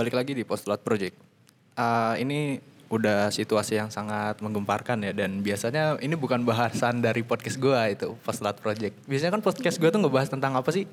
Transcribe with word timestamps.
Balik 0.00 0.16
lagi 0.16 0.32
di 0.32 0.48
Postulat 0.48 0.80
Project. 0.80 1.12
Uh, 1.76 2.16
ini 2.16 2.56
udah 2.88 3.28
situasi 3.28 3.76
yang 3.76 3.92
sangat 3.92 4.40
menggemparkan 4.40 4.96
ya 5.04 5.12
dan 5.12 5.44
biasanya 5.44 6.00
ini 6.00 6.16
bukan 6.16 6.40
bahasan 6.40 7.04
dari 7.04 7.20
podcast 7.20 7.60
gua 7.60 7.84
itu 7.84 8.16
Postulat 8.24 8.56
Project. 8.64 8.96
Biasanya 9.04 9.36
kan 9.36 9.44
podcast 9.44 9.76
gua 9.76 9.92
tuh 9.92 10.00
ngebahas 10.00 10.32
tentang 10.32 10.56
apa 10.56 10.72
sih? 10.72 10.88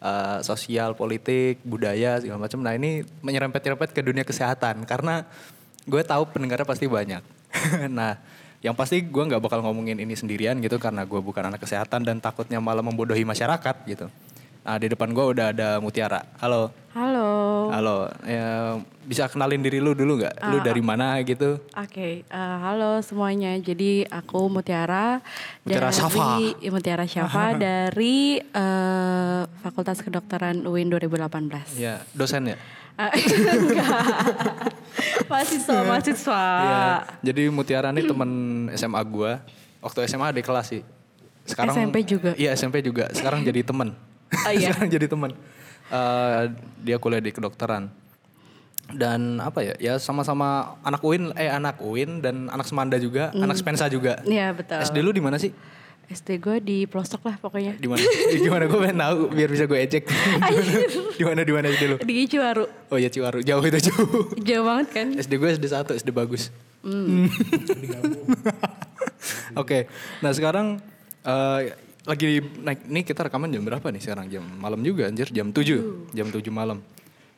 Uh, 0.00 0.40
sosial, 0.40 0.96
politik, 0.96 1.60
budaya 1.60 2.24
segala 2.24 2.48
macam. 2.48 2.64
Nah 2.64 2.72
ini 2.72 3.04
menyerempet-nyerempet 3.20 3.92
ke 3.92 4.00
dunia 4.00 4.24
kesehatan 4.24 4.80
karena 4.88 5.28
gue 5.84 6.00
tahu 6.00 6.32
pendengarnya 6.32 6.64
pasti 6.64 6.88
banyak. 6.88 7.20
nah 8.00 8.16
yang 8.64 8.72
pasti 8.72 9.04
gue 9.04 9.24
nggak 9.28 9.44
bakal 9.44 9.60
ngomongin 9.60 10.00
ini 10.00 10.16
sendirian 10.16 10.56
gitu 10.64 10.80
karena 10.80 11.04
gue 11.04 11.20
bukan 11.20 11.52
anak 11.52 11.60
kesehatan 11.60 12.00
dan 12.00 12.16
takutnya 12.16 12.64
malah 12.64 12.80
membodohi 12.80 13.28
masyarakat 13.28 13.76
gitu. 13.84 14.08
Nah, 14.58 14.76
di 14.76 14.86
depan 14.86 15.10
gue 15.10 15.24
udah 15.24 15.46
ada 15.50 15.68
Mutiara. 15.80 16.20
Halo. 16.38 16.68
Halo. 16.92 17.28
Halo. 17.70 17.96
Ya, 18.20 18.76
bisa 19.06 19.24
kenalin 19.24 19.62
diri 19.62 19.78
lu 19.78 19.94
dulu 19.94 20.20
nggak? 20.20 20.34
Lu 20.44 20.56
Ah, 20.58 20.62
dari 20.62 20.82
mana 20.82 21.16
gitu? 21.22 21.56
Oke, 21.72 22.20
eh, 22.20 22.56
halo 22.60 23.00
semuanya. 23.00 23.56
Jadi 23.56 24.04
aku 24.04 24.50
Mutiara 24.50 25.24
Mutiara 25.62 25.88
Syafa. 25.88 26.36
dari 26.36 26.68
Mutiara 26.68 27.06
Syafa 27.08 27.44
dari 27.64 28.40
eh, 28.40 29.40
Fakultas 29.62 30.02
Kedokteran 30.02 30.60
UIN 30.62 30.90
2018. 30.90 31.78
Ya, 31.78 32.04
dosen 32.12 32.52
ya? 32.52 32.56
Ah, 32.98 33.14
enggak. 33.14 34.00
mahasiswa, 35.30 35.76
mahasiswa. 35.86 36.44
Iya. 36.60 36.84
Jadi 37.24 37.42
Mutiara 37.48 37.88
nih 37.94 38.04
temen 38.04 38.30
SMA 38.74 39.00
gua. 39.06 39.40
Waktu 39.78 40.04
SMA 40.04 40.34
di 40.34 40.42
kelas 40.42 40.66
sih. 40.68 40.82
Sekarang 41.46 41.72
SMP 41.72 42.04
juga? 42.04 42.34
Iya, 42.34 42.52
SMP 42.52 42.82
juga. 42.82 43.06
Sekarang 43.14 43.40
jadi 43.40 43.62
temen. 43.62 43.94
Oh, 44.28 44.52
iya. 44.52 44.72
Sekarang 44.72 44.90
jadi 44.92 45.06
temen. 45.08 45.30
Eh, 45.88 46.42
dia 46.84 46.96
kuliah 47.00 47.22
di 47.22 47.32
kedokteran. 47.32 47.88
Dan 48.88 49.40
apa 49.40 49.60
ya? 49.60 49.74
Ya 49.76 49.94
sama-sama 50.00 50.80
anak 50.80 51.04
UIN, 51.04 51.32
eh 51.36 51.52
anak 51.52 51.80
UIN 51.80 52.24
dan 52.24 52.48
anak 52.48 52.64
Semanda 52.64 52.96
juga, 52.96 53.28
anak 53.36 53.60
Spensa 53.60 53.84
juga. 53.88 54.20
Iya 54.24 54.56
betul. 54.56 54.80
SD 54.80 54.96
lu 55.04 55.12
di 55.12 55.20
mana 55.20 55.36
sih? 55.36 55.52
SD 56.08 56.40
gue 56.40 56.56
di 56.64 56.78
pelosok 56.88 57.20
lah 57.28 57.36
pokoknya. 57.36 57.76
Di 57.76 57.84
mana? 57.84 58.00
Gimana 58.32 58.64
gue 58.64 58.80
pengen 58.80 58.96
tahu 58.96 59.18
biar 59.28 59.48
bisa 59.52 59.68
gue 59.68 59.76
ejek. 59.76 60.08
di 61.20 61.24
mana 61.28 61.44
di 61.44 61.52
mana 61.52 61.68
SD 61.68 61.84
lu? 61.84 61.96
Di 62.00 62.24
Ciwaru. 62.24 62.64
Oh 62.88 62.96
ya 62.96 63.12
Ciwaru, 63.12 63.44
jauh 63.44 63.60
itu 63.60 63.92
jauh. 63.92 64.32
Jauh 64.40 64.64
banget 64.64 64.88
kan? 64.96 65.06
SD 65.20 65.36
gue 65.36 65.48
SD 65.60 65.68
1, 65.68 66.00
SD 66.00 66.08
bagus. 66.16 66.48
Hmm. 66.80 67.28
Oke, 69.60 69.84
nah 70.24 70.32
sekarang 70.32 70.80
eh, 71.28 71.76
lagi 72.08 72.40
naik, 72.40 72.88
nih 72.88 73.04
kita 73.04 73.20
rekaman 73.22 73.52
jam 73.52 73.60
berapa 73.60 73.84
nih 73.84 74.00
sekarang? 74.00 74.26
Jam 74.26 74.44
malam 74.56 74.80
juga 74.80 75.06
anjir, 75.06 75.28
jam 75.28 75.52
7, 75.52 76.08
jam 76.10 76.26
7 76.26 76.40
malam. 76.48 76.80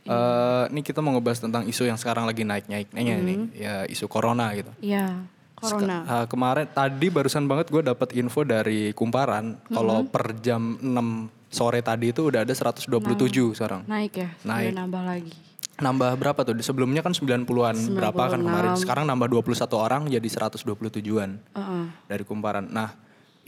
Eh, 0.01 0.65
nih 0.71 0.81
kita 0.81 1.03
mau 1.03 1.13
ngebahas 1.13 1.43
tentang 1.43 1.67
isu 1.67 1.85
yang 1.85 1.99
sekarang 1.99 2.25
lagi 2.25 2.47
naik-naiknya 2.47 3.15
nih, 3.19 3.39
ya 3.53 3.75
isu 3.85 4.07
corona 4.07 4.55
gitu. 4.55 4.71
Iya, 4.81 5.27
corona. 5.53 6.07
Seka- 6.07 6.09
eh, 6.09 6.27
kemarin 6.31 6.67
tadi 6.71 7.07
barusan 7.11 7.45
banget 7.45 7.69
gue 7.69 7.83
dapat 7.83 8.09
info 8.15 8.47
dari 8.47 8.95
Kumparan 8.95 9.59
kalau 9.67 10.07
per 10.07 10.39
jam 10.39 10.79
6 10.79 11.29
sore 11.51 11.83
tadi 11.83 12.15
itu 12.15 12.31
udah 12.31 12.47
ada 12.47 12.55
127 12.55 13.53
sekarang. 13.53 13.83
Naik 13.85 14.15
ya, 14.15 14.29
Naik. 14.47 14.71
sudah 14.71 14.79
nambah 14.87 15.03
lagi. 15.03 15.35
Nambah 15.81 16.11
berapa 16.15 16.41
tuh? 16.45 16.55
Sebelumnya 16.61 17.01
kan 17.01 17.17
90-an 17.17 17.77
berapa 17.97 18.23
kan 18.31 18.41
kemarin. 18.41 18.71
96. 18.77 18.85
Sekarang 18.85 19.05
nambah 19.09 19.29
21 19.33 19.77
orang 19.77 20.03
jadi 20.07 20.29
127-an 20.29 21.31
Heeh. 21.57 21.85
dari 22.05 22.23
kumparan. 22.23 22.69
Nah, 22.69 22.93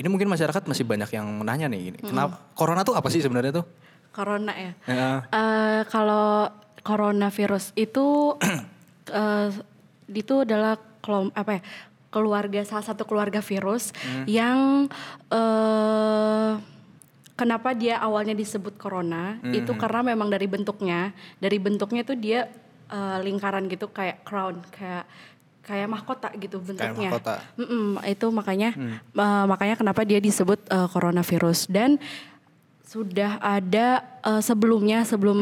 ini 0.03 0.11
mungkin 0.11 0.27
masyarakat 0.27 0.67
masih 0.67 0.83
banyak 0.83 1.15
yang 1.15 1.31
menanya 1.31 1.71
nih 1.71 1.95
gini. 1.95 1.99
Kenapa 2.03 2.51
corona 2.59 2.83
tuh 2.83 2.99
apa 2.99 3.07
sih 3.07 3.23
sebenarnya 3.23 3.63
tuh? 3.63 3.67
Corona 4.11 4.51
ya. 4.51 4.73
Ya, 4.91 5.11
Eh, 5.31 5.81
kalau 5.87 6.51
coronavirus 6.83 7.71
itu 7.79 8.35
eh, 9.23 9.49
itu 10.11 10.35
adalah 10.43 10.75
kelom, 10.99 11.31
apa 11.39 11.59
ya 11.59 11.63
keluarga 12.13 12.61
salah 12.67 12.85
satu 12.85 13.09
keluarga 13.09 13.41
virus 13.41 13.95
yang 14.29 14.85
eh 15.33 16.53
kenapa 17.33 17.73
dia 17.73 17.97
awalnya 18.05 18.37
disebut 18.37 18.77
corona 18.77 19.41
itu 19.49 19.73
karena 19.81 20.13
memang 20.13 20.29
dari 20.29 20.45
bentuknya 20.45 21.17
dari 21.41 21.57
bentuknya 21.57 22.05
tuh 22.05 22.21
dia 22.21 22.53
eh, 22.93 23.19
lingkaran 23.25 23.65
gitu 23.73 23.89
kayak 23.89 24.29
crown 24.29 24.61
kayak 24.69 25.09
kayak 25.63 25.89
mahkota 25.89 26.29
gitu 26.37 26.59
bentuknya 26.59 27.11
mahkota. 27.15 27.39
Mm-mm, 27.55 28.03
itu 28.03 28.27
makanya 28.35 28.71
eh, 28.99 29.45
makanya 29.47 29.75
kenapa 29.79 30.03
dia 30.03 30.19
disebut 30.19 30.59
eh, 30.67 30.89
coronavirus 30.91 31.71
dan 31.71 32.03
sudah 32.83 33.41
ada 33.41 34.05
eh, 34.21 34.43
sebelumnya 34.45 35.07
sebelum 35.09 35.39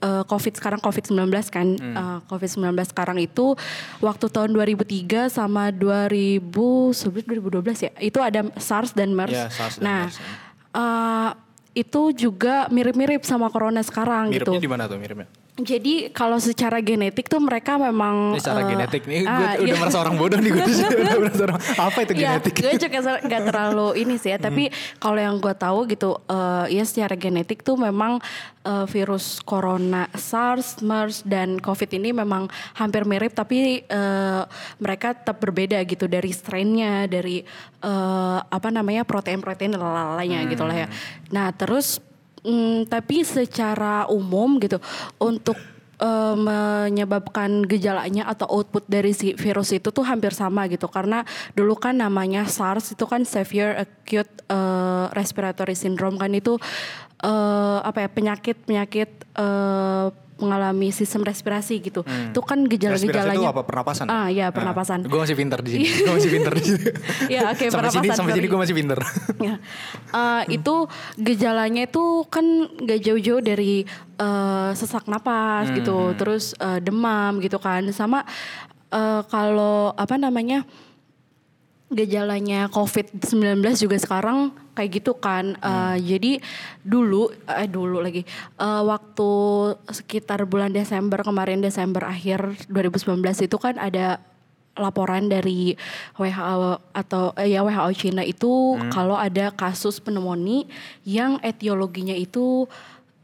eh, 0.00 0.24
COVID 0.24 0.54
sekarang 0.56 0.80
COVID-19 0.80 1.28
kan 1.52 1.66
eh, 1.76 2.18
COVID-19 2.30 2.72
sekarang 2.88 3.18
itu 3.20 3.52
waktu 4.00 4.26
tahun 4.32 4.56
2003 4.56 5.28
sama 5.28 5.68
2000 5.74 6.40
sebelum 6.96 7.24
2012 7.60 7.84
ya 7.84 7.92
itu 8.00 8.18
ada 8.22 8.48
SARS 8.56 8.96
dan 8.96 9.12
MERS. 9.12 9.34
Ya, 9.34 9.46
SARS 9.52 9.76
dan 9.76 9.84
nah, 9.84 10.02
MERS, 10.08 10.16
eh, 10.72 11.30
itu 11.70 12.02
juga 12.16 12.66
mirip-mirip 12.72 13.22
sama 13.22 13.46
corona 13.46 13.82
sekarang 13.84 14.30
miripnya 14.30 14.58
gitu. 14.58 14.64
di 14.64 14.70
mana 14.70 14.90
tuh 14.90 14.98
miripnya? 14.98 15.28
Jadi 15.62 16.08
kalau 16.10 16.40
secara 16.40 16.80
genetik 16.80 17.28
tuh 17.28 17.40
mereka 17.40 17.76
memang 17.76 18.36
secara 18.36 18.64
eh, 18.64 18.68
genetik 18.72 19.02
nih 19.04 19.22
gue 19.24 19.46
ah, 19.46 19.54
udah 19.60 19.74
iya. 19.74 19.80
merasa 19.80 19.98
orang 20.00 20.16
bodoh 20.16 20.38
nih 20.40 20.50
gue 20.50 20.64
udah 21.04 21.18
merasa 21.20 21.42
orang 21.46 21.60
apa 21.60 21.98
itu 22.04 22.12
Ya, 22.20 22.36
genetik? 22.36 22.54
gue 22.58 22.74
juga 22.76 22.98
ser- 23.00 23.22
gak 23.24 23.42
terlalu 23.48 23.88
ini 24.02 24.14
sih 24.18 24.30
ya. 24.34 24.38
Tapi 24.40 24.68
kalau 24.98 25.20
yang 25.20 25.36
gue 25.38 25.54
tahu 25.54 25.86
gitu, 25.88 26.18
eh, 26.26 26.66
ya 26.74 26.84
secara 26.84 27.14
genetik 27.14 27.62
tuh 27.62 27.76
memang 27.78 28.18
eh, 28.66 28.86
virus 28.88 29.40
corona, 29.44 30.10
SARS, 30.12 30.84
MERS 30.84 31.24
dan 31.24 31.56
COVID 31.60 31.90
ini 31.96 32.12
memang 32.12 32.48
hampir 32.76 33.06
mirip, 33.08 33.32
tapi 33.32 33.84
eh, 33.84 34.42
mereka 34.80 35.14
tetap 35.16 35.40
berbeda 35.40 35.80
gitu 35.86 36.04
dari 36.10 36.30
strainnya, 36.34 37.06
dari 37.06 37.40
eh, 37.80 38.38
apa 38.40 38.68
namanya 38.68 39.06
protein-protein 39.08 39.76
lalalanya 39.76 40.44
gitu 40.48 40.64
lah 40.66 40.76
ya. 40.84 40.88
Nah 41.32 41.52
terus, 41.54 42.00
mm, 42.44 42.88
tapi 42.88 43.22
secara 43.22 44.08
umum 44.08 44.60
gitu 44.60 44.78
untuk 45.20 45.56
eh, 46.00 46.36
menyebabkan 46.36 47.64
gejalanya 47.68 48.28
atau 48.28 48.48
output 48.48 48.84
dari 48.88 49.12
si 49.12 49.36
virus 49.36 49.72
itu 49.76 49.92
tuh 49.92 50.04
hampir 50.04 50.32
sama 50.32 50.66
gitu. 50.68 50.88
Karena 50.88 51.24
dulu 51.52 51.76
kan 51.76 52.00
namanya 52.00 52.48
SARS 52.48 52.96
itu 52.96 53.04
kan 53.04 53.24
severe 53.28 53.84
acute 53.84 54.32
eh, 54.48 55.06
respiratory 55.12 55.76
syndrome 55.76 56.16
kan 56.16 56.32
itu 56.32 56.56
eh, 57.24 57.78
apa 57.84 58.04
ya 58.04 58.08
penyakit 58.08 58.56
penyakit 58.64 59.10
eh, 59.36 60.06
mengalami 60.40 60.88
sistem 60.90 61.22
respirasi 61.22 61.78
gitu 61.78 62.00
itu 62.02 62.40
kan 62.40 62.64
Respirasi 62.64 62.72
itu 63.04 63.12
gejala-gejalanya 63.12 63.48
apa? 63.52 63.62
Pernapasan? 63.62 64.06
ah 64.08 64.26
ya 64.26 64.48
pernapasan 64.48 65.04
gue 65.04 65.20
masih 65.20 65.36
pinter 65.36 65.60
di 65.60 65.70
sini. 65.70 65.84
gue 66.04 66.14
masih 66.16 66.30
pinter 66.30 66.52
di 66.52 66.64
sini. 66.64 66.82
Ya, 67.34 67.40
oke, 67.46 67.62
sampai 67.62 67.90
sini 67.92 68.08
pernapasan, 68.08 68.16
sampai 68.16 68.32
sini 68.34 68.46
gue 68.48 68.60
masih 68.60 68.74
pinter. 68.74 68.98
Ya, 69.48 69.54
Eh, 70.10 70.42
itu 70.56 70.74
gejalanya 71.16 71.84
itu 71.84 72.02
kan 72.26 72.44
gak 72.80 73.00
jauh-jauh 73.00 73.38
dari 73.40 73.84
eh, 74.16 74.70
sesak 74.74 75.06
napas 75.06 75.68
Hmm, 75.68 75.76
gitu, 75.76 75.98
terus 76.14 76.56
eh, 76.56 76.80
demam 76.80 77.38
gitu 77.38 77.56
kan, 77.56 77.84
sama 77.92 78.24
eh, 78.90 79.22
kalau 79.26 79.92
apa 79.94 80.16
namanya 80.16 80.64
gejalanya 81.90 82.70
COVID-19 82.70 83.60
juga 83.76 83.98
sekarang 83.98 84.54
kayak 84.72 85.02
gitu 85.02 85.12
kan. 85.18 85.58
Eh, 85.58 85.68
Hmm. 85.68 85.98
Jadi 86.00 86.32
dulu, 86.80 87.28
eh 87.44 87.66
dulu 87.66 87.98
lagi, 87.98 88.22
eh, 88.56 88.82
waktu 88.86 89.30
sekitar 89.90 90.46
bulan 90.46 90.70
Desember 90.70 91.20
kemarin 91.20 91.58
Desember 91.58 92.06
akhir 92.06 92.70
2019 92.70 93.42
itu 93.42 93.58
kan 93.58 93.74
ada 93.76 94.22
laporan 94.78 95.26
dari 95.26 95.74
WHO 96.14 96.78
atau 96.94 97.34
eh, 97.34 97.52
ya 97.52 97.66
WHO 97.66 97.90
Cina 97.92 98.22
itu 98.22 98.78
Hmm. 98.78 98.88
kalau 98.88 99.18
ada 99.18 99.50
kasus 99.50 99.98
pneumonia 99.98 100.64
yang 101.02 101.42
etiologinya 101.42 102.14
itu 102.14 102.70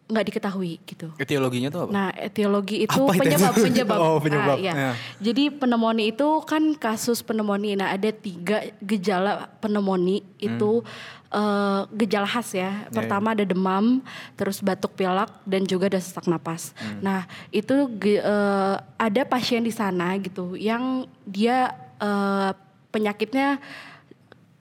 nggak 0.06 0.24
diketahui 0.30 0.78
gitu. 0.86 1.10
Etiologinya 1.18 1.66
tuh 1.66 1.80
apa? 1.86 1.90
Nah, 1.90 2.08
etiologi 2.14 2.86
itu 2.86 2.94
Apa 2.94 3.18
itu? 3.18 3.22
penyebab 3.26 3.54
penyebab. 3.58 3.98
Oh, 4.06 4.18
penyebab. 4.22 4.56
Ah, 4.56 4.62
iya. 4.62 4.72
Ya. 4.72 4.92
Jadi 5.18 5.50
pneumonia 5.50 6.06
itu 6.14 6.28
kan 6.46 6.62
kasus 6.78 7.26
pneumonia. 7.26 7.74
Nah, 7.74 7.88
ada 7.90 8.10
tiga 8.14 8.70
gejala 8.78 9.50
pneumonia 9.58 10.22
itu 10.38 10.86
eh, 11.34 11.80
gejala 11.90 12.28
khas 12.30 12.54
ya. 12.54 12.86
Pertama 12.94 13.34
ada 13.34 13.42
demam, 13.42 13.98
terus 14.38 14.62
batuk 14.62 14.94
pilek 14.94 15.30
dan 15.42 15.66
juga 15.66 15.90
ada 15.90 15.98
sesak 15.98 16.30
napas. 16.30 16.70
Nah, 17.02 17.26
itu 17.50 17.90
eh, 18.06 18.76
ada 18.78 19.22
pasien 19.26 19.66
di 19.66 19.74
sana 19.74 20.14
gitu 20.22 20.54
yang 20.54 21.02
dia 21.26 21.74
eh, 21.98 22.54
penyakitnya 22.94 23.58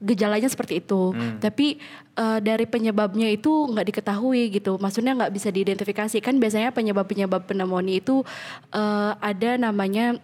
gejalanya 0.05 0.45
seperti 0.45 0.79
itu, 0.79 1.11
tapi 1.41 1.81
eh, 2.13 2.39
dari 2.39 2.63
penyebabnya 2.63 3.27
itu 3.27 3.49
nggak 3.67 3.85
diketahui 3.89 4.53
gitu. 4.53 4.77
Maksudnya 4.77 5.17
nggak 5.17 5.33
bisa 5.33 5.49
diidentifikasi 5.49 6.21
kan 6.21 6.37
biasanya 6.37 6.69
penyebab-penyebab 6.69 7.43
pneumonia 7.43 7.97
itu 7.97 8.21
eh, 8.69 9.11
ada 9.17 9.57
namanya 9.57 10.21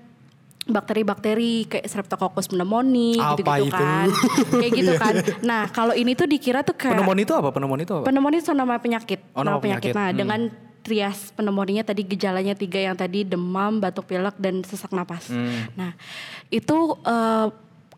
bakteri-bakteri 0.61 1.65
kayak 1.65 1.89
Streptococcus 1.89 2.45
pneumonia 2.47 3.33
gitu-gitu 3.33 3.65
itu? 3.67 3.73
kan. 3.73 4.07
kayak 4.61 4.71
gitu 4.77 4.93
kan. 4.95 5.13
Nah, 5.41 5.65
kalau 5.73 5.97
ini 5.97 6.13
tuh 6.13 6.29
dikira 6.29 6.61
tuh 6.61 6.77
kayak 6.77 7.01
Pneumonia 7.01 7.25
itu 7.25 7.33
apa? 7.33 7.49
Pneumonia 7.49 7.83
itu 7.83 7.95
apa? 7.97 8.05
Pneumonia 8.05 8.39
itu 8.39 8.51
nama 8.53 8.75
penyakit. 8.77 9.19
Oh, 9.33 9.41
nama 9.41 9.57
penyakit. 9.57 9.91
Nah, 9.97 10.13
Hmm. 10.13 10.17
dengan 10.17 10.41
trias 10.81 11.29
pneumonia 11.33 11.85
tadi 11.85 12.01
gejalanya 12.01 12.57
tiga 12.57 12.81
yang 12.81 12.97
tadi 12.97 13.21
demam, 13.21 13.77
batuk 13.77 14.05
pilek 14.05 14.33
dan 14.37 14.65
sesak 14.65 14.89
napas. 14.89 15.29
Nah 15.77 15.93
itu 16.49 16.77
eh, 17.05 17.47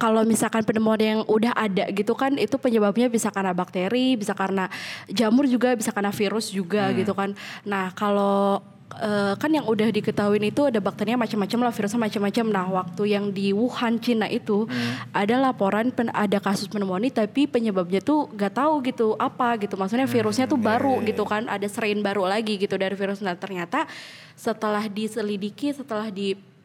kalau 0.02 0.26
misalkan 0.26 0.66
pneumonia 0.66 1.20
yang 1.20 1.24
udah 1.30 1.54
ada 1.54 1.86
gitu 1.94 2.18
kan 2.18 2.34
itu 2.36 2.58
penyebabnya 2.58 3.08
bisa 3.08 3.30
karena 3.30 3.54
bakteri, 3.54 4.18
bisa 4.18 4.34
karena 4.34 4.68
jamur 5.08 5.46
juga, 5.46 5.78
bisa 5.78 5.94
karena 5.94 6.10
virus 6.10 6.50
juga 6.50 6.90
gitu 6.98 7.14
kan. 7.14 7.38
Nah 7.64 7.94
kalau 7.94 8.60
eh, 9.00 9.34
kan 9.38 9.50
yang 9.54 9.64
udah 9.70 9.94
diketahui 9.94 10.42
itu 10.44 10.66
ada 10.66 10.82
bakterinya 10.82 11.24
macam-macam 11.24 11.60
lah, 11.70 11.72
virusnya 11.72 12.02
macam-macam. 12.10 12.46
Nah 12.50 12.66
waktu 12.84 13.04
yang 13.16 13.30
di 13.32 13.54
Wuhan 13.54 14.02
Cina 14.02 14.26
itu 14.28 14.66
ada 15.14 15.36
laporan 15.40 15.94
pen- 15.94 16.12
ada 16.12 16.42
kasus 16.42 16.68
pneumonia 16.68 17.14
tapi 17.14 17.46
penyebabnya 17.46 18.02
tuh 18.02 18.28
gak 18.34 18.60
tahu 18.60 18.82
gitu 18.90 19.14
apa 19.16 19.62
gitu. 19.62 19.78
Maksudnya 19.78 20.10
virusnya 20.10 20.46
tuh 20.50 20.58
baru 20.58 21.00
gitu 21.06 21.24
kan, 21.24 21.46
ada 21.48 21.70
strain 21.70 22.02
baru 22.02 22.26
lagi 22.26 22.58
gitu 22.58 22.76
dari 22.76 22.98
virus. 22.98 23.22
Nah 23.22 23.38
ternyata 23.38 23.86
setelah 24.34 24.90
diselidiki, 24.90 25.72
setelah 25.72 26.10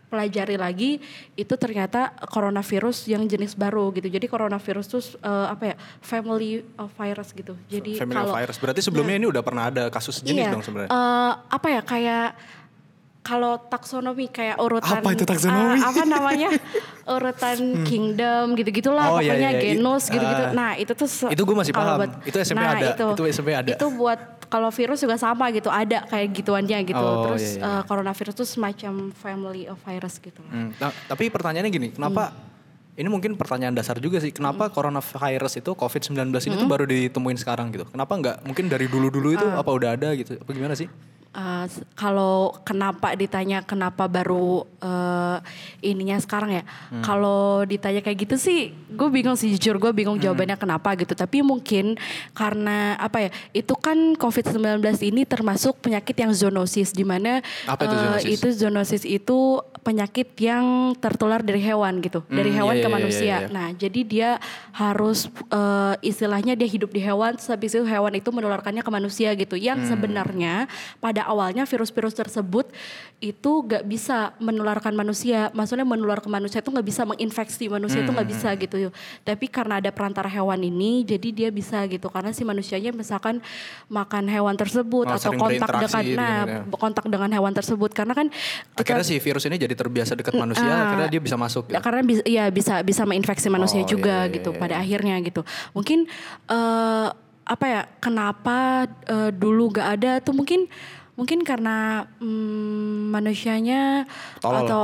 dipelajari 0.08 0.56
lagi 0.56 0.96
itu 1.36 1.54
ternyata 1.60 2.16
coronavirus 2.32 3.12
yang 3.12 3.28
jenis 3.28 3.52
baru 3.52 3.92
gitu. 3.92 4.08
Jadi 4.08 4.24
coronavirus 4.24 4.86
tuh 4.88 5.02
eh, 5.20 5.46
apa 5.52 5.64
ya 5.68 5.74
family 6.00 6.64
of 6.80 6.88
virus 6.96 7.36
gitu. 7.36 7.52
Jadi 7.68 8.00
Family 8.00 8.16
kalau 8.16 8.32
virus. 8.32 8.56
Berarti 8.56 8.80
sebelumnya 8.80 9.20
ini 9.20 9.28
udah 9.28 9.44
pernah 9.44 9.68
ada 9.68 9.92
kasus 9.92 10.24
sejenis 10.24 10.48
iya, 10.48 10.50
dong 10.50 10.64
sebenarnya. 10.64 10.88
eh, 10.88 11.32
apa 11.52 11.66
ya 11.68 11.80
kayak 11.84 12.28
kalau 13.20 13.60
taksonomi 13.60 14.32
kayak 14.32 14.56
urutan 14.56 15.04
Apa 15.04 15.12
itu 15.12 15.28
taksonomi? 15.28 15.76
Hmm. 15.76 15.84
ah, 15.84 15.92
apa 15.92 16.02
namanya 16.08 16.48
urutan 17.04 17.58
kingdom 17.84 18.56
gitu-gitulah 18.56 19.12
Oh, 19.12 19.20
iya, 19.20 19.36
pokoknya 19.36 19.50
iya, 19.52 19.60
iya. 19.60 19.76
genus 19.76 20.04
gitu-gitu. 20.08 20.44
Ah. 20.48 20.52
nah 20.56 20.70
itu 20.80 20.92
tuh 20.96 21.08
Itu 21.28 21.42
gua 21.44 21.56
masih 21.60 21.76
paham. 21.76 22.08
Itu 22.24 22.40
SMP 22.40 22.64
nah, 22.64 22.80
ada. 22.80 22.88
Itu, 22.96 23.06
Itu 23.12 23.22
SMP 23.28 23.52
ada. 23.52 23.68
Itu 23.76 23.92
buat 23.92 24.37
kalau 24.48 24.68
virus 24.68 24.98
juga 24.98 25.14
sama 25.14 25.48
gitu 25.48 25.68
ada 25.68 26.02
kayak 26.04 26.32
gituannya 26.34 26.78
gitu. 26.82 26.98
Oh, 26.98 27.28
Terus 27.30 27.56
iya, 27.56 27.62
iya. 27.62 27.78
eh, 27.78 27.82
coronavirus 27.84 28.34
tuh 28.34 28.48
semacam 28.48 28.92
family 29.12 29.64
of 29.64 29.76
virus 29.78 30.16
gitu. 30.18 30.40
Hmm, 30.42 30.72
nah, 30.76 30.90
tapi 31.06 31.28
pertanyaannya 31.28 31.68
gini, 31.68 31.88
kenapa 31.92 32.32
Hmm. 32.32 32.96
ini 32.96 33.08
mungkin 33.08 33.36
pertanyaan 33.36 33.72
dasar 33.72 33.96
juga 33.96 34.18
sih, 34.18 34.32
kenapa 34.32 34.68
coronavirus 34.68 35.60
itu 35.60 35.70
COVID-19 35.72 36.16
ini 36.42 36.54
tuh 36.54 36.64
Hmm. 36.64 36.72
baru 36.72 36.84
ditemuin 36.84 37.38
sekarang 37.38 37.70
gitu? 37.70 37.84
Kenapa 37.86 38.12
nggak 38.12 38.36
mungkin 38.42 38.66
dari 38.66 38.88
dulu-dulu 38.88 39.36
itu 39.36 39.46
Ah. 39.46 39.60
apa 39.60 39.70
udah 39.70 39.94
ada 39.94 40.08
gitu? 40.12 40.34
Apa 40.34 40.50
gimana 40.50 40.74
sih? 40.74 40.88
Uh, 41.28 41.68
kalau 41.92 42.56
kenapa 42.64 43.12
ditanya 43.12 43.60
kenapa 43.60 44.08
baru 44.08 44.64
uh, 44.80 45.38
ininya 45.78 46.16
sekarang 46.16 46.50
ya 46.50 46.64
Hmm. 46.88 47.04
kalau 47.04 47.62
ditanya 47.62 48.00
kayak 48.00 48.24
gitu 48.24 48.34
sih 48.34 48.58
gue 48.72 49.08
bingung 49.08 49.36
sih 49.36 49.52
jujur 49.52 49.76
gue 49.76 49.92
bingung 49.92 50.16
Hmm. 50.16 50.24
jawabannya 50.24 50.56
kenapa 50.56 50.96
gitu 50.96 51.12
tapi 51.12 51.44
mungkin 51.44 51.94
karena 52.32 52.96
apa 52.96 53.28
ya 53.28 53.30
itu 53.52 53.76
kan 53.76 54.16
covid-19 54.16 54.80
ini 55.04 55.22
termasuk 55.22 55.78
penyakit 55.78 56.16
yang 56.16 56.32
zoonosis 56.32 56.90
di 56.90 57.04
mana 57.04 57.44
Apa 57.68 57.84
itu 57.84 57.94
uh, 57.94 58.00
zoonosis? 58.00 58.28
itu 58.32 58.48
zoonosis 58.56 59.02
itu 59.04 59.38
penyakit 59.78 60.32
yang 60.36 60.96
tertular 60.96 61.40
dari 61.40 61.60
hewan 61.60 62.00
gitu 62.00 62.24
dari 62.26 62.50
Hmm, 62.50 62.58
hewan 62.58 62.74
iya, 62.74 62.82
ke 62.82 62.88
iya, 62.88 62.96
manusia 62.96 63.24
iya, 63.24 63.38
iya. 63.38 63.48
nah 63.52 63.68
jadi 63.70 64.00
dia 64.02 64.30
harus 64.72 65.28
uh, 65.50 65.94
istilahnya 66.00 66.56
dia 66.56 66.66
hidup 66.66 66.88
di 66.88 66.98
hewan 66.98 67.36
habis 67.36 67.70
itu 67.70 67.84
hewan 67.84 68.16
itu 68.16 68.28
menularkannya 68.28 68.80
ke 68.80 68.90
manusia 68.90 69.30
gitu 69.32 69.54
yang 69.54 69.78
Hmm. 69.78 69.88
sebenarnya 69.88 70.66
pada 70.98 71.17
awalnya 71.24 71.64
virus-virus 71.64 72.14
tersebut 72.14 72.68
itu 73.18 73.50
gak 73.64 73.82
bisa 73.82 74.36
menularkan 74.38 74.92
manusia 74.92 75.50
maksudnya 75.50 75.82
menular 75.82 76.20
ke 76.20 76.28
manusia 76.28 76.60
itu 76.60 76.70
nggak 76.70 76.86
bisa 76.86 77.02
menginfeksi 77.02 77.66
manusia 77.66 77.98
itu 77.98 78.06
Hmm, 78.06 78.14
nggak 78.14 78.28
bisa 78.28 78.48
gitu 78.54 78.76
tapi 79.22 79.46
karena 79.46 79.80
ada 79.80 79.90
perantara 79.90 80.28
hewan 80.28 80.60
ini 80.60 81.02
jadi 81.02 81.28
dia 81.30 81.48
bisa 81.50 81.82
gitu 81.86 82.06
karena 82.06 82.30
si 82.30 82.44
manusianya 82.44 82.92
misalkan 82.92 83.42
makan 83.86 84.28
hewan 84.28 84.54
tersebut 84.54 85.04
Oh, 85.04 85.16
atau 85.16 85.32
kontak 85.32 85.66
berinteraksi 85.66 86.02
dengan 86.04 86.18
nah 86.18 86.42
dengan 86.44 86.68
ya. 86.68 86.76
kontak 86.76 87.04
dengan 87.06 87.30
hewan 87.30 87.52
tersebut 87.52 87.90
karena 87.90 88.12
kan 88.12 88.26
kita- 88.28 88.82
Akhirnya 88.84 89.06
si 89.06 89.16
virus 89.18 89.44
ini 89.44 89.56
jadi 89.56 89.74
terbiasa 89.74 90.12
dekat 90.12 90.34
manusia, 90.34 90.66
Ah. 90.66 90.90
akhirnya 90.90 91.08
dia 91.08 91.22
bisa 91.22 91.34
masuk. 91.34 91.70
Ya, 91.70 91.78
Gitu. 91.78 91.84
karena 91.84 92.00
bisa 92.02 92.22
ya 92.24 92.44
bisa 92.48 92.74
bisa 92.82 93.02
menginfeksi 93.02 93.48
manusia 93.48 93.80
Oh, 93.80 93.88
juga 93.88 94.14
iya, 94.14 94.28
iya, 94.28 94.34
gitu 94.36 94.50
iya, 94.52 94.58
pada 94.58 94.74
iya. 94.76 94.82
akhirnya 94.82 95.14
gitu. 95.22 95.42
Mungkin 95.72 96.06
eh 96.46 97.08
apa 97.48 97.64
ya 97.64 97.82
kenapa 97.96 98.84
eh, 99.08 99.30
dulu 99.32 99.72
gak 99.72 99.88
ada 99.96 100.12
tuh 100.20 100.32
mungkin 100.32 100.68
mungkin 101.18 101.42
karena 101.42 102.06
mm, 102.22 103.10
manusianya 103.10 104.06
Tolol. 104.38 104.62
atau 104.62 104.82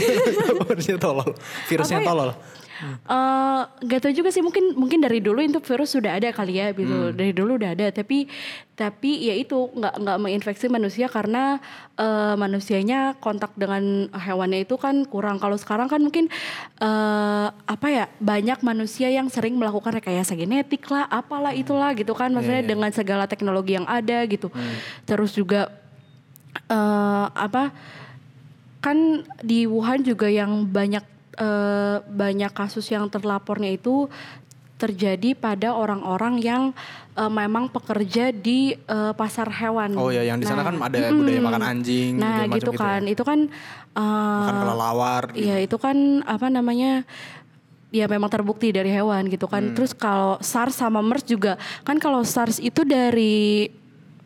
Virusnya 0.66 0.98
tolol. 0.98 1.30
Virusnya 1.70 2.02
Apa 2.02 2.04
ya? 2.04 2.08
tolol. 2.10 2.30
Eh 2.80 3.60
gak 3.84 4.00
tahu 4.00 4.12
juga 4.16 4.32
sih 4.32 4.40
mungkin 4.40 4.72
mungkin 4.72 5.04
dari 5.04 5.20
dulu 5.20 5.44
itu 5.44 5.60
virus 5.60 5.92
sudah 5.92 6.16
ada 6.16 6.32
kali 6.32 6.56
ya 6.56 6.72
Hmm. 6.72 6.78
gitu 6.80 6.96
dari 7.12 7.32
dulu 7.36 7.60
udah 7.60 7.76
ada 7.76 7.86
tapi 7.92 8.24
tapi 8.72 9.28
ya 9.28 9.36
itu 9.36 9.68
nggak 9.76 9.94
nggak 10.00 10.18
menginfeksi 10.24 10.72
manusia 10.72 11.04
karena 11.12 11.60
eh, 12.00 12.34
manusianya 12.40 13.12
kontak 13.20 13.52
dengan 13.52 14.08
hewannya 14.08 14.64
itu 14.64 14.80
kan 14.80 15.04
kurang. 15.04 15.36
Kalau 15.36 15.60
sekarang 15.60 15.84
kan 15.84 16.00
mungkin 16.00 16.32
eh, 16.80 17.48
apa 17.52 17.86
ya 17.92 18.08
banyak 18.16 18.64
manusia 18.64 19.12
yang 19.12 19.28
sering 19.28 19.60
melakukan 19.60 19.92
rekayasa 20.00 20.32
genetik 20.32 20.88
lah 20.88 21.04
apalah 21.12 21.52
itulah 21.52 21.92
gitu 21.92 22.16
kan. 22.16 22.32
Maksudnya 22.32 22.64
Iya, 22.64 22.66
iya. 22.68 22.72
dengan 22.72 22.90
segala 22.96 23.28
teknologi 23.28 23.76
yang 23.76 23.84
ada 23.84 24.24
gitu. 24.24 24.48
Terus 25.04 25.36
juga 25.36 25.68
eh 26.72 27.26
apa 27.36 27.68
kan 28.80 28.96
di 29.44 29.68
Wuhan 29.68 30.00
juga 30.00 30.24
yang 30.32 30.64
banyak 30.64 31.04
eh, 31.40 31.96
banyak 32.04 32.52
kasus 32.52 32.84
yang 32.86 33.08
terlapornya 33.08 33.72
itu 33.72 34.06
terjadi 34.76 35.36
pada 35.36 35.72
orang-orang 35.72 36.40
yang 36.40 36.62
eh, 37.12 37.28
memang 37.28 37.68
pekerja 37.68 38.28
di 38.30 38.72
eh, 38.72 39.12
pasar 39.12 39.48
hewan. 39.50 39.92
Oh 39.96 40.08
ya, 40.08 40.20
yang 40.22 40.36
di 40.36 40.44
sana 40.44 40.60
Nah, 40.60 40.68
kan 40.68 40.76
ada 40.86 40.98
budaya 41.10 41.40
makan 41.42 41.62
anjing, 41.66 42.10
Nah, 42.16 42.44
segala 42.44 42.56
gitu 42.56 42.70
macam 42.72 42.80
kan. 42.80 43.00
ya. 43.02 43.10
Itu 43.10 43.22
kan 43.24 43.40
eh, 43.90 44.40
Makan 44.40 44.56
kelelawar. 44.58 45.22
gitu. 45.32 45.40
Iya 45.42 45.56
itu 45.60 45.76
kan 45.76 45.96
apa 46.24 46.46
namanya 46.48 47.04
ya 47.90 48.06
memang 48.06 48.30
terbukti 48.30 48.70
dari 48.70 48.88
hewan 48.88 49.26
gitu 49.26 49.44
Hmm. 49.44 49.52
kan. 49.52 49.64
Terus 49.74 49.92
kalau 49.92 50.38
SARS 50.38 50.76
sama 50.76 51.00
MERS 51.00 51.24
juga 51.24 51.56
kan 51.82 51.98
kalau 51.98 52.22
SARS 52.22 52.56
itu 52.56 52.80
dari 52.84 53.66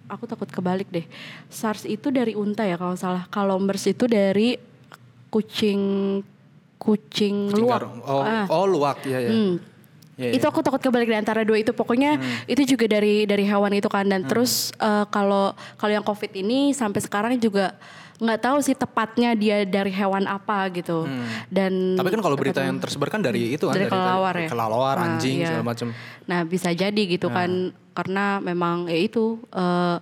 aku 0.05 0.29
takut 0.29 0.47
kebalik 0.47 0.87
deh. 0.87 1.07
SARS 1.49 1.83
itu 1.83 2.13
dari 2.13 2.37
unta 2.37 2.63
ya 2.63 2.77
kalau 2.77 2.95
salah. 2.95 3.25
Kalau 3.27 3.57
MERS 3.57 3.89
itu 3.89 4.05
dari 4.05 4.55
kucing 5.33 5.81
kucing, 6.85 7.49
Kucing 7.49 7.65
luwak. 7.65 7.81
Oh, 8.05 8.21
Ah. 8.21 8.45
oh 8.47 8.69
luwak, 8.69 9.01
iya 9.03 9.19
ya. 9.19 9.31
Hmm. 9.31 9.57
Iya, 10.15 10.31
iya. 10.31 10.39
Itu 10.39 10.47
aku 10.47 10.63
takut 10.63 10.79
kebalik 10.79 11.09
di 11.09 11.17
antara 11.17 11.43
dua 11.43 11.59
itu. 11.59 11.73
Pokoknya 11.73 12.15
itu 12.47 12.63
juga 12.69 12.87
dari 12.87 13.25
dari 13.25 13.43
hewan 13.43 13.73
itu 13.73 13.89
kan. 13.89 14.07
Dan 14.07 14.23
terus 14.23 14.71
eh, 14.77 15.05
kalau 15.09 15.51
kalau 15.75 15.93
yang 15.93 16.05
COVID 16.05 16.31
ini 16.37 16.71
sampai 16.71 17.01
sekarang 17.01 17.35
juga 17.37 17.75
nggak 18.15 18.41
tahu 18.41 18.63
sih 18.63 18.79
tepatnya 18.79 19.35
dia 19.35 19.67
dari 19.67 19.91
hewan 19.91 20.23
apa 20.25 20.71
gitu. 20.71 21.03
Dan 21.51 21.99
Tapi 21.99 22.15
kan 22.15 22.21
kalau 22.23 22.39
berita 22.39 22.63
yang 22.63 22.79
tersebar 22.79 23.11
kan 23.11 23.19
dari 23.19 23.59
itu 23.59 23.67
kan 23.67 23.75
Dari 23.75 23.91
kelelawar 23.91 24.35
ya? 24.39 24.47
kelelawar, 24.47 24.95
Nah, 24.95 25.05
anjing 25.11 25.43
iya. 25.43 25.51
segala 25.51 25.67
macam. 25.67 25.91
Nah 26.25 26.41
bisa 26.45 26.71
jadi 26.71 27.03
gitu 27.11 27.27
kan 27.27 27.51
karena 27.91 28.39
memang 28.39 28.87
ya 28.87 28.99
itu 29.01 29.43
eh, 29.51 29.97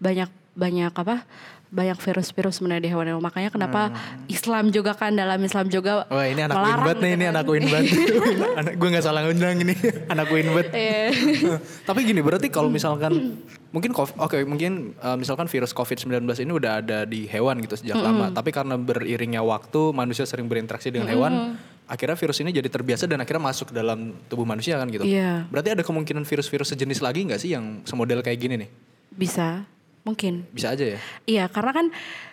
banyak 0.00 0.30
banyak 0.56 0.90
apa 0.90 1.28
banyak 1.68 1.98
virus-virus 2.00 2.60
sebenarnya 2.60 2.88
di 2.88 2.90
hewan 2.90 3.20
makanya 3.20 3.52
kenapa 3.52 3.92
Islam 4.24 4.72
juga 4.72 4.96
kan 4.96 5.12
dalam 5.12 5.36
Islam 5.44 5.68
juga 5.68 6.08
Wah 6.08 6.24
ini 6.24 6.40
anak 6.40 6.56
melarang 6.56 6.84
nih, 6.84 6.94
gitu 6.96 7.06
ini 7.08 7.24
kan. 7.24 7.32
anak 7.36 7.46
Winbat. 7.48 7.84
anak 8.60 8.72
gue 8.80 8.88
nggak 8.88 9.04
salah 9.04 9.20
ngundang 9.28 9.56
ini, 9.60 9.74
anak 10.12 10.28
Winbat. 10.32 10.66
Iya. 10.72 11.12
Tapi 11.88 12.00
gini 12.08 12.20
berarti 12.24 12.48
kalau 12.48 12.72
misalkan 12.72 13.40
mungkin 13.68 13.92
oke 13.96 14.38
mungkin 14.48 14.96
uh, 14.96 15.20
misalkan 15.20 15.44
virus 15.44 15.76
COVID-19 15.76 16.24
ini 16.40 16.52
udah 16.56 16.80
ada 16.80 16.98
di 17.04 17.28
hewan 17.28 17.60
gitu 17.60 17.76
sejak 17.76 18.00
lama, 18.00 18.32
tapi 18.32 18.48
karena 18.48 18.80
beriringnya 18.80 19.44
waktu 19.44 19.92
manusia 19.92 20.24
sering 20.24 20.48
berinteraksi 20.48 20.88
dengan 20.88 21.04
hewan, 21.12 21.60
akhirnya 21.84 22.16
virus 22.16 22.40
ini 22.40 22.48
jadi 22.48 22.72
terbiasa 22.72 23.04
dan 23.04 23.20
akhirnya 23.20 23.44
masuk 23.44 23.68
ke 23.68 23.74
dalam 23.76 24.16
tubuh 24.32 24.48
manusia 24.48 24.80
kan 24.80 24.88
gitu. 24.88 25.04
Iya. 25.04 25.44
Berarti 25.52 25.76
ada 25.76 25.84
kemungkinan 25.84 26.24
virus-virus 26.24 26.72
sejenis 26.72 27.04
lagi 27.04 27.28
nggak 27.28 27.40
sih 27.44 27.52
yang 27.52 27.84
semodel 27.84 28.24
kayak 28.24 28.40
gini 28.40 28.56
nih? 28.64 28.70
bisa 29.18 29.66
mungkin 30.08 30.48
Bisa 30.56 30.72
aja 30.72 30.96
ya. 30.96 30.98
Iya, 31.28 31.44
karena 31.52 31.72
kan 31.76 31.86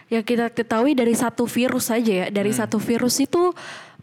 ya 0.08 0.22
kita 0.24 0.53
ketahui 0.53 0.96
dari 0.96 1.12
satu 1.12 1.44
virus 1.44 1.91
saja 1.91 2.13
ya, 2.24 2.25
dari 2.32 2.55
Hmm. 2.55 2.60
satu 2.63 2.77
virus 2.79 3.20
itu 3.20 3.51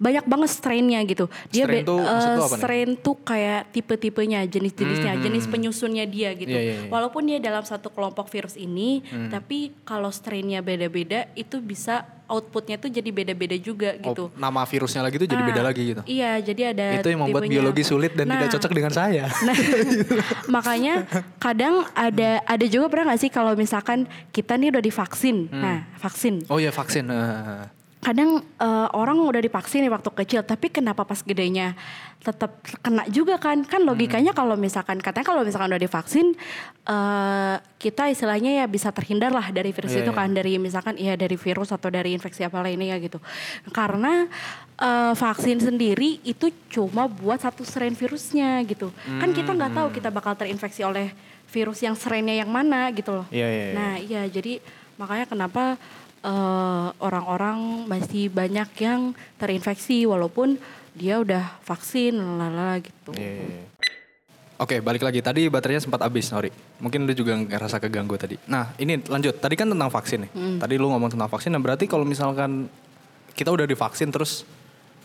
banyak 0.02 0.26
banget 0.26 0.50
strainnya 0.50 0.98
gitu. 1.04 1.30
Dia 1.48 1.62
Strain 1.64 1.86
tuh 1.86 2.02
lu 2.02 2.10
apa 2.36 2.42
nih? 2.48 2.58
strain 2.58 2.88
tuh 2.96 3.14
kayak 3.16 3.70
tipe-tipenya, 3.70 4.42
jenis-jenisnya, 4.44 5.14
Hmm, 5.14 5.22
jenis 5.22 5.46
penyusunnya 5.46 6.04
dia 6.04 6.34
gitu. 6.34 6.50
Iya, 6.50 6.58
iya, 6.60 6.74
iya. 6.76 6.90
Walaupun 6.90 7.22
dia 7.22 7.38
dalam 7.38 7.62
satu 7.62 7.86
kelompok 7.86 8.26
virus 8.26 8.58
ini, 8.58 8.98
Hmm. 9.04 9.30
tapi 9.30 9.70
kalau 9.82 10.10
strainnya 10.10 10.58
beda-beda 10.58 11.30
itu 11.32 11.56
bisa 11.56 12.02
outputnya 12.24 12.74
tuh 12.76 12.88
jadi 12.88 13.04
beda-beda 13.08 13.54
juga 13.54 13.92
Oh, 13.94 14.08
gitu. 14.08 14.24
nama 14.34 14.64
virusnya 14.64 15.00
lagi 15.00 15.16
tuh 15.16 15.28
jadi 15.28 15.38
Ah, 15.38 15.48
beda 15.48 15.62
lagi 15.62 15.82
gitu. 15.86 16.02
Iya, 16.02 16.32
jadi 16.42 16.62
ada 16.72 16.86
Itu 16.96 17.08
yang 17.08 17.20
membuat 17.20 17.44
tipenya. 17.44 17.54
biologi 17.54 17.82
sulit 17.84 18.12
dan 18.12 18.24
tidak 18.26 18.40
Nah, 18.42 18.52
cocok 18.52 18.72
dengan 18.72 18.90
saya. 18.90 19.24
Nah, 19.46 19.54
makanya 20.50 20.94
kadang 21.36 21.84
ada 21.92 22.40
ada 22.42 22.64
juga 22.64 22.88
pernah 22.88 23.12
nggak 23.12 23.20
sih 23.20 23.30
kalau 23.30 23.52
misalkan 23.54 24.04
kita 24.30 24.56
nih 24.56 24.72
udah 24.72 24.82
divaksin, 24.82 25.46
Hmm. 25.46 25.60
nah 25.60 25.78
vaksin, 25.96 26.42
Oh 26.48 26.56
ya 26.56 26.70
vaksin. 26.70 27.04
eh. 27.06 27.81
Kadang 28.02 28.42
eh, 28.42 28.88
orang 28.98 29.14
udah 29.22 29.38
divaksin 29.38 29.86
nih 29.86 29.92
waktu 29.94 30.10
kecil 30.10 30.42
tapi 30.42 30.74
kenapa 30.74 31.06
pas 31.06 31.22
gedenya 31.22 31.78
tetap 32.22 32.58
kena 32.82 33.06
juga 33.10 33.38
kan? 33.38 33.62
Kan 33.62 33.86
logikanya 33.86 34.34
kalau 34.34 34.58
misalkan 34.58 34.98
katanya 34.98 35.26
kalau 35.26 35.42
misalkan 35.46 35.70
udah 35.70 35.82
divaksin 35.82 36.34
eh, 36.82 37.56
kita 37.78 38.10
istilahnya 38.10 38.62
ya 38.62 38.66
bisa 38.66 38.90
terhindar 38.90 39.30
lah 39.30 39.54
dari 39.54 39.70
virus 39.70 39.94
Iya, 39.94 40.02
itu 40.02 40.12
iya. 40.14 40.18
kan 40.18 40.28
dari 40.34 40.52
misalkan 40.58 40.94
ya 40.98 41.14
dari 41.14 41.38
virus 41.38 41.70
atau 41.70 41.94
dari 41.94 42.10
infeksi 42.14 42.42
apa 42.42 42.58
lainnya 42.58 42.98
gitu. 42.98 43.22
Karena 43.70 44.26
eh, 44.82 45.14
vaksin 45.14 45.62
sendiri 45.62 46.18
itu 46.26 46.50
cuma 46.74 47.06
buat 47.06 47.38
satu 47.38 47.62
strain 47.62 47.94
virusnya 47.94 48.66
gitu. 48.66 48.90
Kan 49.22 49.30
kita 49.30 49.54
nggak 49.54 49.78
tahu 49.78 49.88
kita 49.94 50.10
bakal 50.10 50.34
terinfeksi 50.34 50.82
oleh 50.82 51.14
virus 51.52 51.78
yang 51.86 51.94
strainnya 51.94 52.34
yang 52.42 52.50
mana 52.50 52.90
gitu 52.90 53.14
loh. 53.22 53.26
Iya, 53.30 53.46
iya, 53.46 53.64
iya. 53.70 53.74
nah 53.76 53.92
iya 54.00 54.22
jadi 54.26 54.58
makanya 55.00 55.26
kenapa 55.28 55.76
eh, 56.22 56.88
orang-orang 57.00 57.88
masih 57.88 58.28
banyak 58.28 58.68
yang 58.80 59.16
terinfeksi 59.36 60.04
walaupun 60.04 60.56
dia 60.92 61.20
udah 61.20 61.60
vaksin 61.64 62.16
lala 62.16 62.80
gitu. 62.84 63.16
Iya, 63.16 63.32
iya, 63.32 63.46
iya. 63.48 63.64
Oke, 64.60 64.78
balik 64.78 65.02
lagi. 65.02 65.18
Tadi 65.18 65.50
baterainya 65.50 65.82
sempat 65.82 66.06
habis, 66.06 66.30
sorry. 66.30 66.54
Mungkin 66.78 67.02
lu 67.02 67.12
juga 67.18 67.34
ngerasa 67.34 67.82
keganggu 67.82 68.14
tadi. 68.14 68.38
Nah, 68.46 68.70
ini 68.78 68.94
lanjut. 69.02 69.42
Tadi 69.42 69.58
kan 69.58 69.66
tentang 69.66 69.90
vaksin 69.90 70.22
nih. 70.22 70.30
Tadi 70.62 70.74
lu 70.78 70.86
ngomong 70.86 71.10
tentang 71.10 71.26
vaksin, 71.26 71.50
nah 71.50 71.58
berarti 71.58 71.90
kalau 71.90 72.06
misalkan 72.06 72.70
kita 73.34 73.50
udah 73.50 73.66
divaksin 73.66 74.14
terus 74.14 74.46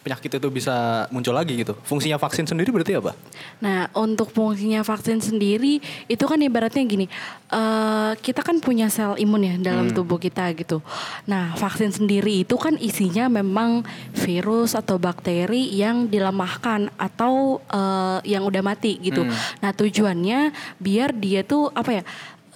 penyakit 0.08 0.40
itu 0.40 0.48
bisa 0.48 1.04
muncul 1.12 1.36
lagi 1.36 1.60
gitu. 1.60 1.76
Fungsinya 1.84 2.16
vaksin 2.16 2.48
sendiri 2.48 2.72
berarti 2.72 2.96
apa? 2.96 3.12
Nah, 3.60 3.92
untuk 3.92 4.32
fungsinya 4.32 4.80
vaksin 4.88 5.20
sendiri 5.20 5.84
itu 6.08 6.24
kan 6.24 6.40
ibaratnya 6.40 6.88
gini, 6.88 7.12
eh, 7.52 8.12
kita 8.24 8.40
kan 8.40 8.64
punya 8.64 8.88
sel 8.88 9.20
imun 9.20 9.44
ya 9.44 9.56
dalam 9.60 9.92
tubuh 9.92 10.16
kita 10.16 10.48
gitu. 10.56 10.80
Nah, 11.28 11.52
vaksin 11.60 11.92
sendiri 11.92 12.48
itu 12.48 12.56
kan 12.56 12.80
isinya 12.80 13.28
memang 13.28 13.84
virus 14.16 14.80
atau 14.80 14.96
bakteri 14.96 15.68
yang 15.76 16.08
dilemahkan 16.08 16.88
atau 16.96 17.60
eh, 17.68 18.20
yang 18.32 18.48
udah 18.48 18.64
mati 18.64 18.96
gitu. 19.04 19.28
Nah, 19.60 19.76
tujuannya 19.76 20.56
biar 20.80 21.12
dia 21.12 21.44
tuh 21.44 21.68
apa 21.76 22.00
ya? 22.00 22.04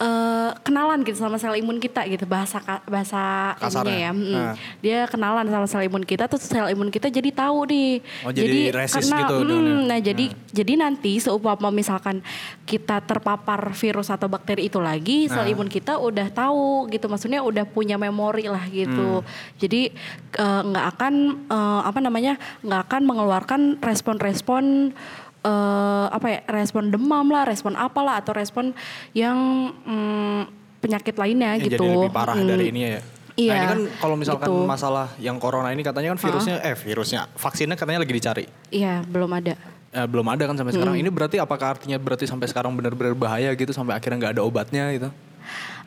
Eh, 0.02 0.50
kenalan 0.66 1.06
gitu 1.06 1.14
sama 1.16 1.38
sel 1.38 1.54
imun 1.54 1.78
kita 1.78 2.02
gitu 2.06 2.26
bahasa 2.26 2.58
bahasa 2.90 3.54
Kasarnya. 3.56 3.94
ya 3.94 4.12
mm. 4.12 4.34
Nah. 4.34 4.54
dia 4.82 5.00
kenalan 5.06 5.46
sama 5.46 5.66
sel 5.66 5.86
imun 5.86 6.02
kita 6.02 6.26
terus 6.26 6.42
sel 6.44 6.66
imun 6.66 6.90
kita 6.90 7.08
jadi 7.08 7.30
tahu 7.30 7.70
nih 7.70 7.92
Oh, 8.26 8.34
jadi 8.34 8.74
resist 8.74 9.08
gitu 9.08 9.36
mm, 9.38 9.46
dengan- 9.46 9.80
Nah, 9.82 10.00
jadi 10.00 10.26
jadi 10.50 10.74
nanti 10.76 11.20
seumpama 11.20 11.70
misalkan 11.70 12.24
kita 12.64 13.00
terpapar 13.02 13.74
virus 13.74 14.08
atau 14.08 14.26
bakteri 14.26 14.68
itu 14.68 14.80
lagi, 14.80 15.28
sel 15.28 15.44
Nah. 15.44 15.52
imun 15.52 15.68
kita 15.68 16.00
udah 16.00 16.28
tahu 16.28 16.88
gitu. 16.88 17.06
Maksudnya 17.06 17.44
udah 17.44 17.68
punya 17.68 17.96
memori 17.96 18.48
lah 18.48 18.64
gitu. 18.68 19.22
Jadi 19.58 19.92
eh, 20.34 20.62
nggak 20.64 20.86
akan 20.96 21.14
eh, 21.46 21.82
apa 21.84 22.00
namanya? 22.00 22.34
nggak 22.62 22.82
akan 22.88 23.02
mengeluarkan 23.04 23.62
respon-respon 23.84 24.96
eh, 25.42 26.06
apa 26.10 26.28
ya? 26.28 26.40
respon 26.50 26.90
demam 26.90 27.26
lah, 27.30 27.44
respon 27.46 27.74
apalah 27.74 28.22
atau 28.22 28.34
respon 28.34 28.74
yang 29.12 29.38
mm, 29.74 30.42
penyakit 30.82 31.14
lainnya 31.16 31.58
Yang 31.58 31.78
gitu. 31.78 31.86
jadi 31.86 31.96
lebih 31.98 32.14
parah 32.14 32.36
Mm. 32.38 32.48
dari 32.48 32.66
ini 32.70 32.82
ya. 32.82 33.02
Iya, 33.32 33.48
Nah 33.48 33.56
ini 33.56 33.66
kan 33.66 33.80
kalau 34.04 34.16
misalkan 34.20 34.50
gitu. 34.52 34.68
masalah 34.68 35.08
yang 35.16 35.40
corona 35.40 35.72
ini 35.72 35.82
katanya 35.82 36.12
kan 36.14 36.20
virusnya, 36.20 36.60
eh 36.62 36.76
virusnya, 36.76 37.32
vaksinnya 37.34 37.80
katanya 37.80 38.04
lagi 38.04 38.12
dicari. 38.12 38.44
Iya, 38.70 39.08
belum 39.08 39.32
ada. 39.32 39.56
Eh, 39.92 40.08
belum 40.08 40.28
ada 40.28 40.44
kan 40.52 40.56
sampai 40.60 40.76
sekarang. 40.76 40.96
Ini 41.00 41.08
berarti 41.08 41.40
apakah 41.40 41.80
artinya 41.80 41.96
berarti 41.96 42.28
sampai 42.28 42.52
sekarang 42.52 42.76
benar-benar 42.76 43.16
bahaya 43.16 43.56
gitu 43.56 43.72
sampai 43.72 43.96
akhirnya 43.96 44.20
nggak 44.20 44.34
ada 44.36 44.44
obatnya 44.44 44.92
gitu? 44.92 45.10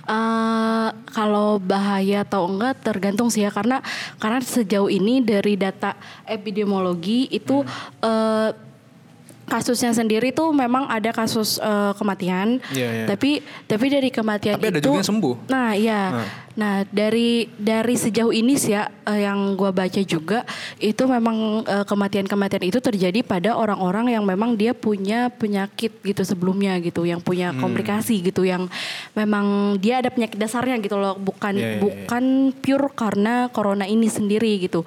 Eh 0.05 0.89
kalau 1.13 1.57
bahaya 1.57 2.25
atau 2.25 2.45
enggak 2.45 2.81
tergantung 2.85 3.33
sih 3.33 3.41
ya 3.41 3.53
karena 3.53 3.81
karena 4.21 4.41
sejauh 4.45 4.93
ini 4.93 5.25
dari 5.25 5.57
data 5.57 5.97
epidemiologi 6.25 7.33
itu 7.33 7.65
eh, 8.05 8.51
kasusnya 9.45 9.93
sendiri 9.93 10.33
tuh 10.33 10.51
memang 10.51 10.89
ada 10.89 11.11
kasus 11.11 11.57
eh, 11.59 11.93
kematian, 11.95 12.59
Iya, 12.71 12.89
iya. 12.89 13.07
tapi 13.07 13.41
tapi 13.65 13.87
dari 13.89 14.09
kematian 14.09 14.57
Tapi 14.57 14.69
ada 14.73 14.79
itu 14.81 14.89
juga 14.89 14.99
yang 15.01 15.09
sembuh. 15.09 15.35
Nah 15.49 15.71
iya, 15.73 16.01
Nah. 16.11 16.29
nah 16.55 16.75
dari 16.87 17.51
dari 17.55 17.95
sejauh 17.95 18.31
ini 18.31 18.55
sih 18.55 18.73
ya 18.73 18.87
eh, 19.05 19.27
yang 19.27 19.53
gua 19.55 19.69
baca 19.71 20.01
juga 20.01 20.43
itu 20.79 21.03
memang 21.05 21.37
eh, 21.63 21.85
kematian-kematian 21.85 22.65
itu 22.65 22.79
terjadi 22.79 23.21
pada 23.21 23.53
orang-orang 23.53 24.13
yang 24.13 24.25
memang 24.25 24.55
dia 24.55 24.73
punya 24.73 25.29
penyakit 25.29 25.93
gitu 26.01 26.23
sebelumnya 26.23 26.81
gitu, 26.81 27.05
yang 27.05 27.21
punya 27.21 27.51
Hmm. 27.51 27.61
komplikasi 27.61 28.25
gitu, 28.25 28.43
yang 28.43 28.67
memang 29.13 29.77
dia 29.77 30.01
ada 30.01 30.09
penyakit 30.09 30.37
dasarnya 30.37 30.81
gitu 30.81 30.97
loh, 30.97 31.15
bukan 31.15 31.53
Iya, 31.53 31.61
iya, 31.61 31.71
iya. 31.77 31.81
bukan 31.85 32.25
pure 32.59 32.89
karena 32.95 33.47
corona 33.49 33.85
ini 33.85 34.09
sendiri 34.09 34.57
gitu. 34.59 34.83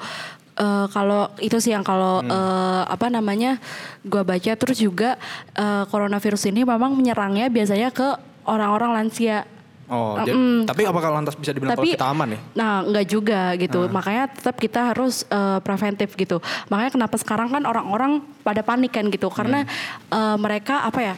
Eh, 0.57 0.85
kalau 0.89 1.29
itu 1.37 1.61
sih 1.61 1.69
yang 1.69 1.85
kalau 1.85 2.17
Hmm. 2.17 2.33
eh, 2.33 2.83
apa 2.89 3.13
namanya 3.13 3.61
gua 4.01 4.25
baca 4.25 4.57
terus 4.57 4.81
juga 4.81 5.13
eh, 5.53 5.83
coronavirus 5.85 6.49
ini 6.49 6.65
memang 6.65 6.97
menyerangnya 6.97 7.45
biasanya 7.47 7.93
ke 7.93 8.17
orang-orang 8.43 8.97
lansia 8.97 9.45
Oh, 9.87 10.19
Mm-mm. 10.19 10.67
tapi 10.67 10.83
apakah 10.83 11.15
lantas 11.15 11.39
bisa 11.39 11.55
dibilang 11.55 11.71
Tapi- 11.71 11.95
kalau 11.95 12.03
kita 12.03 12.11
aman 12.11 12.27
ya? 12.35 12.39
Nah, 12.59 12.83
enggak 12.83 13.07
juga 13.07 13.55
gitu. 13.55 13.87
Makanya 13.87 14.27
tetap 14.27 14.59
kita 14.59 14.91
harus 14.91 15.23
eh, 15.23 15.63
preventif 15.63 16.11
gitu. 16.11 16.43
Makanya 16.67 16.91
kenapa 16.91 17.15
sekarang 17.15 17.47
kan 17.47 17.63
orang-orang 17.63 18.19
pada 18.43 18.59
panik 18.59 18.91
kan 18.91 19.07
gitu. 19.07 19.31
Karena 19.31 19.63
eh, 20.11 20.35
mereka 20.35 20.83
apa 20.83 20.99
ya? 20.99 21.13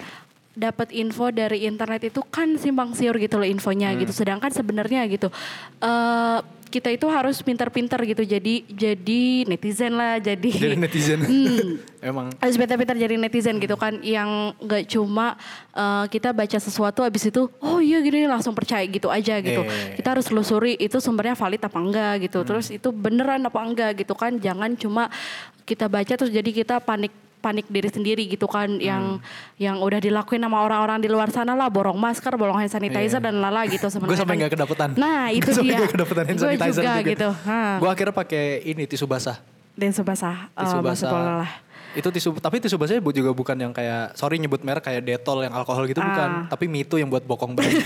Dapat 0.59 0.91
info 0.91 1.31
dari 1.31 1.63
internet 1.63 2.11
itu 2.11 2.19
kan 2.27 2.59
simpang 2.59 2.91
siur 2.91 3.15
gitu 3.15 3.39
loh 3.39 3.47
infonya 3.47 3.95
gitu. 3.95 4.11
Sedangkan 4.11 4.51
sebenarnya 4.51 5.07
gitu 5.07 5.31
eh 5.79 6.39
kita 6.69 6.93
itu 6.93 7.09
harus 7.09 7.41
pintar-pintar 7.41 7.97
gitu. 8.05 8.21
Jadi 8.21 8.61
jadi 8.69 9.21
netizen 9.49 9.89
lah, 9.89 10.21
jadi 10.21 10.51
Jadi 10.69 10.77
netizen. 10.77 11.19
Hmm. 11.25 11.81
Emang. 11.99 12.31
harus 12.39 12.55
pintar-pintar 12.55 12.95
jadi 12.95 13.19
netizen 13.19 13.59
gitu 13.59 13.75
kan 13.75 13.99
yang 13.99 14.55
nggak 14.55 14.87
cuma 14.87 15.35
eh, 15.73 16.05
kita 16.07 16.31
baca 16.31 16.55
sesuatu 16.55 17.03
habis 17.03 17.27
itu 17.27 17.51
oh 17.59 17.83
iya 17.83 17.99
gini 17.99 18.23
langsung 18.23 18.55
percaya 18.55 18.87
gitu 18.87 19.11
aja 19.11 19.35
gitu 19.43 19.67
Iya. 19.67 19.99
kita 19.99 20.15
harus 20.15 20.31
telusuri 20.31 20.79
itu 20.79 20.95
sumbernya 21.03 21.35
valid 21.35 21.59
apa 21.59 21.75
enggak 21.75 22.13
gitu 22.23 22.39
terus 22.47 22.71
itu 22.71 22.87
beneran 22.95 23.43
apa 23.43 23.59
enggak 23.59 23.99
gitu 23.99 24.15
kan 24.15 24.31
jangan 24.39 24.79
cuma 24.79 25.11
kita 25.67 25.91
baca 25.91 26.13
terus 26.15 26.31
jadi 26.31 26.47
kita 26.55 26.79
panik 26.79 27.11
panik 27.39 27.65
diri 27.65 27.87
sendiri 27.87 28.23
gitu 28.25 28.45
kan 28.45 28.67
yang 28.77 29.17
yang 29.55 29.75
udah 29.77 29.97
dilakuin 29.97 30.39
sama 30.39 30.59
orang-orang 30.59 30.99
di 30.99 31.07
luar 31.07 31.27
sana 31.29 31.51
lah 31.51 31.67
borong 31.67 31.95
masker 31.95 32.35
borong 32.35 32.55
hand 32.57 32.67
sanitizer 32.69 33.17
dan 33.17 33.35
lala 33.35 33.63
gitu 33.65 33.79
Gue 33.81 33.89
sebenarnya 33.89 34.17
sampai 34.17 34.27
kan. 34.29 34.39
nggak 34.39 34.51
kedapetan. 34.53 34.89
nah 34.93 35.27
itu 35.29 35.47
Gua 35.49 35.61
dia 35.61 35.77
nggak 35.77 35.93
kedapetan 35.93 36.23
hand 36.25 36.37
Gua 36.37 36.45
sanitizer 36.49 36.83
juga, 36.83 36.93
gitu 37.01 37.29
Ha. 37.41 37.61
Gue 37.77 37.89
akhirnya 37.89 38.11
pakai 38.13 38.43
ini 38.65 38.83
tisu 38.83 39.05
basah. 39.05 39.39
dan 39.73 39.89
sebasah 39.89 40.51
Tisu 40.51 40.75
uh, 40.75 40.83
basah. 40.83 41.47
Basah 41.89 41.97
Itu 41.97 42.09
tisu, 42.09 42.29
tapi 42.37 42.57
tisu 42.57 42.75
basahnya 42.75 43.01
bu- 43.01 43.11
juga 43.11 43.31
bukan 43.31 43.57
yang 43.57 43.73
kayak, 43.73 44.13
sorry 44.13 44.37
nyebut 44.37 44.61
merek 44.61 44.83
kayak 44.83 45.01
detol 45.01 45.41
yang 45.41 45.51
alkohol 45.51 45.83
gitu 45.83 45.99
bukan. 45.99 46.29
Ah. 46.29 46.47
Tapi 46.47 46.65
mito 46.65 46.95
yang 46.95 47.09
buat 47.09 47.23
bokong 47.23 47.53
bayi. 47.53 47.81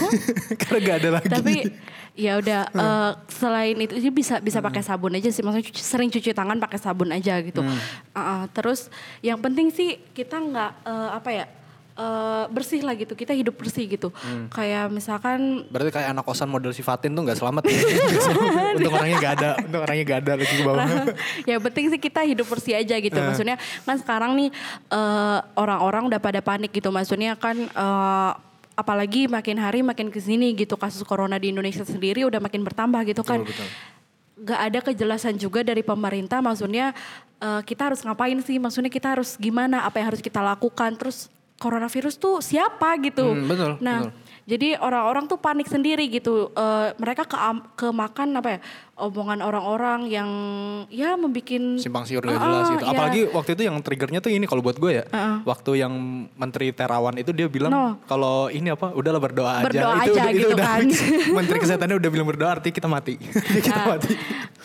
Karena 0.60 0.78
gak 0.80 0.96
ada 0.98 1.08
lagi. 1.16 1.28
tapi 1.28 1.54
ya 2.14 2.38
udah 2.38 2.60
eh, 2.68 3.10
selain 3.28 3.74
itu 3.76 3.98
sih 3.98 4.10
bisa 4.10 4.38
bisa 4.38 4.58
pakai 4.58 4.82
sabun 4.82 5.14
aja 5.14 5.26
sih 5.28 5.42
maksudnya 5.42 5.66
cuci- 5.66 5.82
sering 5.82 6.06
cuci 6.08 6.30
tangan 6.30 6.58
pakai 6.58 6.78
sabun 6.78 7.10
aja 7.10 7.38
gitu 7.40 7.58
Uh, 7.64 8.18
uh, 8.18 8.40
terus 8.50 8.86
yang 9.18 9.40
penting 9.40 9.70
sih 9.70 9.98
kita 10.12 10.38
nggak 10.38 10.70
eh, 10.84 11.10
apa 11.10 11.30
ya 11.32 11.44
eh, 11.94 12.44
bersih 12.50 12.82
lah 12.82 12.94
gitu 12.98 13.14
kita 13.14 13.32
hidup 13.34 13.54
bersih 13.54 13.86
gitu 13.86 14.10
kayak 14.50 14.90
misalkan 14.90 15.64
Berarti 15.70 15.90
kayak 15.90 16.08
anak 16.14 16.24
kosan 16.26 16.50
model 16.50 16.74
sifatin 16.74 17.14
tuh 17.14 17.22
gak 17.26 17.38
selamat 17.38 17.62
ya. 17.66 17.80
Untuk 18.78 18.92
orangnya 18.94 19.16
gak 19.18 19.34
ada. 19.40 19.50
Untuk 19.66 19.80
orangnya 19.82 20.04
gak 20.04 20.20
ada 20.22 20.32
lagi 20.38 20.54
ke 20.54 20.64
bawah. 20.66 20.86
yang 21.50 21.60
penting 21.62 21.84
sih 21.94 22.00
kita 22.00 22.20
hidup 22.26 22.46
bersih 22.46 22.74
aja 22.78 22.94
gitu. 22.98 23.18
Maksudnya 23.18 23.56
kan 23.86 23.96
sekarang 23.98 24.30
nih 24.38 24.48
eh, 24.90 25.38
orang-orang 25.58 26.10
udah 26.10 26.20
pada 26.20 26.40
panik 26.42 26.70
gitu. 26.74 26.90
Maksudnya 26.90 27.38
kan 27.38 27.56
eh, 27.58 28.30
apalagi 28.74 29.30
makin 29.30 29.56
hari 29.62 29.86
makin 29.86 30.10
ke 30.10 30.18
sini 30.18 30.50
gitu 30.58 30.74
kasus 30.74 31.06
corona 31.06 31.38
di 31.38 31.54
Indonesia 31.54 31.86
sendiri 31.86 32.26
udah 32.26 32.42
makin 32.42 32.62
bertambah 32.66 33.02
gitu 33.06 33.22
kan. 33.22 33.42
Betul, 33.42 33.54
betul. 33.54 33.68
Gak 34.44 34.60
ada 34.60 34.78
kejelasan 34.82 35.34
juga 35.38 35.62
dari 35.62 35.82
pemerintah. 35.86 36.42
Maksudnya 36.42 36.94
eh, 37.38 37.62
kita 37.66 37.90
harus 37.90 38.02
ngapain 38.02 38.38
sih? 38.42 38.58
Maksudnya 38.58 38.90
kita 38.90 39.18
harus 39.18 39.38
gimana? 39.38 39.86
Apa 39.86 40.02
yang 40.02 40.14
harus 40.14 40.22
kita 40.22 40.42
lakukan? 40.42 40.94
Terus 40.98 41.33
coronavirus 41.56 42.14
tuh 42.16 42.34
siapa 42.38 42.98
gitu? 42.98 43.24
Hmm, 43.26 43.46
betul, 43.46 43.72
Nah. 43.80 44.00
betul. 44.04 44.12
Jadi 44.44 44.76
orang-orang 44.76 45.24
tuh 45.24 45.40
panik 45.40 45.64
sendiri 45.64 46.04
gitu. 46.06 46.52
Eh, 46.52 46.92
mereka 47.00 47.24
ke 47.24 47.32
kemakan 47.78 48.28
apa 48.36 48.48
ya? 48.50 48.60
Omongan 48.94 49.40
orang-orang 49.40 50.04
yang 50.06 50.28
ya 50.86 51.16
membikin 51.16 51.80
Simpang 51.80 52.04
siur 52.04 52.20
gak 52.20 52.36
jelas 52.36 52.68
gitu. 52.68 52.84
iya. 52.84 52.92
Apalagi 52.92 53.20
waktu 53.26 53.50
itu 53.50 53.62
yang 53.64 53.76
triggernya 53.80 54.20
tuh 54.20 54.28
ini 54.28 54.44
kalau 54.44 54.60
buat 54.60 54.76
gue 54.76 55.00
ya. 55.00 55.04
Waktu 55.42 55.80
yang 55.80 55.92
Menteri 56.30 56.70
Terawan 56.70 57.16
itu 57.16 57.32
dia 57.32 57.48
bilang 57.48 57.72
No. 57.72 57.96
kalau 58.04 58.46
ini 58.48 58.68
apa 58.68 58.92
udahlah 58.92 59.16
berdoa 59.18 59.52
aja. 59.58 59.66
Berdoa 59.66 59.92
itu, 59.96 59.96
aja 59.96 60.12
udah- 60.12 60.28
itu 60.28 60.36
gitu 60.36 60.48
udah 60.52 60.66
kan. 60.68 60.80
fix. 60.84 60.92
Menteri 61.40 61.56
Kesehatannya 61.58 61.96
udah 61.96 62.10
bilang 62.12 62.28
berdoa 62.28 62.50
artinya 62.52 62.74
kita 62.74 62.86
mati. 62.86 63.14
kita 63.56 63.72
Ah. 63.74 63.88
mati. 63.96 64.12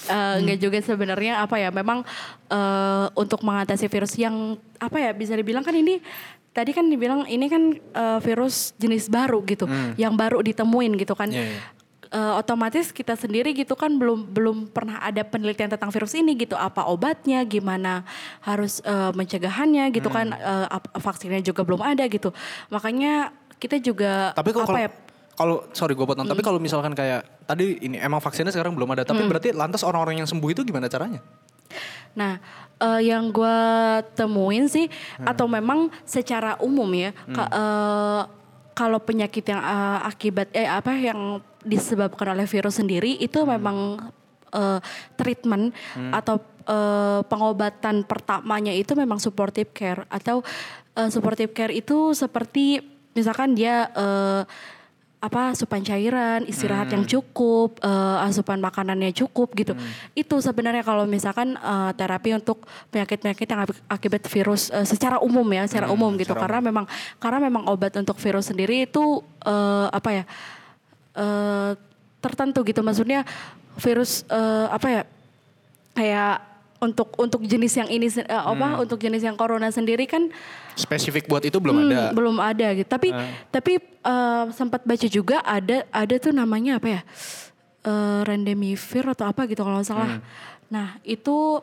Eh, 0.10 0.34
enggak 0.44 0.58
juga 0.60 0.78
sebenarnya 0.84 1.40
apa 1.40 1.56
ya 1.56 1.72
memang 1.72 2.04
eh, 2.50 3.06
untuk 3.16 3.40
mengatasi 3.42 3.88
virus 3.88 4.12
yang 4.14 4.60
apa 4.76 4.98
ya 5.00 5.12
bisa 5.12 5.34
dibilang 5.34 5.62
kan 5.62 5.72
ini 5.72 6.04
tadi 6.50 6.72
kan 6.74 6.86
dibilang 6.90 7.26
ini 7.30 7.46
kan 7.48 7.64
eh, 7.76 8.20
virus 8.20 8.74
jenis 8.76 9.08
baru 9.08 9.42
gitu 9.46 9.70
yang 9.96 10.18
baru 10.18 10.42
ditemuin 10.42 10.98
gitu 10.98 11.14
kan. 11.14 11.30
Iya, 11.30 11.46
iya. 11.46 11.62
eh, 12.10 12.34
otomatis 12.36 12.90
kita 12.90 13.14
sendiri 13.14 13.54
gitu 13.54 13.78
kan 13.78 13.94
belum 13.96 14.34
belum 14.34 14.58
pernah 14.74 14.98
ada 15.00 15.22
penelitian 15.22 15.70
tentang 15.70 15.94
virus 15.94 16.18
ini 16.18 16.34
gitu. 16.36 16.58
Apa 16.58 16.90
obatnya 16.90 17.46
gimana 17.46 18.02
harus 18.42 18.82
eh, 18.82 19.12
mencegahannya 19.14 19.94
gitu 19.94 20.10
kan 20.10 20.34
eh, 20.34 20.68
ap- 20.68 20.90
vaksinnya 20.98 21.42
juga 21.46 21.62
belum 21.62 21.86
ada 21.86 22.10
gitu. 22.10 22.34
Makanya 22.74 23.30
kita 23.60 23.78
juga 23.78 24.32
Tapi 24.34 24.50
kok 24.56 24.64
apa 24.64 24.68
kalau 24.72 24.82
ya? 24.82 24.92
kalau 25.40 25.56
sorry 25.72 25.96
gue 25.96 26.04
potong, 26.04 26.28
tapi 26.28 26.44
kalau 26.44 26.60
misalkan 26.60 26.92
kayak 26.92 27.24
tadi 27.48 27.80
ini 27.80 27.96
emang 27.96 28.20
vaksinnya 28.20 28.52
sekarang 28.52 28.76
belum 28.76 28.92
ada, 28.92 29.08
tapi 29.08 29.24
berarti 29.24 29.56
lantas 29.56 29.88
orang-orang 29.88 30.20
yang 30.20 30.28
sembuh 30.28 30.52
itu 30.52 30.68
gimana 30.68 30.92
caranya? 30.92 31.24
Nah, 32.12 32.38
eh, 32.78 33.02
yang 33.06 33.30
gue 33.30 33.58
temuin 34.14 34.66
sih, 34.66 34.88
atau 35.22 35.46
memang 35.46 35.88
secara 36.04 36.58
umum 36.60 36.90
ya, 36.92 37.12
ka- 37.30 37.50
eh, 37.50 38.22
kalau 38.74 38.98
penyakit 38.98 39.44
yang 39.44 39.60
eh, 39.60 40.00
akibat 40.04 40.48
eh 40.52 40.64
apa 40.64 40.96
yang 40.96 41.40
disebabkan 41.60 42.32
oleh 42.32 42.48
virus 42.48 42.80
sendiri 42.80 43.16
itu 43.16 43.44
memang 43.44 44.00
eh, 44.50 44.80
treatment 45.16 45.76
atau 46.12 46.40
eh, 46.64 47.22
pengobatan 47.24 48.02
pertamanya 48.04 48.72
itu 48.72 48.96
memang 48.96 49.20
supportive 49.20 49.70
care 49.70 50.08
atau 50.08 50.40
eh, 50.96 51.10
supportive 51.10 51.52
care 51.52 51.72
itu 51.72 52.12
seperti 52.14 52.80
misalkan 53.12 53.52
dia 53.52 53.92
eh, 53.92 54.42
apa 55.20 55.52
asupan 55.52 55.84
cairan, 55.84 56.48
istirahat 56.48 56.96
yang 56.96 57.04
cukup, 57.04 57.76
eh, 57.84 58.18
asupan 58.24 58.56
makanannya 58.64 59.12
cukup 59.12 59.52
gitu. 59.52 59.76
Itu 60.16 60.40
sebenarnya 60.40 60.80
kalau 60.80 61.04
misalkan 61.04 61.60
eh, 61.60 61.92
terapi 62.00 62.40
untuk 62.40 62.64
penyakit-penyakit 62.88 63.48
yang 63.52 63.62
aki- 63.68 63.84
akibat 63.92 64.24
virus 64.32 64.72
eh, 64.72 64.88
secara 64.88 65.20
umum 65.20 65.44
ya, 65.52 65.68
secara 65.68 65.92
umum 65.92 66.16
gitu. 66.16 66.32
Karena 66.32 66.64
memang 66.64 66.88
karena 67.20 67.40
memang 67.44 67.68
obat 67.68 68.00
untuk 68.00 68.16
virus 68.16 68.48
sendiri 68.48 68.88
itu 68.88 69.20
eh, 69.44 69.88
apa 69.92 70.10
ya? 70.10 70.24
eh, 71.20 71.72
tertentu 72.24 72.64
gitu. 72.64 72.80
Maksudnya 72.80 73.28
virus 73.76 74.24
eh, 74.32 74.68
apa 74.72 74.88
ya? 74.88 75.04
Kayak 76.00 76.49
untuk 76.80 77.12
untuk 77.20 77.44
jenis 77.44 77.76
yang 77.76 77.90
ini 77.92 78.08
eh, 78.08 78.24
apa 78.26 78.80
untuk 78.80 78.96
jenis 78.98 79.20
yang 79.20 79.36
corona 79.36 79.68
sendiri 79.68 80.08
kan 80.08 80.32
Spesifik 80.74 81.28
buat 81.28 81.44
itu 81.44 81.60
belum 81.60 81.76
Hmm, 81.76 81.92
ada. 81.92 82.02
belum 82.16 82.38
ada 82.40 82.68
gitu. 82.72 82.88
Tapi 82.88 83.12
tapi 83.52 83.74
eh, 83.84 84.44
sempat 84.56 84.88
baca 84.88 85.08
juga 85.12 85.44
ada 85.44 85.84
ada 85.92 86.16
tuh 86.16 86.32
namanya 86.32 86.80
apa 86.80 86.88
ya? 86.88 87.02
Eh 87.84 88.20
Remdesivir 88.24 89.12
atau 89.12 89.28
apa 89.28 89.44
gitu 89.46 89.60
kalau 89.62 89.84
salah. 89.84 90.24
Nah, 90.72 90.96
itu 91.04 91.60